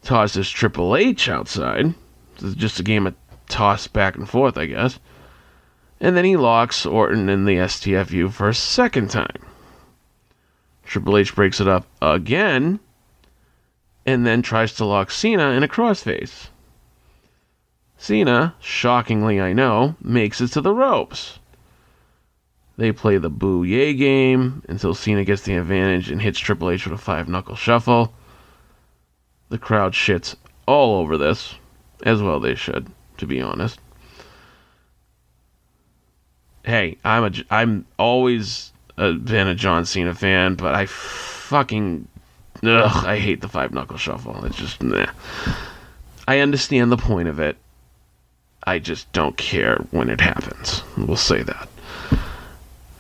Tosses 0.03 0.51
Triple 0.51 0.97
H 0.97 1.29
outside. 1.29 1.95
This 2.35 2.43
is 2.43 2.55
just 2.57 2.81
a 2.81 2.83
game 2.83 3.07
of 3.07 3.15
toss 3.49 3.87
back 3.87 4.17
and 4.17 4.29
forth, 4.29 4.59
I 4.59 4.67
guess. 4.67 4.99
And 6.01 6.17
then 6.17 6.25
he 6.25 6.37
locks 6.37 6.85
Orton 6.85 7.29
in 7.29 7.45
the 7.45 7.59
STFU 7.59 8.33
for 8.33 8.49
a 8.49 8.55
second 8.55 9.11
time. 9.13 9.47
Triple 10.85 11.17
H 11.17 11.37
breaks 11.37 11.61
it 11.61 11.69
up 11.69 11.87
again 12.03 12.81
and 14.05 14.27
then 14.27 14.43
tries 14.43 14.75
to 14.75 14.85
lock 14.85 15.13
Cena 15.13 15.51
in 15.51 15.63
a 15.63 15.69
crossface. 15.69 16.49
Cena, 17.97 18.57
shockingly 18.59 19.41
I 19.41 19.53
know, 19.53 19.95
makes 20.03 20.41
it 20.41 20.49
to 20.49 20.61
the 20.61 20.75
ropes. 20.75 21.39
They 22.77 22.91
play 22.93 23.19
the 23.19 23.31
boo 23.31 23.63
yay 23.63 23.95
game 23.95 24.63
until 24.69 24.95
Cena 24.95 25.25
gets 25.25 25.43
the 25.43 25.57
advantage 25.57 26.11
and 26.11 26.21
hits 26.21 26.39
Triple 26.39 26.71
H 26.71 26.87
with 26.87 26.99
a 26.99 27.03
five 27.03 27.29
knuckle 27.29 27.55
shuffle. 27.55 28.13
The 29.49 29.59
crowd 29.59 29.93
shits 29.93 30.35
all 30.67 30.97
over 31.01 31.17
this, 31.17 31.55
as 32.03 32.21
well 32.21 32.41
they 32.41 32.55
should, 32.55 32.91
to 33.19 33.27
be 33.27 33.41
honest. 33.41 33.79
Hey, 36.65 36.97
I'm 37.05 37.25
a 37.25 37.33
I'm 37.51 37.87
always 37.99 38.73
a, 38.97 39.13
been 39.13 39.47
a 39.47 39.55
John 39.55 39.85
Cena 39.85 40.15
fan, 40.15 40.55
but 40.55 40.75
I 40.75 40.87
fucking 40.87 42.09
ugh, 42.65 43.05
I 43.07 43.19
hate 43.19 43.41
the 43.41 43.49
five 43.49 43.73
knuckle 43.73 43.99
shuffle. 43.99 44.45
It's 44.45 44.57
just 44.57 44.83
nah. 44.83 45.07
I 46.27 46.39
understand 46.39 46.91
the 46.91 46.97
point 46.97 47.29
of 47.29 47.39
it. 47.39 47.57
I 48.67 48.79
just 48.79 49.13
don't 49.13 49.37
care 49.37 49.77
when 49.91 50.09
it 50.09 50.23
happens. 50.23 50.83
We'll 50.97 51.17
say 51.19 51.43
that. 51.43 51.69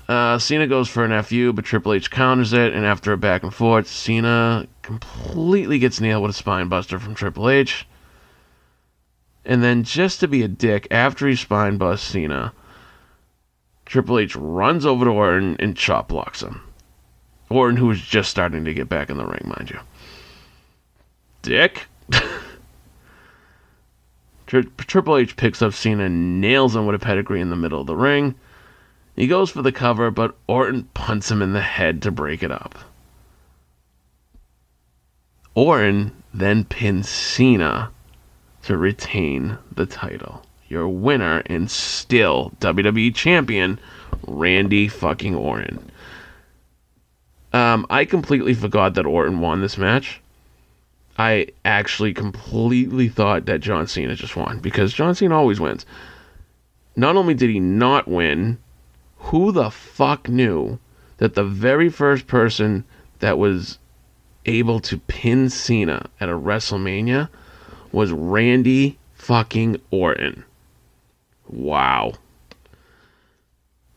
Uh, 0.08 0.38
Cena 0.38 0.66
goes 0.66 0.88
for 0.88 1.04
an 1.04 1.22
FU, 1.22 1.52
but 1.52 1.64
Triple 1.64 1.94
H 1.94 2.10
counters 2.10 2.52
it, 2.52 2.74
and 2.74 2.84
after 2.84 3.12
a 3.12 3.16
back 3.16 3.42
and 3.42 3.54
forth, 3.54 3.88
Cena 3.88 4.66
completely 4.82 5.78
gets 5.78 6.00
nailed 6.00 6.22
with 6.22 6.30
a 6.30 6.34
spine 6.34 6.68
buster 6.68 6.98
from 6.98 7.14
Triple 7.14 7.48
H. 7.48 7.86
And 9.46 9.62
then 9.62 9.82
just 9.82 10.20
to 10.20 10.28
be 10.28 10.42
a 10.42 10.48
dick, 10.48 10.86
after 10.90 11.26
he 11.26 11.36
spine 11.36 11.78
busts 11.78 12.06
Cena, 12.06 12.52
Triple 13.86 14.18
H 14.18 14.36
runs 14.36 14.84
over 14.84 15.06
to 15.06 15.10
Orton 15.10 15.56
and 15.58 15.76
chop 15.76 16.08
blocks 16.08 16.42
him. 16.42 16.60
Orton, 17.48 17.76
who 17.76 17.86
was 17.86 18.00
just 18.00 18.30
starting 18.30 18.64
to 18.64 18.74
get 18.74 18.88
back 18.88 19.10
in 19.10 19.16
the 19.16 19.26
ring, 19.26 19.42
mind 19.56 19.70
you. 19.70 19.80
Dick. 21.42 21.86
Tri- 24.46 24.62
Triple 24.78 25.16
H 25.16 25.36
picks 25.36 25.62
up 25.62 25.72
Cena 25.72 26.04
and 26.04 26.40
nails 26.40 26.76
him 26.76 26.86
with 26.86 26.94
a 26.94 26.98
pedigree 26.98 27.40
in 27.40 27.50
the 27.50 27.56
middle 27.56 27.80
of 27.80 27.86
the 27.86 27.96
ring. 27.96 28.34
He 29.16 29.26
goes 29.26 29.50
for 29.50 29.62
the 29.62 29.72
cover, 29.72 30.10
but 30.10 30.36
Orton 30.46 30.88
punts 30.94 31.30
him 31.30 31.40
in 31.40 31.52
the 31.52 31.60
head 31.60 32.02
to 32.02 32.10
break 32.10 32.42
it 32.42 32.50
up. 32.50 32.78
Orton 35.54 36.10
then 36.32 36.64
pins 36.64 37.08
Cena 37.08 37.90
to 38.62 38.76
retain 38.76 39.58
the 39.72 39.86
title. 39.86 40.44
Your 40.68 40.88
winner 40.88 41.42
and 41.46 41.70
still 41.70 42.52
WWE 42.60 43.14
champion, 43.14 43.78
Randy 44.26 44.88
fucking 44.88 45.34
Orton. 45.34 45.90
Um, 47.52 47.86
I 47.88 48.04
completely 48.04 48.54
forgot 48.54 48.94
that 48.94 49.06
Orton 49.06 49.38
won 49.38 49.60
this 49.60 49.78
match. 49.78 50.20
I 51.16 51.46
actually 51.64 52.12
completely 52.12 53.08
thought 53.08 53.46
that 53.46 53.60
John 53.60 53.86
Cena 53.86 54.16
just 54.16 54.34
won 54.34 54.58
because 54.58 54.92
John 54.92 55.14
Cena 55.14 55.36
always 55.36 55.60
wins. 55.60 55.86
Not 56.96 57.14
only 57.14 57.34
did 57.34 57.50
he 57.50 57.60
not 57.60 58.08
win, 58.08 58.58
who 59.24 59.52
the 59.52 59.70
fuck 59.70 60.28
knew 60.28 60.78
that 61.16 61.34
the 61.34 61.44
very 61.44 61.88
first 61.88 62.26
person 62.26 62.84
that 63.20 63.38
was 63.38 63.78
able 64.44 64.80
to 64.80 64.98
pin 64.98 65.48
Cena 65.48 66.10
at 66.20 66.28
a 66.28 66.32
WrestleMania 66.32 67.30
was 67.90 68.12
Randy 68.12 68.98
fucking 69.14 69.80
Orton. 69.90 70.44
Wow. 71.48 72.12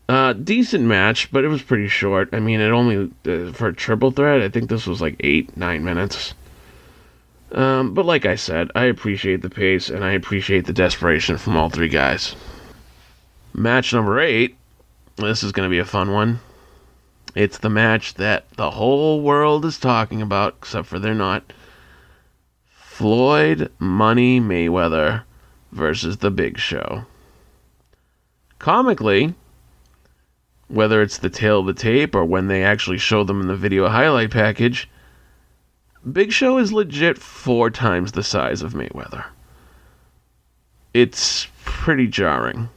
Uh, 0.07 0.31
decent 0.31 0.85
match, 0.85 1.29
but 1.31 1.43
it 1.43 1.49
was 1.49 1.61
pretty 1.61 1.89
short. 1.89 2.29
I 2.31 2.39
mean, 2.39 2.61
it 2.61 2.69
only 2.69 3.11
uh, 3.25 3.51
for 3.51 3.67
a 3.67 3.75
triple 3.75 4.11
threat. 4.11 4.41
I 4.41 4.47
think 4.47 4.69
this 4.69 4.87
was 4.87 5.01
like 5.01 5.17
eight, 5.19 5.57
nine 5.57 5.83
minutes. 5.83 6.33
Um, 7.51 7.93
but 7.93 8.05
like 8.05 8.25
I 8.25 8.35
said, 8.35 8.71
I 8.75 8.85
appreciate 8.85 9.41
the 9.41 9.49
pace 9.49 9.89
and 9.89 10.05
I 10.05 10.11
appreciate 10.13 10.65
the 10.65 10.73
desperation 10.73 11.37
from 11.37 11.57
all 11.57 11.69
three 11.69 11.89
guys. 11.89 12.35
Match 13.53 13.93
number 13.93 14.19
eight. 14.19 14.56
This 15.17 15.41
is 15.41 15.51
going 15.51 15.67
to 15.67 15.73
be 15.73 15.79
a 15.79 15.85
fun 15.85 16.11
one. 16.11 16.39
It's 17.33 17.57
the 17.57 17.71
match 17.71 18.13
that 18.15 18.49
the 18.51 18.69
whole 18.69 19.21
world 19.21 19.65
is 19.65 19.79
talking 19.79 20.21
about, 20.21 20.55
except 20.59 20.87
for 20.87 20.99
they're 20.99 21.15
not. 21.15 21.53
Floyd 22.69 23.71
Money 23.79 24.39
Mayweather 24.39 25.23
versus 25.71 26.17
The 26.17 26.29
Big 26.29 26.59
Show. 26.59 27.05
Comically, 28.59 29.33
whether 30.67 31.01
it's 31.01 31.17
the 31.17 31.31
tail 31.31 31.61
of 31.61 31.65
the 31.65 31.73
tape 31.73 32.13
or 32.13 32.23
when 32.23 32.47
they 32.47 32.63
actually 32.63 32.99
show 32.99 33.23
them 33.23 33.41
in 33.41 33.47
the 33.47 33.55
video 33.55 33.87
highlight 33.87 34.29
package, 34.29 34.87
Big 36.11 36.31
Show 36.31 36.59
is 36.59 36.71
legit 36.71 37.17
four 37.17 37.71
times 37.71 38.11
the 38.11 38.23
size 38.23 38.61
of 38.61 38.73
Mayweather. 38.73 39.25
It's 40.93 41.47
pretty 41.65 42.07
jarring. 42.07 42.69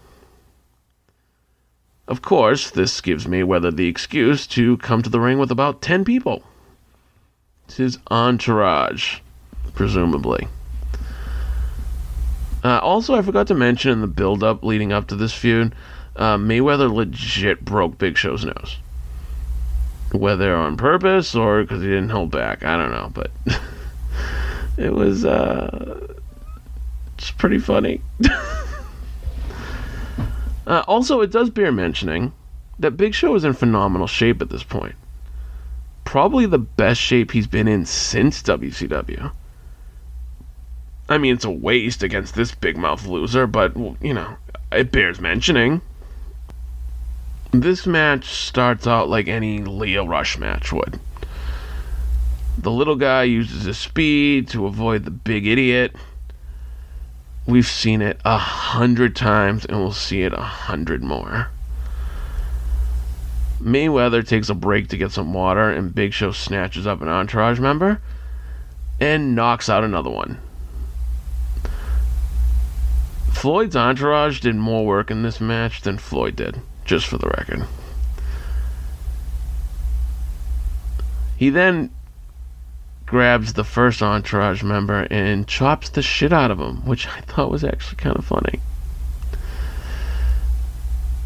Of 2.11 2.23
course, 2.23 2.73
this 2.73 3.01
gives 3.01 3.27
Mayweather 3.27 3.75
the 3.75 3.87
excuse 3.87 4.45
to 4.49 4.77
come 4.79 5.01
to 5.01 5.09
the 5.09 5.21
ring 5.21 5.39
with 5.39 5.53
about 5.53 5.81
10 5.81 6.05
people. 6.05 6.43
It's 7.67 7.77
his 7.77 7.99
entourage, 8.11 9.21
presumably. 9.75 10.49
Uh, 12.65 12.79
also, 12.79 13.15
I 13.15 13.23
forgot 13.23 13.47
to 13.47 13.55
mention 13.55 13.93
in 13.93 14.01
the 14.01 14.09
build 14.09 14.43
up 14.43 14.65
leading 14.65 14.93
up 14.93 15.07
to 15.07 15.15
this 15.15 15.33
feud, 15.33 15.73
uh, 16.17 16.37
Mayweather 16.37 16.93
legit 16.93 17.65
broke 17.65 17.97
Big 17.97 18.19
Show's 18.19 18.45
nose. 18.45 18.79
Whether 20.11 20.57
on 20.57 20.77
purpose 20.77 21.37
or 21.37 21.63
because 21.63 21.81
he 21.81 21.89
didn't 21.89 22.09
hold 22.09 22.33
back, 22.33 22.65
I 22.65 22.77
don't 22.77 22.91
know, 22.91 23.13
but 23.15 23.31
it 24.77 24.93
was 24.93 25.25
uh, 25.25 26.13
it's 27.17 27.31
pretty 27.31 27.61
funny. 27.61 28.03
uh, 30.71 30.85
also, 30.87 31.21
it 31.21 31.33
does 31.33 31.51
bear 31.51 31.73
mentioning 31.73 32.33
that 32.79 32.93
Big 32.93 33.13
Show 33.13 33.35
is 33.35 33.43
in 33.43 33.55
phenomenal 33.55 34.07
shape 34.07 34.41
at 34.41 34.51
this 34.51 34.63
point. 34.63 34.95
Probably 36.05 36.47
the 36.47 36.61
best 36.61 37.01
shape 37.01 37.33
he's 37.33 37.49
been 37.49 37.67
in 37.67 37.85
since 37.85 38.41
WCW. 38.45 39.33
I 41.09 41.19
mean, 41.19 41.35
it's 41.35 41.45
a 41.45 41.51
waste 41.51 42.05
against 42.05 42.37
this 42.37 42.55
big 42.55 42.77
mouth 42.77 43.05
loser, 43.05 43.49
but, 43.49 43.77
you 44.01 44.15
know, 44.15 44.37
it 44.71 44.93
bears 44.93 45.21
mentioning. 45.21 45.81
This 47.51 47.85
match 47.85 48.27
starts 48.27 48.87
out 48.87 49.09
like 49.09 49.27
any 49.27 49.59
Leo 49.59 50.07
Rush 50.07 50.39
match 50.39 50.73
would. 50.73 51.01
The 52.59 52.71
little 52.71 52.95
guy 52.95 53.25
uses 53.25 53.65
his 53.65 53.79
speed 53.79 54.47
to 54.51 54.67
avoid 54.67 55.05
the 55.05 55.11
big 55.11 55.49
idiot. 55.49 55.97
We've 57.47 57.67
seen 57.67 58.03
it 58.03 58.21
a 58.25 58.39
hundred 58.39 59.17
times 59.17 59.65
and 59.65 59.79
we'll 59.79 59.93
see 59.93 60.23
it 60.23 60.33
a 60.33 60.43
hundred 60.43 61.03
more. 61.03 61.49
Mayweather 63.61 64.27
takes 64.27 64.49
a 64.49 64.55
break 64.55 64.89
to 64.89 64.97
get 64.97 65.13
some 65.13 65.35
water, 65.35 65.69
and 65.71 65.95
Big 65.95 66.15
Show 66.15 66.33
snatches 66.33 66.87
up 66.87 67.03
an 67.03 67.09
entourage 67.09 67.59
member 67.59 68.01
and 68.99 69.35
knocks 69.35 69.69
out 69.69 69.85
another 69.85 70.11
one. 70.11 70.39
Floyd's 73.31 73.77
entourage 73.77 74.41
did 74.41 74.57
more 74.57 74.87
work 74.87 75.11
in 75.11 75.23
this 75.23 75.41
match 75.41 75.83
than 75.83 75.99
Floyd 75.99 76.37
did, 76.37 76.61
just 76.85 77.07
for 77.07 77.19
the 77.19 77.29
record. 77.29 77.67
He 81.37 81.49
then 81.51 81.91
grabs 83.11 83.55
the 83.55 83.65
first 83.65 84.01
entourage 84.03 84.63
member 84.63 85.09
and 85.11 85.49
chops 85.49 85.89
the 85.89 86.01
shit 86.01 86.33
out 86.33 86.53
of 86.53 86.61
him, 86.61 86.77
which 86.87 87.09
I 87.09 87.21
thought 87.23 87.51
was 87.51 87.65
actually 87.65 87.97
kind 87.97 88.17
of 88.17 88.25
funny. 88.25 88.61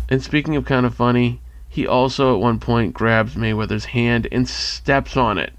And 0.08 0.22
speaking 0.22 0.56
of 0.56 0.64
kind 0.64 0.86
of 0.86 0.94
funny, 0.94 1.42
he 1.68 1.86
also 1.86 2.34
at 2.34 2.40
one 2.40 2.58
point 2.58 2.94
grabs 2.94 3.34
Mayweather's 3.34 3.84
hand 3.84 4.26
and 4.32 4.48
steps 4.48 5.14
on 5.14 5.36
it, 5.36 5.52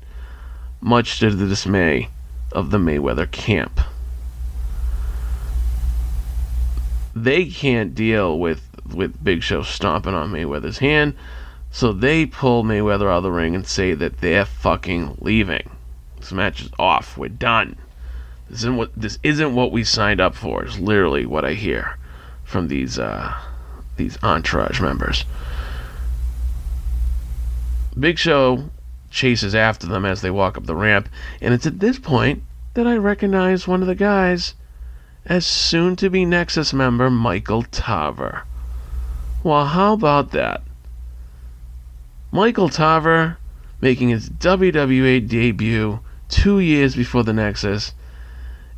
much 0.82 1.20
to 1.20 1.30
the 1.30 1.46
dismay 1.46 2.10
of 2.52 2.72
the 2.72 2.80
Mayweather 2.80 3.30
camp. 3.30 3.80
They 7.16 7.46
can't 7.46 7.94
deal 7.94 8.40
with 8.40 8.64
with 8.92 9.24
Big 9.24 9.44
Show 9.44 9.62
stomping 9.62 10.16
on 10.16 10.32
Mayweather's 10.32 10.80
hand, 10.80 11.14
so 11.70 11.94
they 11.94 12.26
pull 12.26 12.64
Mayweather 12.64 13.12
out 13.12 13.18
of 13.18 13.24
the 13.24 13.32
ring 13.32 13.54
and 13.54 13.68
say 13.68 13.94
that 13.94 14.22
they're 14.22 14.46
fucking 14.46 15.20
leaving. 15.22 15.70
This 16.26 16.32
match 16.32 16.64
is 16.64 16.72
off. 16.80 17.20
We're 17.20 17.30
done. 17.30 17.76
This 18.50 18.62
isn't 18.62 18.78
what 18.78 18.90
this 18.98 19.20
isn't 19.22 19.54
what 19.54 19.72
we 19.72 19.84
signed 19.84 20.20
up 20.20 20.34
for. 20.34 20.66
Is 20.66 20.80
literally 20.80 21.24
what 21.24 21.46
I 21.46 21.54
hear 21.54 22.00
from 22.44 22.68
these 22.68 22.98
uh, 22.98 23.32
these 23.98 24.18
entourage 24.24 24.82
members. 24.82 25.24
Big 28.00 28.18
Show 28.18 28.72
chases 29.12 29.54
after 29.54 29.86
them 29.86 30.04
as 30.04 30.22
they 30.22 30.32
walk 30.32 30.58
up 30.58 30.66
the 30.66 30.76
ramp, 30.76 31.10
and 31.42 31.54
it's 31.54 31.68
at 31.68 31.80
this 31.80 32.00
point 32.00 32.42
that 32.74 32.88
I 32.88 32.98
recognize 32.98 33.68
one 33.68 33.84
of 33.84 33.88
the 33.88 33.94
guys 33.94 34.56
as 35.28 35.46
soon 35.46 35.96
to 35.98 36.10
be 36.10 36.26
Nexus 36.26 36.74
member 36.74 37.12
Michael 37.12 37.62
Tarver. 37.62 38.46
Well, 39.44 39.68
how 39.68 39.94
about 39.94 40.32
that? 40.32 40.64
Michael 42.32 42.70
Tarver 42.70 43.38
making 43.80 44.10
his 44.10 44.28
WWE 44.32 45.28
debut 45.28 46.00
two 46.30 46.60
years 46.60 46.96
before 46.96 47.24
the 47.24 47.34
Nexus 47.34 47.94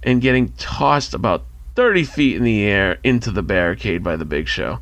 and 0.03 0.21
getting 0.21 0.49
tossed 0.57 1.13
about 1.13 1.45
30 1.75 2.03
feet 2.03 2.35
in 2.35 2.43
the 2.43 2.63
air 2.63 2.97
into 3.03 3.31
the 3.31 3.43
barricade 3.43 4.03
by 4.03 4.15
the 4.15 4.25
Big 4.25 4.47
Show. 4.47 4.79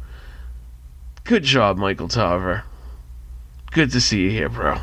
Good 1.24 1.44
job, 1.44 1.78
Michael 1.78 2.08
Tarver. 2.08 2.64
Good 3.72 3.92
to 3.92 4.00
see 4.00 4.24
you 4.24 4.30
here, 4.30 4.50
bro. 4.50 4.78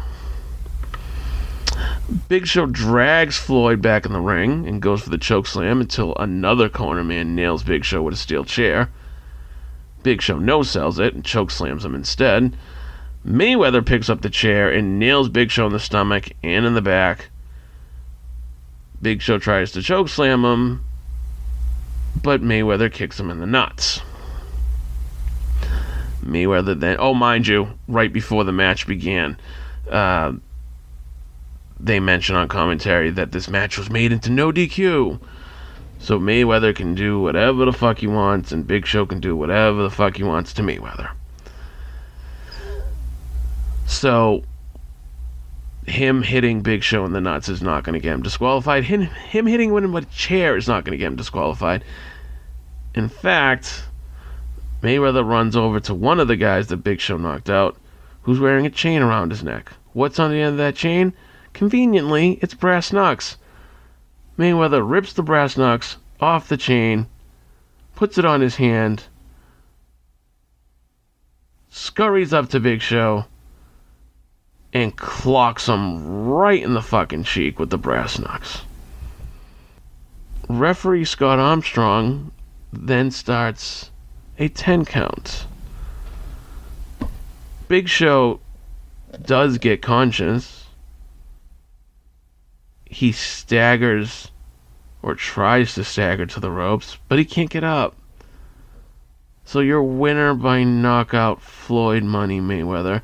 Big 2.29 2.47
Show 2.47 2.67
drags 2.67 3.39
Floyd 3.39 3.81
back 3.81 4.05
in 4.05 4.13
the 4.13 4.21
ring 4.21 4.67
and 4.67 4.83
goes 4.83 5.03
for 5.03 5.11
the 5.11 5.17
choke 5.17 5.47
slam 5.47 5.81
until 5.81 6.15
another 6.17 6.69
corner 6.69 7.03
man 7.03 7.35
nails 7.35 7.63
Big 7.63 7.85
Show 7.85 8.03
with 8.03 8.15
a 8.15 8.19
steel 8.19 8.45
chair. 8.45 8.91
Big 10.03 10.21
Show 10.21 10.39
no 10.39 10.63
sells 10.63 10.99
it 10.99 11.15
and 11.15 11.25
choke 11.25 11.51
slams 11.51 11.85
him 11.85 11.95
instead. 11.95 12.57
Mayweather 13.25 13.87
picks 13.87 14.11
up 14.11 14.21
the 14.21 14.29
chair 14.29 14.71
and 14.71 14.99
nails 14.99 15.29
Big 15.29 15.51
Show 15.51 15.67
in 15.67 15.73
the 15.73 15.79
stomach 15.79 16.33
and 16.43 16.67
in 16.67 16.75
the 16.75 16.83
back. 16.83 17.31
Big 19.03 19.21
Show 19.21 19.39
tries 19.39 19.73
to 19.73 19.83
choke 19.83 20.09
slam 20.09 20.45
him, 20.45 20.85
but 22.23 22.41
Mayweather 22.41 22.91
kicks 22.91 23.19
him 23.19 23.31
in 23.31 23.41
the 23.41 23.47
nuts. 23.47 24.01
Mayweather 26.25 26.79
then, 26.79 26.97
oh, 27.01 27.13
mind 27.13 27.49
you, 27.49 27.77
right 27.89 28.13
before 28.13 28.45
the 28.45 28.53
match 28.53 28.87
began, 28.87 29.37
uh, 29.91 30.33
they 31.81 31.99
mention 31.99 32.37
on 32.37 32.47
commentary 32.47 33.11
that 33.11 33.33
this 33.33 33.49
match 33.49 33.77
was 33.77 33.91
made 33.91 34.13
into 34.13 34.31
no 34.31 34.53
DQ. 34.53 35.21
So 35.99 36.19
Mayweather 36.21 36.75
can 36.75 36.95
do 36.95 37.21
whatever 37.21 37.65
the 37.65 37.73
fuck 37.73 37.99
he 37.99 38.07
wants, 38.07 38.53
and 38.53 38.67
Big 38.67 38.87
Show 38.87 39.05
can 39.05 39.19
do 39.19 39.35
whatever 39.35 39.83
the 39.83 39.91
fuck 39.91 40.17
he 40.17 40.23
wants 40.23 40.53
to 40.55 40.63
Mayweather. 40.63 41.11
So 43.87 44.45
him 45.87 46.23
hitting 46.23 46.61
Big 46.63 46.83
Show 46.83 47.05
in 47.05 47.13
the 47.13 47.21
nuts 47.21 47.49
is 47.49 47.63
not 47.63 47.85
going 47.85 47.95
to 47.95 48.01
get 48.01 48.15
him 48.15 48.23
disqualified. 48.23 48.85
Him, 48.85 49.03
him 49.03 49.47
hitting 49.47 49.75
him 49.75 49.93
with 49.93 50.05
a 50.05 50.15
chair 50.15 50.57
is 50.57 50.69
not 50.69 50.85
going 50.85 50.93
to 50.93 50.99
get 50.99 51.09
him 51.09 51.17
disqualified. 51.17 51.85
In 52.95 53.09
fact, 53.09 53.85
Mayweather 54.83 55.27
runs 55.27 55.57
over 55.57 55.81
to 55.81 55.95
one 55.95 56.21
of 56.21 56.29
the 56.29 56.37
guys 56.37 56.69
that 56.69 56.79
Big 56.79 57.01
Show 57.01 57.17
knocked 57.17 57.51
out, 57.51 57.77
who's 58.23 58.41
wearing 58.41 58.67
a 58.67 58.71
chain 58.71 59.03
around 59.03 59.31
his 59.31 59.43
neck. 59.43 59.73
What's 59.93 60.19
on 60.19 60.31
the 60.31 60.41
end 60.41 60.53
of 60.53 60.59
that 60.59 60.77
chain? 60.77 61.13
Conveniently, 61.53 62.39
it's 62.43 62.55
brass 62.55 62.93
knucks. 62.93 63.37
Mayweather 64.39 64.89
rips 64.89 65.13
the 65.13 65.23
brass 65.23 65.57
knucks 65.57 65.97
off 66.21 66.49
the 66.49 66.57
chain, 66.57 67.07
puts 67.95 68.19
it 68.19 68.25
on 68.25 68.41
his 68.41 68.57
hand, 68.57 69.05
scurries 71.69 72.33
up 72.33 72.49
to 72.51 72.61
Big 72.61 72.81
Show, 72.81 73.27
and 74.73 74.97
clocks 74.97 75.69
him 75.69 76.27
right 76.27 76.63
in 76.63 76.75
the 76.75 76.83
fucking 76.83 77.25
cheek 77.25 77.59
with 77.59 77.71
the 77.71 77.79
brass 77.79 78.19
knucks. 78.19 78.63
Referee 80.49 81.05
Scott 81.05 81.39
Armstrong 81.39 82.33
then 82.73 83.11
starts 83.11 83.91
a 84.39 84.49
10 84.49 84.85
count. 84.85 85.47
Big 87.69 87.89
Show 87.89 88.41
does 89.25 89.59
get 89.59 89.83
conscious. 89.83 90.67
He 92.85 93.13
staggers 93.13 94.31
or 95.03 95.15
tries 95.15 95.75
to 95.75 95.85
stagger 95.85 96.27
to 96.27 96.41
the 96.41 96.51
ropes, 96.51 96.99
but 97.09 97.19
he 97.19 97.25
can't 97.25 97.51
get 97.51 97.65
up. 97.65 97.95
So 99.45 99.61
your 99.61 99.83
winner 99.83 100.35
by 100.35 100.65
knockout, 100.65 101.43
Floyd 101.43 102.05
Money 102.05 102.41
Mayweather. 102.41 103.03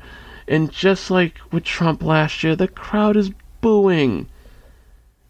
And 0.49 0.71
just 0.71 1.11
like 1.11 1.35
with 1.51 1.63
Trump 1.63 2.01
last 2.01 2.43
year, 2.43 2.55
the 2.55 2.67
crowd 2.67 3.15
is 3.15 3.29
booing. 3.61 4.27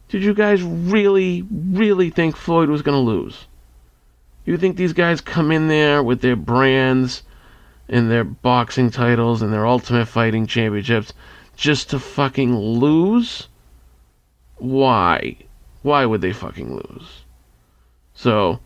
Did 0.07 0.23
you 0.23 0.33
guys 0.33 0.63
really, 0.63 1.45
really 1.51 2.09
think 2.09 2.37
Floyd 2.37 2.69
was 2.69 2.81
going 2.81 2.95
to 2.95 3.11
lose? 3.11 3.45
You 4.45 4.57
think 4.57 4.77
these 4.77 4.93
guys 4.93 5.19
come 5.19 5.51
in 5.51 5.67
there 5.67 6.01
with 6.01 6.21
their 6.21 6.37
brands 6.37 7.23
and 7.89 8.09
their 8.09 8.23
boxing 8.23 8.91
titles 8.91 9.41
and 9.41 9.51
their 9.51 9.67
Ultimate 9.67 10.05
Fighting 10.05 10.47
Championships 10.47 11.11
just 11.57 11.89
to 11.89 11.99
fucking 11.99 12.55
lose? 12.55 13.49
Why? 14.55 15.35
Why 15.81 16.05
would 16.05 16.21
they 16.21 16.31
fucking 16.31 16.73
lose? 16.73 17.23
So, 18.13 18.61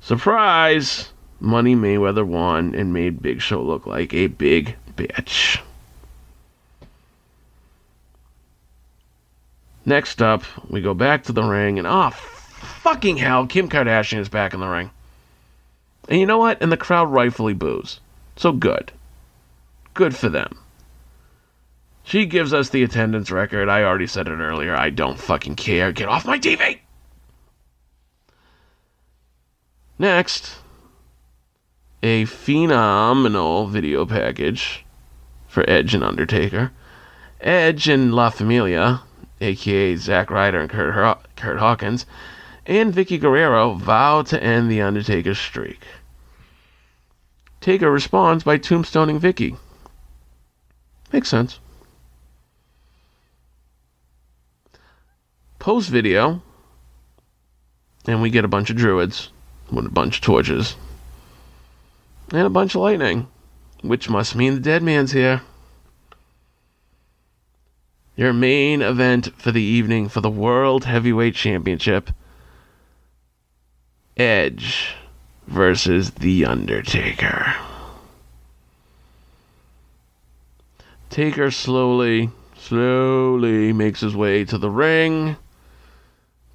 surprise! 0.00 1.12
Money 1.38 1.76
Mayweather 1.76 2.26
won 2.26 2.74
and 2.74 2.92
made 2.92 3.22
Big 3.22 3.40
Show 3.40 3.62
look 3.62 3.86
like 3.86 4.12
a 4.12 4.26
big 4.26 4.76
bitch. 4.96 5.60
Next 9.86 10.22
up, 10.22 10.44
we 10.70 10.80
go 10.80 10.94
back 10.94 11.24
to 11.24 11.32
the 11.32 11.42
ring, 11.42 11.78
and 11.78 11.86
oh, 11.86 12.10
fucking 12.10 13.18
hell, 13.18 13.46
Kim 13.46 13.68
Kardashian 13.68 14.18
is 14.18 14.28
back 14.28 14.54
in 14.54 14.60
the 14.60 14.68
ring. 14.68 14.90
And 16.08 16.20
you 16.20 16.26
know 16.26 16.38
what? 16.38 16.62
And 16.62 16.72
the 16.72 16.76
crowd 16.76 17.10
rightfully 17.12 17.54
boos. 17.54 18.00
So 18.36 18.52
good. 18.52 18.92
Good 19.92 20.16
for 20.16 20.28
them. 20.28 20.58
She 22.02 22.26
gives 22.26 22.52
us 22.52 22.68
the 22.68 22.82
attendance 22.82 23.30
record. 23.30 23.68
I 23.68 23.82
already 23.82 24.06
said 24.06 24.28
it 24.28 24.32
earlier. 24.32 24.76
I 24.76 24.90
don't 24.90 25.18
fucking 25.18 25.56
care. 25.56 25.92
Get 25.92 26.08
off 26.08 26.26
my 26.26 26.38
TV! 26.38 26.80
Next, 29.98 30.58
a 32.02 32.24
phenomenal 32.26 33.68
video 33.68 34.04
package 34.04 34.84
for 35.46 35.64
Edge 35.68 35.94
and 35.94 36.04
Undertaker. 36.04 36.72
Edge 37.40 37.88
and 37.88 38.12
La 38.12 38.28
Familia, 38.28 39.02
aka 39.44 39.96
Zack 39.96 40.30
Ryder 40.30 40.60
and 40.60 40.70
Kurt, 40.70 41.18
Kurt 41.36 41.58
Hawkins, 41.58 42.06
and 42.66 42.92
Vickie 42.92 43.20
Guerrero 43.20 43.74
vow 43.74 44.22
to 44.22 44.42
end 44.42 44.70
the 44.70 44.80
Undertaker's 44.80 45.38
streak. 45.38 45.80
Taker 47.60 47.90
responds 47.90 48.44
by 48.44 48.58
tombstoning 48.58 49.18
Vickie. 49.18 49.56
Makes 51.12 51.28
sense. 51.28 51.60
Post 55.58 55.88
video, 55.88 56.42
and 58.06 58.20
we 58.20 58.30
get 58.30 58.44
a 58.44 58.48
bunch 58.48 58.68
of 58.68 58.76
druids 58.76 59.30
with 59.70 59.86
a 59.86 59.90
bunch 59.90 60.18
of 60.18 60.22
torches 60.22 60.76
and 62.32 62.46
a 62.46 62.50
bunch 62.50 62.74
of 62.74 62.82
lightning, 62.82 63.28
which 63.82 64.10
must 64.10 64.34
mean 64.34 64.54
the 64.54 64.60
dead 64.60 64.82
man's 64.82 65.12
here. 65.12 65.40
Your 68.16 68.32
main 68.32 68.80
event 68.80 69.32
for 69.36 69.50
the 69.50 69.62
evening 69.62 70.08
for 70.08 70.20
the 70.20 70.30
World 70.30 70.84
Heavyweight 70.84 71.34
Championship 71.34 72.10
Edge 74.16 74.94
versus 75.48 76.12
The 76.12 76.44
Undertaker. 76.44 77.56
Taker 81.10 81.50
slowly, 81.50 82.30
slowly 82.56 83.72
makes 83.72 84.00
his 84.00 84.14
way 84.14 84.44
to 84.44 84.58
the 84.58 84.70
ring. 84.70 85.36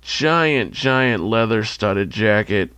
Giant, 0.01 0.71
giant 0.71 1.23
leather 1.25 1.65
studded 1.65 2.09
jacket, 2.09 2.71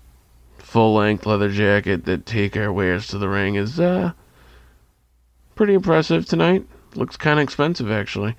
full 0.58 0.96
length 0.96 1.28
leather 1.28 1.52
jacket 1.52 2.06
that 2.06 2.26
Taker 2.26 2.74
wears 2.74 3.06
to 3.10 3.20
the 3.20 3.30
ring 3.30 3.54
is 3.54 3.80
uh 3.80 4.14
pretty 5.54 5.76
impressive 5.76 6.26
tonight. 6.26 6.66
Looks 6.96 7.16
kind 7.16 7.40
of 7.40 7.44
expensive 7.44 7.92
actually. 7.92 8.36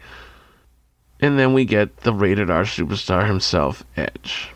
And 1.22 1.38
then 1.38 1.54
we 1.54 1.64
get 1.64 1.98
the 1.98 2.12
rated 2.12 2.50
R 2.50 2.64
superstar 2.64 3.26
himself, 3.26 3.84
Edge. 3.96 4.50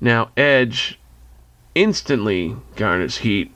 Now, 0.00 0.30
Edge 0.36 0.98
instantly 1.74 2.54
garners 2.76 3.18
heat 3.18 3.52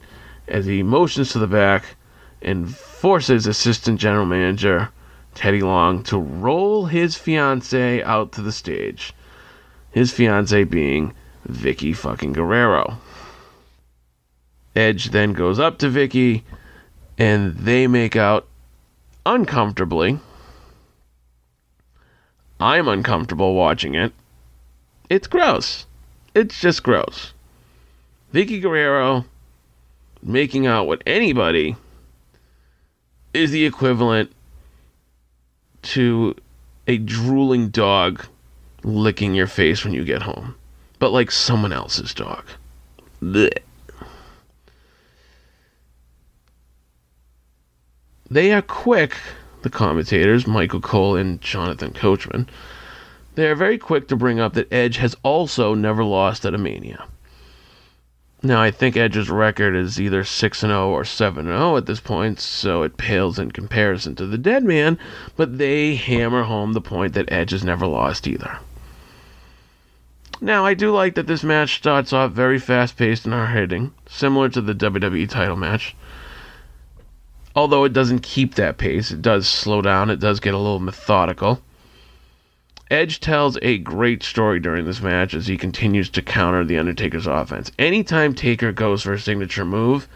as 0.47 0.65
he 0.65 0.83
motions 0.83 1.29
to 1.31 1.39
the 1.39 1.47
back 1.47 1.95
and 2.41 2.75
forces 2.75 3.47
assistant 3.47 3.99
general 3.99 4.25
manager 4.25 4.89
Teddy 5.35 5.61
Long 5.61 6.01
to 6.03 6.17
roll 6.17 6.85
his 6.85 7.15
fiance 7.15 8.01
out 8.03 8.31
to 8.31 8.41
the 8.41 8.51
stage. 8.51 9.13
His 9.91 10.11
fiance 10.11 10.63
being 10.63 11.13
Vickie 11.47 11.95
fucking 11.95 12.33
Guerrero. 12.33 12.97
Edge 14.75 15.11
then 15.11 15.33
goes 15.33 15.59
up 15.59 15.77
to 15.79 15.89
Vickie 15.89 16.43
and 17.17 17.55
they 17.55 17.85
make 17.87 18.15
out 18.15 18.47
uncomfortably. 19.25 20.19
I'm 22.59 22.87
uncomfortable 22.87 23.53
watching 23.53 23.95
it. 23.95 24.13
It's 25.09 25.27
gross. 25.27 25.85
It's 26.33 26.59
just 26.59 26.83
gross. 26.83 27.33
Vickie 28.33 28.61
Guerrero 28.61 29.25
making 30.21 30.65
out 30.65 30.87
with 30.87 31.01
anybody 31.05 31.75
is 33.33 33.51
the 33.51 33.65
equivalent 33.65 34.31
to 35.81 36.35
a 36.87 36.97
drooling 36.97 37.69
dog 37.69 38.25
licking 38.83 39.33
your 39.33 39.47
face 39.47 39.83
when 39.83 39.93
you 39.93 40.03
get 40.03 40.21
home, 40.21 40.55
but 40.99 41.11
like 41.11 41.31
someone 41.31 41.73
else's 41.73 42.13
dog. 42.13 42.45
Blech. 43.21 43.59
They 48.29 48.51
are 48.51 48.61
quick, 48.61 49.15
the 49.65 49.69
commentators, 49.71 50.45
Michael 50.45 50.79
Cole 50.79 51.17
and 51.17 51.41
Jonathan 51.41 51.91
Coachman. 51.91 52.47
They 53.33 53.47
are 53.47 53.55
very 53.55 53.79
quick 53.79 54.07
to 54.07 54.15
bring 54.15 54.39
up 54.39 54.53
that 54.53 54.71
Edge 54.71 54.97
has 54.97 55.15
also 55.23 55.73
never 55.73 56.03
lost 56.03 56.45
at 56.45 56.53
a 56.53 56.57
Mania. 56.57 57.03
Now, 58.43 58.61
I 58.61 58.69
think 58.69 58.95
Edge's 58.95 59.27
record 59.27 59.75
is 59.75 59.99
either 59.99 60.23
6 60.23 60.59
0 60.59 60.89
or 60.89 61.03
7 61.03 61.45
0 61.45 61.77
at 61.77 61.87
this 61.87 61.99
point, 61.99 62.39
so 62.39 62.83
it 62.83 62.95
pales 62.95 63.39
in 63.39 63.49
comparison 63.49 64.13
to 64.17 64.27
the 64.27 64.37
Dead 64.37 64.63
Man, 64.63 64.99
but 65.35 65.57
they 65.57 65.95
hammer 65.95 66.43
home 66.43 66.73
the 66.73 66.79
point 66.79 67.13
that 67.13 67.31
Edge 67.31 67.49
has 67.49 67.63
never 67.63 67.87
lost 67.87 68.27
either. 68.27 68.59
Now, 70.39 70.63
I 70.63 70.75
do 70.75 70.91
like 70.91 71.15
that 71.15 71.25
this 71.25 71.43
match 71.43 71.77
starts 71.77 72.13
off 72.13 72.33
very 72.33 72.59
fast 72.59 72.97
paced 72.97 73.25
and 73.25 73.33
hard 73.33 73.55
hitting, 73.55 73.93
similar 74.07 74.47
to 74.49 74.61
the 74.61 74.75
WWE 74.75 75.27
title 75.27 75.55
match. 75.55 75.95
Although 77.55 77.85
it 77.85 77.93
doesn't 77.93 78.19
keep 78.19 78.55
that 78.55 78.77
pace, 78.77 79.11
it 79.11 79.21
does 79.21 79.47
slow 79.47 79.81
down, 79.81 80.09
it 80.09 80.19
does 80.19 80.39
get 80.39 80.53
a 80.53 80.57
little 80.57 80.79
methodical. 80.79 81.61
Edge 82.91 83.19
tells 83.19 83.57
a 83.61 83.77
great 83.79 84.21
story 84.21 84.59
during 84.59 84.85
this 84.85 85.01
match 85.01 85.33
as 85.33 85.47
he 85.47 85.57
continues 85.57 86.09
to 86.09 86.21
counter 86.21 86.63
The 86.63 86.77
Undertaker's 86.77 87.25
offense. 87.25 87.71
Anytime 87.79 88.35
Taker 88.35 88.71
goes 88.71 89.03
for 89.03 89.13
a 89.13 89.19
signature 89.19 89.65
move, 89.65 90.07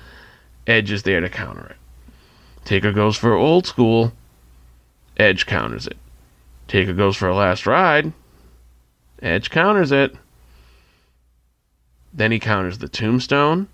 Edge 0.67 0.91
is 0.91 1.03
there 1.03 1.21
to 1.21 1.29
counter 1.29 1.65
it. 1.65 1.77
Taker 2.65 2.91
goes 2.91 3.17
for 3.17 3.33
old 3.33 3.65
school, 3.65 4.11
Edge 5.17 5.45
counters 5.45 5.87
it. 5.87 5.97
Taker 6.67 6.93
goes 6.93 7.15
for 7.15 7.27
a 7.27 7.35
last 7.35 7.65
ride, 7.65 8.13
Edge 9.21 9.49
counters 9.49 9.91
it. 9.91 10.15
Then 12.13 12.31
he 12.31 12.39
counters 12.39 12.77
the 12.77 12.89
tombstone. 12.89 13.67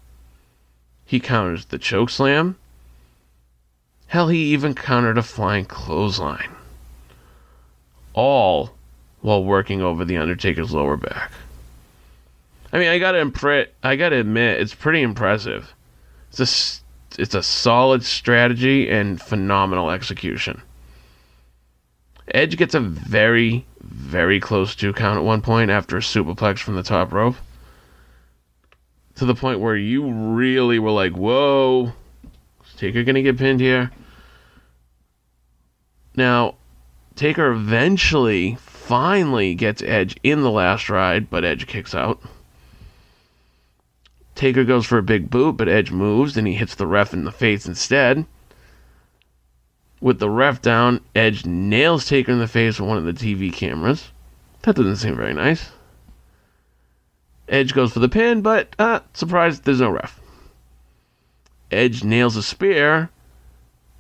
He 1.06 1.20
counters 1.20 1.66
the 1.66 1.78
choke 1.78 2.10
slam. 2.10 2.58
Hell, 4.08 4.28
he 4.30 4.54
even 4.54 4.76
countered 4.76 5.18
a 5.18 5.24
flying 5.24 5.66
clothesline. 5.66 6.52
All 8.14 8.76
while 9.22 9.44
working 9.44 9.82
over 9.82 10.06
the 10.06 10.18
Undertaker's 10.18 10.72
lower 10.72 10.98
back. 10.98 11.32
I 12.72 12.78
mean, 12.78 12.90
I 12.90 13.00
gotta 13.00 13.18
impre- 13.18 13.70
I 13.84 13.96
gotta 13.96 14.18
admit, 14.18 14.60
it's 14.60 14.76
pretty 14.76 15.02
impressive. 15.02 15.74
It's 16.30 16.40
a, 16.40 17.22
it's 17.22 17.34
a 17.34 17.42
solid 17.42 18.04
strategy 18.04 18.90
and 18.90 19.22
phenomenal 19.22 19.90
execution. 19.90 20.62
Edge 22.28 22.58
gets 22.58 22.76
a 22.76 22.80
very, 22.80 23.66
very 23.82 24.40
close 24.40 24.76
two 24.76 24.94
count 24.94 25.18
at 25.18 25.24
one 25.24 25.42
point 25.42 25.72
after 25.72 25.98
a 25.98 26.02
superplex 26.02 26.60
from 26.60 26.76
the 26.76 26.84
top 26.84 27.14
rope. 27.14 27.36
To 29.16 29.26
the 29.26 29.36
point 29.36 29.60
where 29.60 29.78
you 29.78 30.12
really 30.12 30.78
were 30.78 30.92
like, 30.92 31.14
whoa, 31.14 31.94
Taker 32.78 33.04
gonna 33.04 33.22
get 33.22 33.38
pinned 33.38 33.60
here? 33.60 33.92
Now, 36.16 36.56
Taker 37.16 37.52
eventually, 37.52 38.56
finally 38.60 39.56
gets 39.56 39.82
Edge 39.82 40.16
in 40.24 40.42
the 40.42 40.52
last 40.52 40.90
ride, 40.90 41.30
but 41.30 41.44
Edge 41.44 41.68
kicks 41.68 41.96
out. 41.96 42.22
Taker 44.36 44.64
goes 44.64 44.86
for 44.86 44.98
a 44.98 45.04
big 45.04 45.30
boot, 45.30 45.58
but 45.58 45.70
Edge 45.70 45.92
moves 45.92 46.36
and 46.38 46.46
he 46.46 46.54
hits 46.54 46.76
the 46.76 46.86
ref 46.86 47.14
in 47.14 47.24
the 47.24 47.32
face 47.32 47.66
instead. 47.66 48.26
With 50.02 50.20
the 50.20 50.30
ref 50.30 50.62
down, 50.62 51.00
Edge 51.16 51.46
nails 51.46 52.06
Taker 52.06 52.32
in 52.32 52.40
the 52.40 52.48
face 52.48 52.80
with 52.80 52.90
one 52.90 52.98
of 52.98 53.06
the 53.06 53.14
TV 53.14 53.52
cameras. 53.52 54.12
That 54.64 54.76
doesn't 54.76 54.98
seem 54.98 55.16
very 55.16 55.34
nice. 55.34 55.72
Edge 57.48 57.74
goes 57.74 57.94
for 57.94 58.00
the 58.00 58.10
pin, 58.10 58.42
but 58.42 58.76
uh, 58.78 59.00
surprise, 59.14 59.62
there's 59.62 59.80
no 59.80 59.90
ref. 59.90 60.20
Edge 61.72 62.04
nails 62.04 62.36
a 62.36 62.44
spear, 62.44 63.10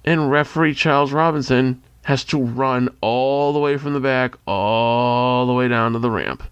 and 0.04 0.30
referee 0.30 0.74
Charles 0.74 1.12
Robinson 1.12 1.82
has 2.04 2.24
to 2.26 2.42
run 2.42 2.90
all 3.02 3.52
the 3.54 3.60
way 3.60 3.78
from 3.78 3.94
the 3.94 4.00
back, 4.00 4.36
all 4.46 5.48
the 5.48 5.54
way 5.54 5.68
down 5.68 5.94
to 5.94 6.00
the 6.00 6.12
ramp. 6.12 6.44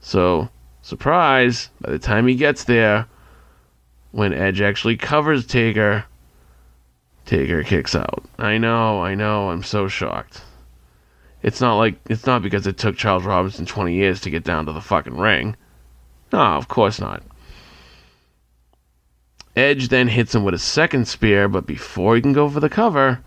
So, 0.00 0.48
surprise, 0.82 1.70
by 1.80 1.90
the 1.90 1.98
time 1.98 2.28
he 2.28 2.36
gets 2.36 2.64
there, 2.64 3.06
when 4.12 4.32
Edge 4.32 4.60
actually 4.60 4.96
covers 4.96 5.44
Taker, 5.44 6.04
Taker 7.26 7.62
kicks 7.64 7.94
out. 7.94 8.24
I 8.38 8.56
know, 8.58 9.02
I 9.02 9.14
know, 9.14 9.50
I'm 9.50 9.62
so 9.64 9.88
shocked. 9.88 10.42
It's 11.42 11.60
not 11.60 11.76
like 11.76 11.96
it's 12.08 12.26
not 12.26 12.42
because 12.42 12.66
it 12.66 12.78
took 12.78 12.96
Charles 12.96 13.24
Robinson 13.24 13.66
20 13.66 13.94
years 13.94 14.20
to 14.22 14.30
get 14.30 14.44
down 14.44 14.66
to 14.66 14.72
the 14.72 14.80
fucking 14.80 15.16
ring. 15.16 15.56
No, 16.32 16.38
of 16.38 16.68
course 16.68 17.00
not. 17.00 17.22
Edge 19.58 19.88
then 19.88 20.06
hits 20.06 20.36
him 20.36 20.44
with 20.44 20.54
a 20.54 20.58
second 20.58 21.08
spear, 21.08 21.48
but 21.48 21.66
before 21.66 22.14
he 22.14 22.22
can 22.22 22.32
go 22.32 22.48
for 22.48 22.60
the 22.60 22.68
cover, 22.68 23.18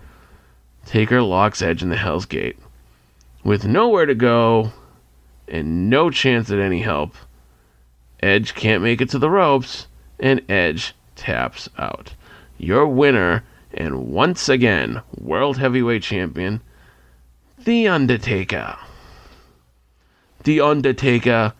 Taker 0.86 1.22
locks 1.22 1.62
Edge 1.62 1.84
in 1.84 1.90
the 1.90 1.98
Hell's 1.98 2.26
Gate. 2.26 2.58
With 3.44 3.66
nowhere 3.66 4.06
to 4.06 4.16
go 4.16 4.72
and 5.50 5.90
no 5.90 6.10
chance 6.10 6.50
at 6.50 6.58
any 6.58 6.84
help, 6.84 7.16
Edge 8.22 8.56
can't 8.56 8.82
make 8.82 9.02
it 9.02 9.10
to 9.10 9.20
the 9.20 9.30
ropes, 9.30 9.88
and 10.22 10.42
Edge 10.50 10.94
taps 11.18 11.68
out. 11.78 12.14
Your 12.58 12.88
winner, 12.88 13.44
and 13.74 14.08
once 14.08 14.48
again, 14.48 15.02
World 15.20 15.58
Heavyweight 15.58 16.04
Champion, 16.04 16.62
The 17.58 17.90
Undertaker. 17.90 18.78
The 20.46 20.62
Undertaker, 20.62 21.52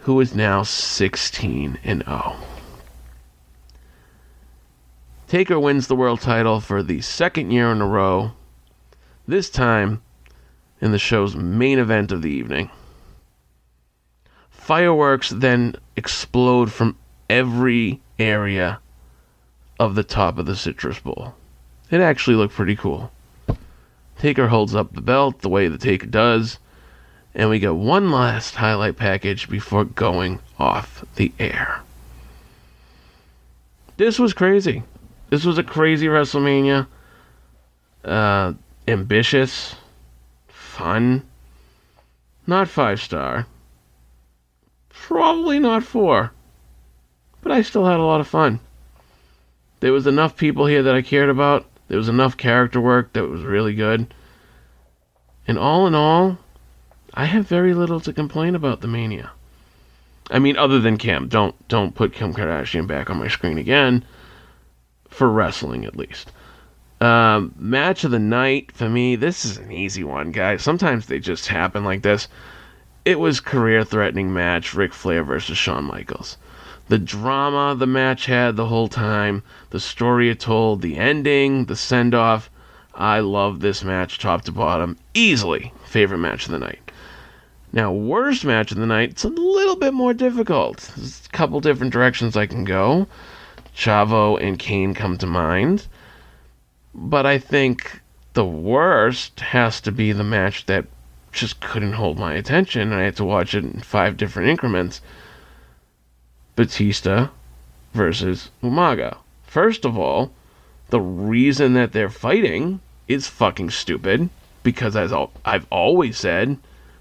who 0.00 0.18
is 0.22 0.34
now 0.34 0.62
16 0.62 1.78
and 1.84 2.02
0. 2.06 2.36
Taker 5.28 5.58
wins 5.58 5.88
the 5.88 5.96
world 5.96 6.20
title 6.20 6.60
for 6.60 6.84
the 6.84 7.00
second 7.00 7.50
year 7.50 7.72
in 7.72 7.80
a 7.80 7.86
row, 7.86 8.30
this 9.26 9.50
time 9.50 10.00
in 10.80 10.92
the 10.92 11.00
show's 11.00 11.34
main 11.34 11.80
event 11.80 12.12
of 12.12 12.22
the 12.22 12.30
evening. 12.30 12.70
Fireworks 14.50 15.30
then 15.30 15.74
explode 15.96 16.70
from 16.70 16.96
every 17.28 18.00
area 18.20 18.78
of 19.80 19.96
the 19.96 20.04
top 20.04 20.38
of 20.38 20.46
the 20.46 20.54
Citrus 20.54 21.00
Bowl. 21.00 21.34
It 21.90 22.00
actually 22.00 22.36
looked 22.36 22.54
pretty 22.54 22.76
cool. 22.76 23.10
Taker 24.20 24.46
holds 24.46 24.76
up 24.76 24.92
the 24.92 25.00
belt 25.00 25.40
the 25.40 25.48
way 25.48 25.66
the 25.66 25.76
Taker 25.76 26.06
does, 26.06 26.60
and 27.34 27.50
we 27.50 27.58
get 27.58 27.74
one 27.74 28.12
last 28.12 28.54
highlight 28.54 28.96
package 28.96 29.48
before 29.48 29.84
going 29.84 30.38
off 30.56 31.04
the 31.16 31.32
air. 31.40 31.80
This 33.96 34.20
was 34.20 34.32
crazy. 34.32 34.84
This 35.30 35.44
was 35.44 35.58
a 35.58 35.62
crazy 35.62 36.06
WrestleMania. 36.06 36.86
Uh, 38.04 38.54
ambitious, 38.86 39.74
fun, 40.48 41.24
not 42.46 42.68
five 42.68 43.00
star, 43.00 43.46
probably 44.88 45.58
not 45.58 45.82
four, 45.82 46.32
but 47.42 47.50
I 47.50 47.62
still 47.62 47.84
had 47.84 47.98
a 47.98 48.04
lot 48.04 48.20
of 48.20 48.28
fun. 48.28 48.60
There 49.80 49.92
was 49.92 50.06
enough 50.06 50.36
people 50.36 50.66
here 50.66 50.82
that 50.84 50.94
I 50.94 51.02
cared 51.02 51.28
about. 51.28 51.66
There 51.88 51.98
was 51.98 52.08
enough 52.08 52.36
character 52.36 52.80
work 52.80 53.12
that 53.12 53.28
was 53.28 53.42
really 53.42 53.74
good. 53.74 54.12
And 55.48 55.58
all 55.58 55.86
in 55.86 55.94
all, 55.94 56.38
I 57.14 57.24
have 57.24 57.46
very 57.46 57.74
little 57.74 58.00
to 58.00 58.12
complain 58.12 58.54
about 58.54 58.80
the 58.80 58.88
Mania. 58.88 59.30
I 60.30 60.38
mean, 60.38 60.56
other 60.56 60.80
than 60.80 60.98
Kim, 60.98 61.28
don't 61.28 61.54
don't 61.68 61.94
put 61.94 62.12
Kim 62.12 62.34
Kardashian 62.34 62.86
back 62.86 63.10
on 63.10 63.18
my 63.18 63.28
screen 63.28 63.58
again. 63.58 64.04
For 65.08 65.30
wrestling, 65.30 65.84
at 65.84 65.96
least. 65.96 66.32
Um, 67.00 67.54
match 67.58 68.04
of 68.04 68.10
the 68.10 68.18
night 68.18 68.72
for 68.72 68.88
me. 68.88 69.16
This 69.16 69.44
is 69.44 69.58
an 69.58 69.70
easy 69.70 70.02
one, 70.02 70.32
guys. 70.32 70.62
Sometimes 70.62 71.06
they 71.06 71.18
just 71.18 71.48
happen 71.48 71.84
like 71.84 72.02
this. 72.02 72.28
It 73.04 73.20
was 73.20 73.38
career-threatening 73.40 74.32
match: 74.32 74.74
Ric 74.74 74.92
Flair 74.92 75.22
versus 75.22 75.58
Shawn 75.58 75.84
Michaels. 75.84 76.38
The 76.88 76.98
drama 76.98 77.74
the 77.76 77.86
match 77.86 78.26
had 78.26 78.56
the 78.56 78.66
whole 78.66 78.88
time, 78.88 79.42
the 79.70 79.80
story 79.80 80.30
it 80.30 80.40
told, 80.40 80.82
the 80.82 80.96
ending, 80.96 81.66
the 81.66 81.76
send-off. 81.76 82.48
I 82.94 83.20
love 83.20 83.60
this 83.60 83.84
match, 83.84 84.18
top 84.18 84.42
to 84.42 84.52
bottom. 84.52 84.96
Easily 85.12 85.72
favorite 85.84 86.18
match 86.18 86.46
of 86.46 86.52
the 86.52 86.58
night. 86.58 86.90
Now, 87.72 87.92
worst 87.92 88.44
match 88.44 88.72
of 88.72 88.78
the 88.78 88.86
night, 88.86 89.10
it's 89.10 89.24
a 89.24 89.28
little 89.28 89.76
bit 89.76 89.92
more 89.92 90.14
difficult. 90.14 90.90
There's 90.96 91.26
a 91.26 91.36
couple 91.36 91.60
different 91.60 91.92
directions 91.92 92.36
I 92.36 92.46
can 92.46 92.64
go. 92.64 93.06
Chavo 93.76 94.40
and 94.40 94.58
Kane 94.58 94.94
come 94.94 95.18
to 95.18 95.26
mind. 95.26 95.86
But 96.94 97.26
I 97.26 97.38
think 97.38 98.00
the 98.32 98.44
worst 98.44 99.40
has 99.40 99.80
to 99.82 99.92
be 99.92 100.12
the 100.12 100.24
match 100.24 100.66
that 100.66 100.86
just 101.32 101.60
couldn't 101.60 101.92
hold 101.92 102.18
my 102.18 102.32
attention, 102.32 102.92
I 102.92 103.02
had 103.02 103.16
to 103.16 103.24
watch 103.24 103.54
it 103.54 103.64
in 103.64 103.80
five 103.80 104.16
different 104.16 104.48
increments. 104.48 105.02
Batista 106.56 107.28
versus 107.92 108.50
Umaga. 108.62 109.18
First 109.46 109.84
of 109.84 109.98
all, 109.98 110.32
the 110.88 111.00
reason 111.00 111.74
that 111.74 111.92
they're 111.92 112.08
fighting 112.08 112.80
is 113.06 113.26
fucking 113.28 113.70
stupid 113.70 114.30
because 114.62 114.96
as 114.96 115.12
I've 115.44 115.66
always 115.70 116.16
said, 116.16 116.56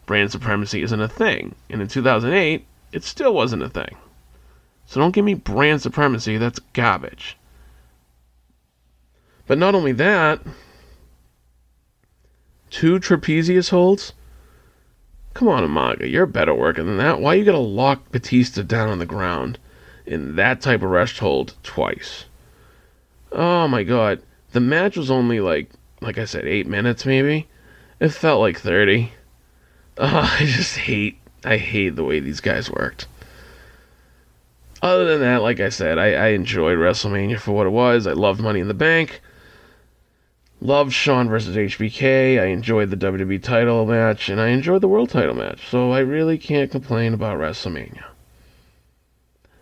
brand 0.06 0.32
supremacy 0.32 0.82
isn't 0.82 1.02
a 1.02 1.08
thing. 1.08 1.56
And 1.70 1.82
in 1.82 1.88
2008, 1.88 2.66
it 2.92 3.04
still 3.04 3.34
wasn't 3.34 3.64
a 3.64 3.70
thing. 3.70 3.96
So 4.86 5.00
don't 5.00 5.14
give 5.14 5.26
me 5.26 5.34
brand 5.34 5.82
supremacy, 5.82 6.38
that's 6.38 6.60
garbage. 6.74 7.38
But 9.48 9.58
not 9.58 9.76
only 9.76 9.92
that, 9.94 10.42
two 12.70 13.00
trapezius 13.00 13.70
holds? 13.70 14.14
Come 15.34 15.48
on, 15.50 15.64
Umaga, 15.64 16.10
you're 16.10 16.26
better 16.26 16.54
working 16.54 16.86
than 16.86 16.98
that. 16.98 17.20
Why 17.20 17.34
you 17.34 17.44
gotta 17.46 17.58
lock 17.58 18.12
Batista 18.12 18.62
down 18.62 18.90
on 18.90 19.00
the 19.00 19.06
ground 19.06 19.60
in 20.06 20.36
that 20.36 20.62
type 20.62 20.82
of 20.82 20.90
rest 20.90 21.20
hold 21.20 21.56
twice? 21.62 22.26
Oh 23.32 23.68
my 23.68 23.84
god. 23.84 24.22
The 24.54 24.62
match 24.62 24.96
was 24.96 25.12
only 25.12 25.42
like, 25.42 25.70
like 26.00 26.18
I 26.18 26.26
said, 26.26 26.46
eight 26.46 26.68
minutes 26.68 27.06
maybe. 27.06 27.48
It 28.00 28.10
felt 28.10 28.40
like 28.40 28.60
30. 28.60 29.12
Oh, 29.98 30.06
I 30.40 30.46
just 30.46 30.78
hate, 30.78 31.18
I 31.44 31.58
hate 31.58 31.96
the 31.96 32.04
way 32.04 32.20
these 32.20 32.40
guys 32.40 32.72
worked. 32.72 33.08
Other 34.86 35.06
than 35.06 35.22
that, 35.22 35.42
like 35.42 35.60
I 35.60 35.70
said, 35.70 35.98
I, 35.98 36.14
I 36.14 36.28
enjoyed 36.28 36.78
WrestleMania 36.78 37.40
for 37.40 37.54
what 37.54 37.66
it 37.66 37.72
was. 37.72 38.06
I 38.06 38.12
loved 38.12 38.40
Money 38.40 38.60
in 38.60 38.68
the 38.68 38.76
Bank. 38.76 39.20
Loved 40.62 40.94
Shawn 40.94 41.28
versus 41.28 41.56
HBK. 41.56 42.40
I 42.40 42.46
enjoyed 42.46 42.92
the 42.92 42.96
WWE 42.96 43.42
title 43.42 43.88
match, 43.88 44.30
and 44.30 44.40
I 44.40 44.50
enjoyed 44.50 44.82
the 44.82 44.88
world 44.88 45.10
title 45.10 45.34
match. 45.34 45.68
So 45.72 45.90
I 45.90 46.02
really 46.02 46.38
can't 46.38 46.70
complain 46.70 47.16
about 47.16 47.40
WrestleMania. 47.40 48.04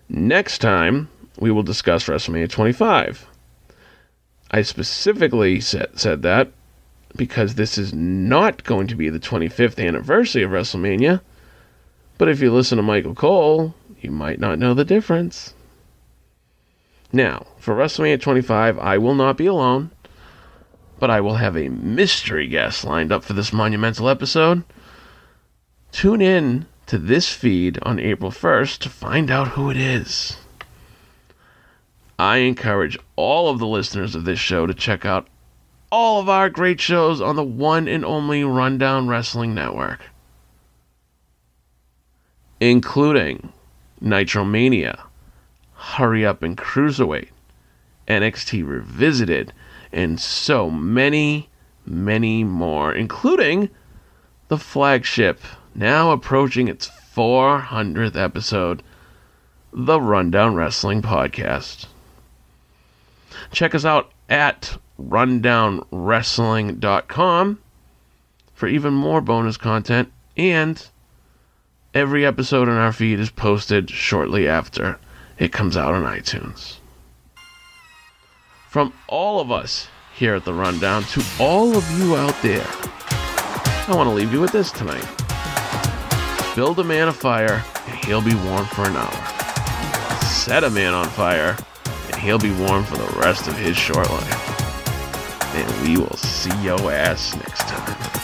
Next 0.10 0.58
time, 0.58 1.08
we 1.40 1.52
will 1.52 1.64
discuss 1.64 2.04
WrestleMania 2.08 2.50
25. 2.50 3.26
I 4.52 4.62
specifically 4.62 5.62
said, 5.62 5.98
said 5.98 6.22
that 6.24 6.52
because 7.16 7.56
this 7.56 7.78
is 7.78 7.94
not 7.94 8.66
going 8.66 8.88
to 8.88 8.96
be 8.96 9.08
the 9.08 9.22
25th 9.22 9.82
anniversary 9.82 10.44
of 10.44 10.52
WrestleMania. 10.52 11.22
But 12.18 12.28
if 12.28 12.42
you 12.42 12.52
listen 12.52 12.76
to 12.76 12.84
Michael 12.84 13.16
Cole, 13.16 13.74
you 14.04 14.12
might 14.12 14.40
not 14.40 14.60
know 14.60 14.74
the 14.74 14.86
difference. 14.86 15.54
Now, 17.12 17.46
for 17.58 17.76
WrestleMania 17.76 18.20
25, 18.20 18.80
I 18.80 18.98
will 18.98 19.16
not 19.16 19.38
be 19.38 19.46
alone, 19.46 19.92
but 21.00 21.10
I 21.10 21.22
will 21.22 21.36
have 21.36 21.56
a 21.56 21.70
mystery 21.70 22.48
guest 22.48 22.84
lined 22.84 23.12
up 23.12 23.24
for 23.24 23.34
this 23.34 23.54
monumental 23.54 24.10
episode. 24.10 24.64
Tune 25.92 26.22
in 26.22 26.66
to 26.88 26.98
this 26.98 27.32
feed 27.32 27.78
on 27.84 28.00
April 28.00 28.32
1st 28.32 28.80
to 28.80 28.90
find 28.90 29.30
out 29.30 29.50
who 29.50 29.70
it 29.70 29.78
is. 29.78 30.38
I 32.18 32.38
encourage 32.38 32.98
all 33.16 33.50
of 33.50 33.60
the 33.60 33.68
listeners 33.68 34.16
of 34.16 34.26
this 34.26 34.40
show 34.40 34.66
to 34.66 34.74
check 34.74 35.06
out 35.06 35.28
all 35.92 36.20
of 36.20 36.28
our 36.28 36.50
great 36.50 36.82
shows 36.82 37.22
on 37.22 37.36
the 37.36 37.44
one 37.44 37.88
and 37.88 38.04
only 38.04 38.44
Rundown 38.44 39.08
Wrestling 39.08 39.54
Network, 39.54 40.02
including 42.60 43.54
Nitromania, 44.04 45.00
Hurry 45.74 46.26
Up 46.26 46.42
and 46.44 46.58
Cruiserweight, 46.58 47.30
NXT 48.08 48.68
Revisited, 48.68 49.54
and 49.92 50.20
so 50.20 50.70
many, 50.70 51.50
many 51.86 52.44
more, 52.44 52.94
including 52.94 53.70
the 54.50 54.58
flagship, 54.58 55.40
now 55.74 56.12
approaching 56.12 56.68
its 56.68 56.90
400th 57.16 58.16
episode, 58.16 58.84
the 59.72 60.02
Rundown 60.02 60.56
Wrestling 60.56 61.02
Podcast. 61.02 61.86
Check 63.52 63.74
us 63.74 63.86
out 63.86 64.12
at 64.30 64.78
rundownwrestling.com 65.00 67.60
for 68.54 68.68
even 68.68 68.94
more 68.94 69.22
bonus 69.22 69.58
content, 69.58 70.12
and 70.38 70.88
every 71.94 72.26
episode 72.26 72.68
in 72.68 72.74
our 72.74 72.92
feed 72.92 73.20
is 73.20 73.30
posted 73.30 73.90
shortly 73.90 74.48
after 74.48 74.98
it 75.38 75.52
comes 75.52 75.78
out 75.78 75.94
on 75.94 76.04
iTunes. 76.04 76.78
From 78.70 78.94
all 79.08 79.40
of 79.40 79.52
us 79.52 79.88
here 80.16 80.36
at 80.36 80.46
the 80.46 80.54
Rundown 80.54 81.04
to 81.04 81.24
all 81.40 81.78
of 81.78 82.00
you 82.00 82.16
out 82.16 82.36
there, 82.42 82.66
I 83.88 83.94
want 83.96 84.10
to 84.10 84.16
leave 84.16 84.34
you 84.34 84.42
with 84.42 84.52
this 84.52 84.72
tonight. 84.72 85.06
Build 86.56 86.80
a 86.80 86.84
man 86.84 87.08
a 87.08 87.14
fire, 87.14 87.64
and 87.88 88.06
he'll 88.06 88.22
be 88.22 88.36
warm 88.36 88.66
for 88.66 88.86
an 88.86 88.96
hour. 88.96 90.22
Set 90.24 90.64
a 90.64 90.70
man 90.70 90.94
on 90.94 91.06
fire, 91.06 91.58
and 92.08 92.16
he'll 92.16 92.40
be 92.40 92.52
warm 92.52 92.84
for 92.84 92.98
the 92.98 93.20
rest 93.20 93.48
of 93.48 93.58
his 93.58 93.78
short 93.78 94.10
life. 94.10 95.56
And 95.56 95.88
we 95.88 95.98
will 95.98 96.18
see 96.18 96.56
yo 96.64 96.90
ass 96.90 97.36
next 97.36 97.68
time. 97.68 98.23